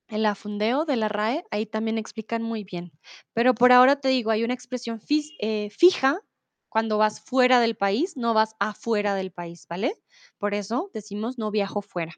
[0.08, 2.92] el afundeo de la RAE, ahí también explican muy bien.
[3.32, 5.00] Pero por ahora te digo, hay una expresión
[5.38, 6.20] eh, fija
[6.68, 9.94] cuando vas fuera del país, no vas afuera del país, ¿vale?
[10.38, 12.14] Por eso decimos no viajo fuera.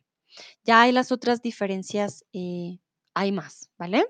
[0.64, 2.78] Ya hay las otras diferencias, eh,
[3.14, 4.06] hay más, ¿vale?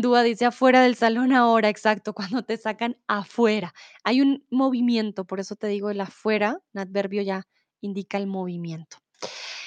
[0.00, 3.74] Dúa dice afuera del salón ahora, exacto, cuando te sacan afuera.
[4.04, 7.46] Hay un movimiento, por eso te digo el afuera, un adverbio ya
[7.80, 8.98] indica el movimiento.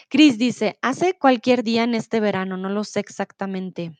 [0.09, 3.97] Cris dice, hace cualquier día en este verano, no lo sé exactamente.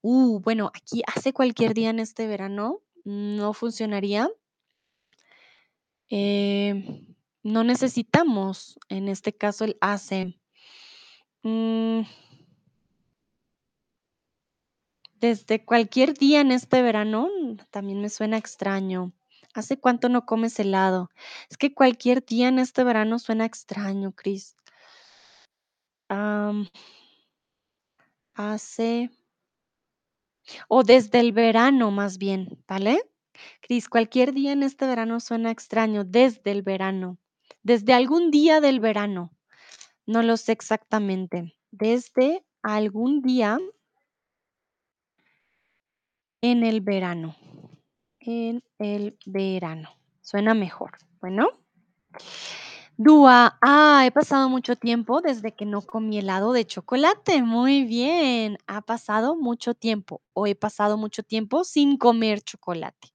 [0.00, 4.28] Uh, bueno, aquí hace cualquier día en este verano, no funcionaría.
[6.08, 7.04] Eh,
[7.42, 10.38] no necesitamos, en este caso, el hace.
[11.42, 12.00] Mm,
[15.20, 19.12] desde cualquier día en este verano, mm, también me suena extraño.
[19.54, 21.10] ¿Hace cuánto no comes helado?
[21.50, 24.56] Es que cualquier día en este verano suena extraño, Cris.
[26.08, 26.68] Am,
[28.34, 29.10] hace,
[30.68, 33.02] o desde el verano más bien, ¿vale?
[33.60, 37.18] Cris, cualquier día en este verano suena extraño, desde el verano,
[37.62, 39.32] desde algún día del verano,
[40.06, 43.58] no lo sé exactamente, desde algún día
[46.42, 47.36] en el verano,
[48.20, 49.90] en el verano,
[50.20, 50.92] suena mejor.
[51.20, 51.48] Bueno,
[52.96, 57.42] Dúa, ah, he pasado mucho tiempo desde que no comí helado de chocolate.
[57.42, 63.08] Muy bien, ha pasado mucho tiempo o he pasado mucho tiempo sin comer chocolate.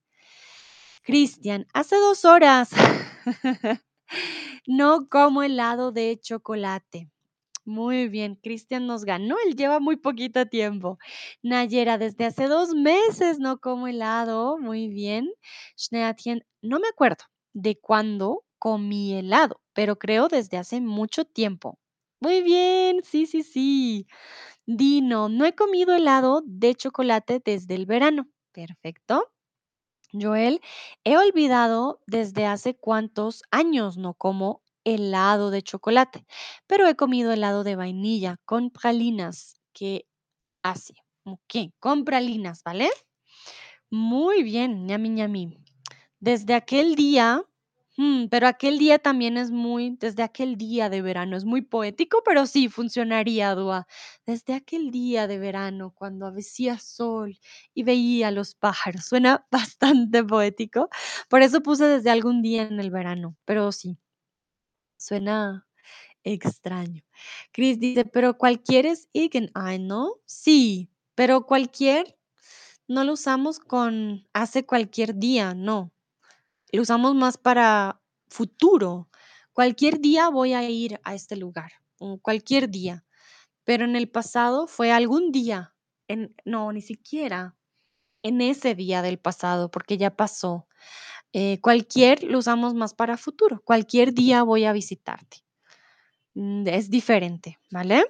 [1.04, 2.70] Cristian, hace dos horas.
[4.68, 7.08] No como helado de chocolate.
[7.66, 10.98] Muy bien, Cristian nos ganó, él lleva muy poquito tiempo.
[11.42, 14.56] Nayera, desde hace dos meses no como helado.
[14.58, 15.28] Muy bien.
[15.76, 17.24] Schneatien, no me acuerdo
[17.54, 21.76] de cuándo comí helado, pero creo desde hace mucho tiempo.
[22.20, 24.06] Muy bien, sí, sí, sí.
[24.66, 28.28] Dino, no he comido helado de chocolate desde el verano.
[28.52, 29.32] Perfecto.
[30.12, 30.60] Joel,
[31.04, 36.26] he olvidado desde hace cuántos años no como helado de chocolate,
[36.66, 40.06] pero he comido helado de vainilla con pralinas, que
[40.62, 40.94] así,
[41.24, 42.90] ok, con pralinas, ¿vale?
[43.90, 45.58] Muy bien, ñami, ñami.
[46.20, 47.42] Desde aquel día,
[47.96, 52.22] mm, pero aquel día también es muy, desde aquel día de verano, es muy poético,
[52.24, 53.86] pero sí funcionaría, Dua.
[54.26, 57.38] Desde aquel día de verano, cuando hacía sol
[57.74, 60.88] y veía los pájaros, suena bastante poético.
[61.28, 63.98] Por eso puse desde algún día en el verano, pero sí,
[64.96, 65.66] suena
[66.24, 67.02] extraño.
[67.52, 70.14] Chris dice, pero cualquier es igen, ay, ¿no?
[70.26, 72.18] Sí, pero cualquier
[72.88, 75.92] no lo usamos con hace cualquier día, no.
[76.72, 79.08] Lo usamos más para futuro.
[79.52, 81.72] Cualquier día voy a ir a este lugar,
[82.22, 83.04] cualquier día,
[83.64, 85.74] pero en el pasado fue algún día,
[86.08, 87.56] en, no, ni siquiera
[88.22, 90.66] en ese día del pasado, porque ya pasó.
[91.38, 93.60] Eh, cualquier lo usamos más para futuro.
[93.62, 95.44] Cualquier día voy a visitarte.
[96.32, 98.06] Mm, Es diferente, ¿vale?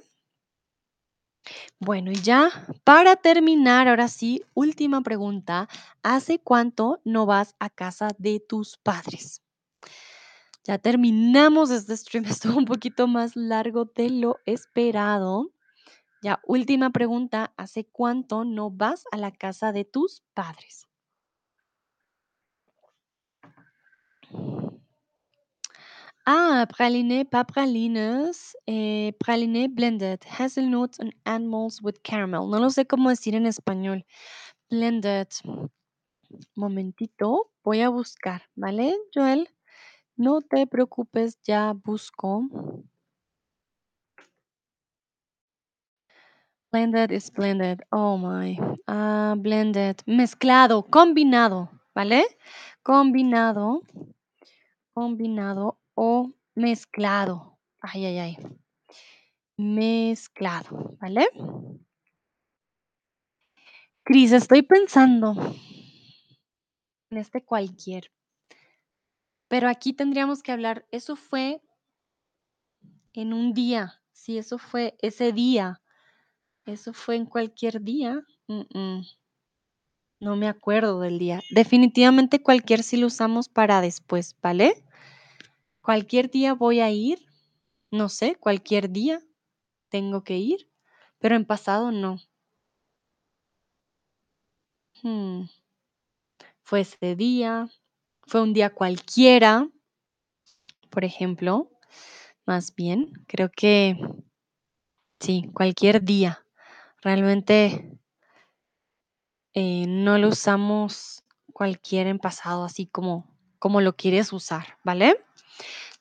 [1.80, 2.50] Bueno, y ya
[2.84, 5.68] para terminar, ahora sí, última pregunta.
[6.04, 9.42] ¿Hace cuánto no vas a casa de tus padres?
[10.62, 15.50] Ya terminamos este stream, estuvo un poquito más largo de lo esperado.
[16.22, 20.86] Ya, última pregunta, ¿hace cuánto no vas a la casa de tus padres?
[26.28, 32.48] Ah, praliné, pas pralines, eh, praliné blended, hazelnuts and almonds with caramel.
[32.48, 34.04] No lo sé cómo decir en español.
[34.70, 35.28] Blended.
[36.56, 39.48] Momentito, voy a buscar, ¿vale, Joel?
[40.16, 42.48] No te preocupes, ya busco.
[46.72, 47.82] Blended is blended.
[47.92, 48.58] Oh my.
[48.88, 49.96] Ah, blended.
[50.06, 52.24] Mezclado, combinado, ¿vale?
[52.82, 53.82] Combinado,
[54.96, 57.58] combinado o mezclado.
[57.80, 58.36] Ay, ay, ay.
[59.58, 61.28] Mezclado, ¿vale?
[64.02, 65.34] Cris, estoy pensando
[67.10, 68.10] en este cualquier.
[69.48, 71.60] Pero aquí tendríamos que hablar, eso fue
[73.12, 74.00] en un día.
[74.12, 75.82] Sí, eso fue ese día.
[76.64, 78.22] Eso fue en cualquier día.
[78.48, 81.42] No me acuerdo del día.
[81.50, 84.82] Definitivamente cualquier sí lo usamos para después, ¿vale?
[85.86, 87.24] Cualquier día voy a ir.
[87.92, 89.22] No sé, cualquier día
[89.88, 90.70] tengo que ir.
[91.18, 92.18] Pero en pasado no.
[95.02, 95.46] Hmm,
[96.60, 97.66] Fue ese día.
[98.26, 99.70] Fue un día cualquiera,
[100.90, 101.70] por ejemplo.
[102.46, 103.96] Más bien, creo que
[105.20, 106.42] sí, cualquier día.
[107.02, 107.98] Realmente
[109.54, 113.26] eh, no lo usamos cualquier en pasado, así como,
[113.58, 115.16] como lo quieres usar, ¿vale?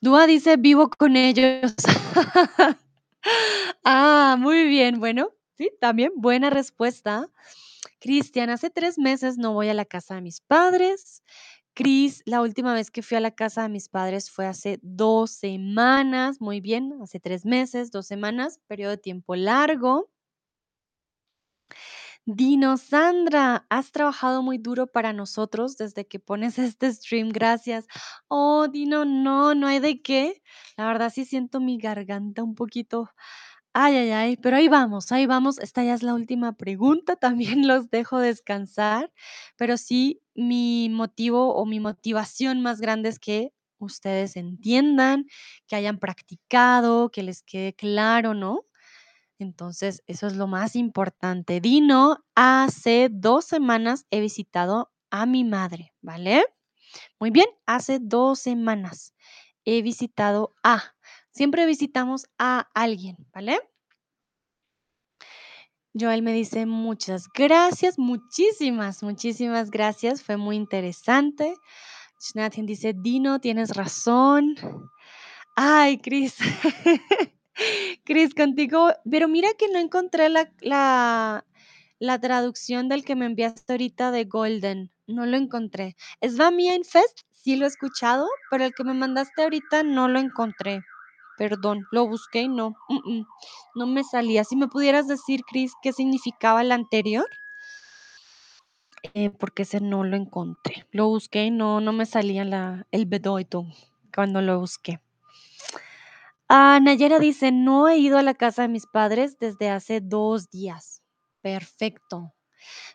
[0.00, 1.74] Dúa dice, vivo con ellos.
[3.84, 5.00] ah, muy bien.
[5.00, 7.28] Bueno, sí, también buena respuesta.
[8.00, 11.22] Cristian, hace tres meses no voy a la casa de mis padres.
[11.74, 15.30] Cris, la última vez que fui a la casa de mis padres fue hace dos
[15.30, 16.40] semanas.
[16.40, 20.10] Muy bien, hace tres meses, dos semanas, periodo de tiempo largo.
[22.28, 27.86] Dino, Sandra, has trabajado muy duro para nosotros desde que pones este stream, gracias.
[28.28, 30.42] Oh, Dino, no, no hay de qué.
[30.76, 33.10] La verdad sí siento mi garganta un poquito,
[33.74, 35.58] ay, ay, ay, pero ahí vamos, ahí vamos.
[35.60, 37.16] Esta ya es la última pregunta,
[37.62, 39.12] también los dejo descansar,
[39.56, 45.26] pero sí, mi motivo o mi motivación más grande es que ustedes entiendan,
[45.68, 48.65] que hayan practicado, que les quede claro, ¿no?
[49.38, 51.60] Entonces, eso es lo más importante.
[51.60, 56.44] Dino, hace dos semanas he visitado a mi madre, ¿vale?
[57.20, 59.14] Muy bien, hace dos semanas
[59.64, 60.94] he visitado a.
[61.32, 63.60] Siempre visitamos a alguien, ¿vale?
[65.98, 70.22] Joel me dice muchas gracias, muchísimas, muchísimas gracias.
[70.22, 71.54] Fue muy interesante.
[72.34, 74.56] Nathan dice, Dino, tienes razón.
[75.54, 76.36] Ay, Cris.
[78.04, 81.44] Cris, contigo, pero mira que no encontré la, la,
[81.98, 84.90] la traducción del que me enviaste ahorita de Golden.
[85.06, 85.96] No lo encontré.
[86.20, 90.18] Es Mia Fest, sí lo he escuchado, pero el que me mandaste ahorita no lo
[90.18, 90.82] encontré.
[91.38, 92.74] Perdón, lo busqué y no.
[93.74, 94.44] no me salía.
[94.44, 97.26] Si me pudieras decir, Cris, qué significaba el anterior,
[99.14, 100.86] Eh, porque ese no lo encontré.
[100.90, 103.72] Lo busqué y no, no me salía la, el bedeutung
[104.14, 105.00] cuando lo busqué.
[106.48, 110.48] Ah, Nayera dice, no he ido a la casa de mis padres desde hace dos
[110.50, 111.02] días.
[111.42, 112.34] Perfecto.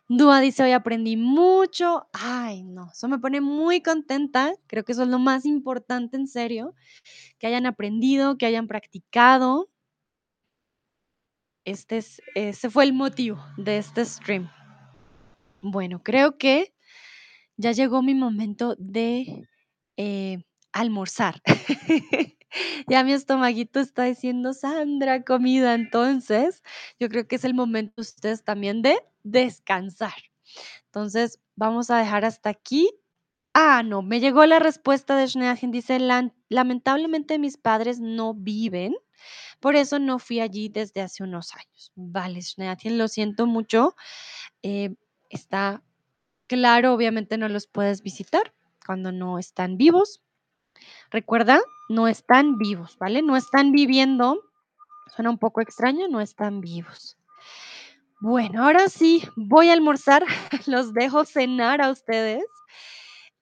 [0.07, 2.07] Dúa dice, hoy aprendí mucho.
[2.13, 4.53] Ay, no, eso me pone muy contenta.
[4.67, 6.75] Creo que eso es lo más importante, en serio,
[7.39, 9.69] que hayan aprendido, que hayan practicado.
[11.65, 12.21] Este es,
[12.69, 14.49] fue el motivo de este stream.
[15.61, 16.73] Bueno, creo que
[17.57, 19.47] ya llegó mi momento de
[19.97, 21.41] eh, almorzar.
[22.87, 25.73] ya mi estomaguito está diciendo, Sandra, comida.
[25.73, 26.63] Entonces,
[26.99, 30.13] yo creo que es el momento ustedes también de descansar.
[30.85, 32.89] Entonces, vamos a dejar hasta aquí.
[33.53, 35.71] Ah, no, me llegó la respuesta de Schneagen.
[35.71, 35.99] Dice,
[36.49, 38.95] lamentablemente mis padres no viven,
[39.59, 41.91] por eso no fui allí desde hace unos años.
[41.95, 43.95] Vale, Schneagen, lo siento mucho.
[44.63, 44.95] Eh,
[45.29, 45.83] está
[46.47, 48.53] claro, obviamente no los puedes visitar
[48.85, 50.21] cuando no están vivos.
[51.11, 51.61] Recuerda,
[51.91, 53.21] no están vivos, ¿vale?
[53.21, 54.41] No están viviendo.
[55.15, 57.17] Suena un poco extraño, no están vivos.
[58.19, 60.23] Bueno, ahora sí, voy a almorzar.
[60.67, 62.43] Los dejo cenar a ustedes.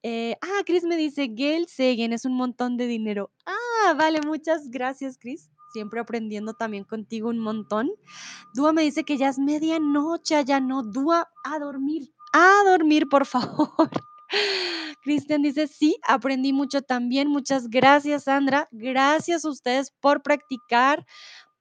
[0.02, 3.32] Eh, ah, Chris me dice, Gail Segen es un montón de dinero.
[3.46, 5.50] Ah, vale, muchas gracias, Chris.
[5.74, 7.92] Siempre aprendiendo también contigo un montón.
[8.56, 10.84] Dúa me dice que ya es medianoche, ya no.
[10.84, 13.90] Dúa, a dormir, a dormir, por favor.
[15.04, 17.30] Cristian dice, sí, aprendí mucho también.
[17.30, 18.68] Muchas gracias, Sandra.
[18.72, 21.06] Gracias a ustedes por practicar,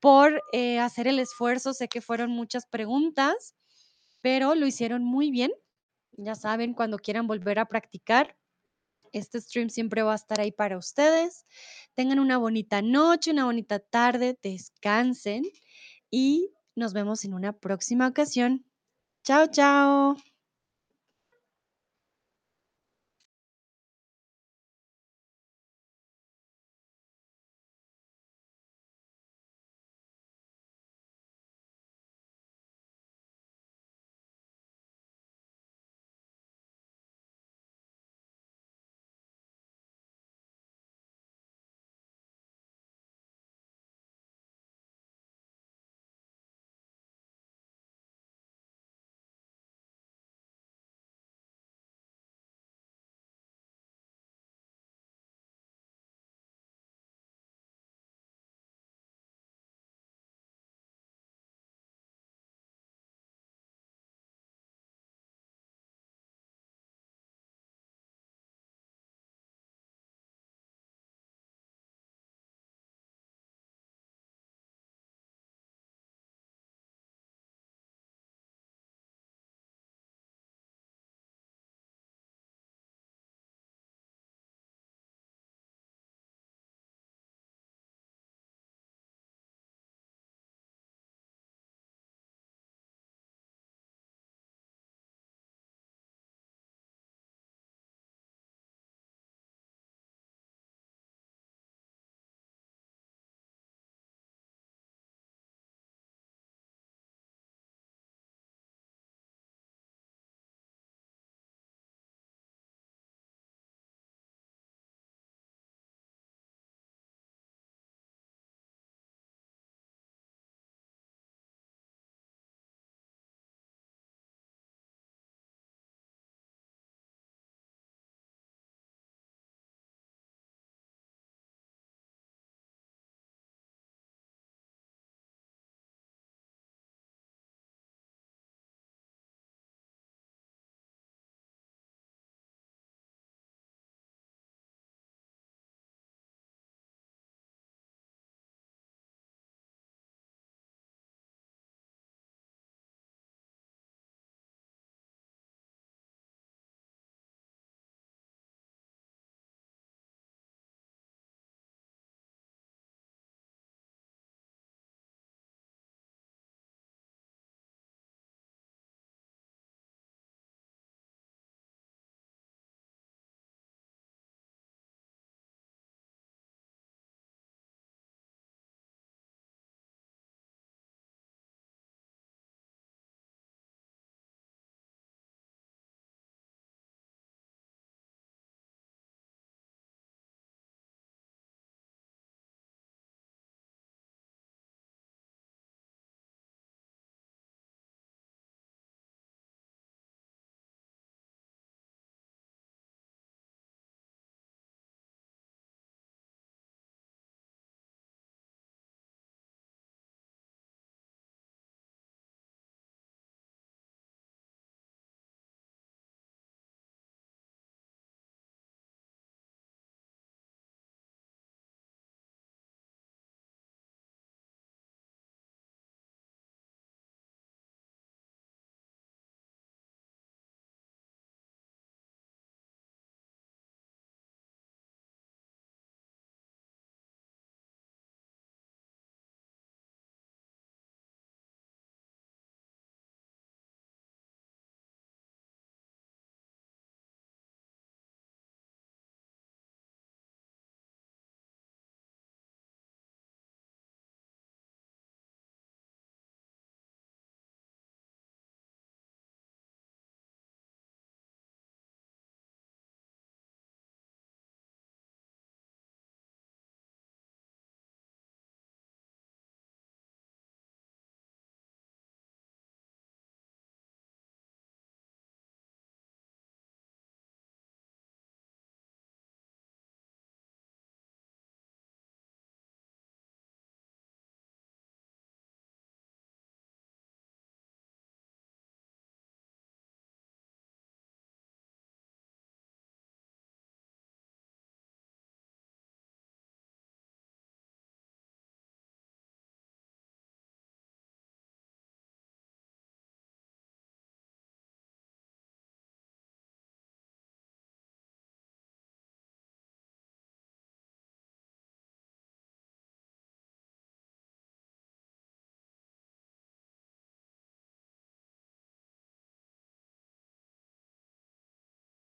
[0.01, 1.75] por eh, hacer el esfuerzo.
[1.75, 3.55] Sé que fueron muchas preguntas,
[4.23, 5.53] pero lo hicieron muy bien.
[6.13, 8.37] Ya saben, cuando quieran volver a practicar,
[9.13, 11.47] Este stream siempre va a estar ahí para ustedes.
[11.95, 15.45] Tengan una bonita noche, una bonita tarde, descansen
[16.11, 18.65] y nos vemos en una próxima ocasión.
[19.25, 20.38] Chao, chao.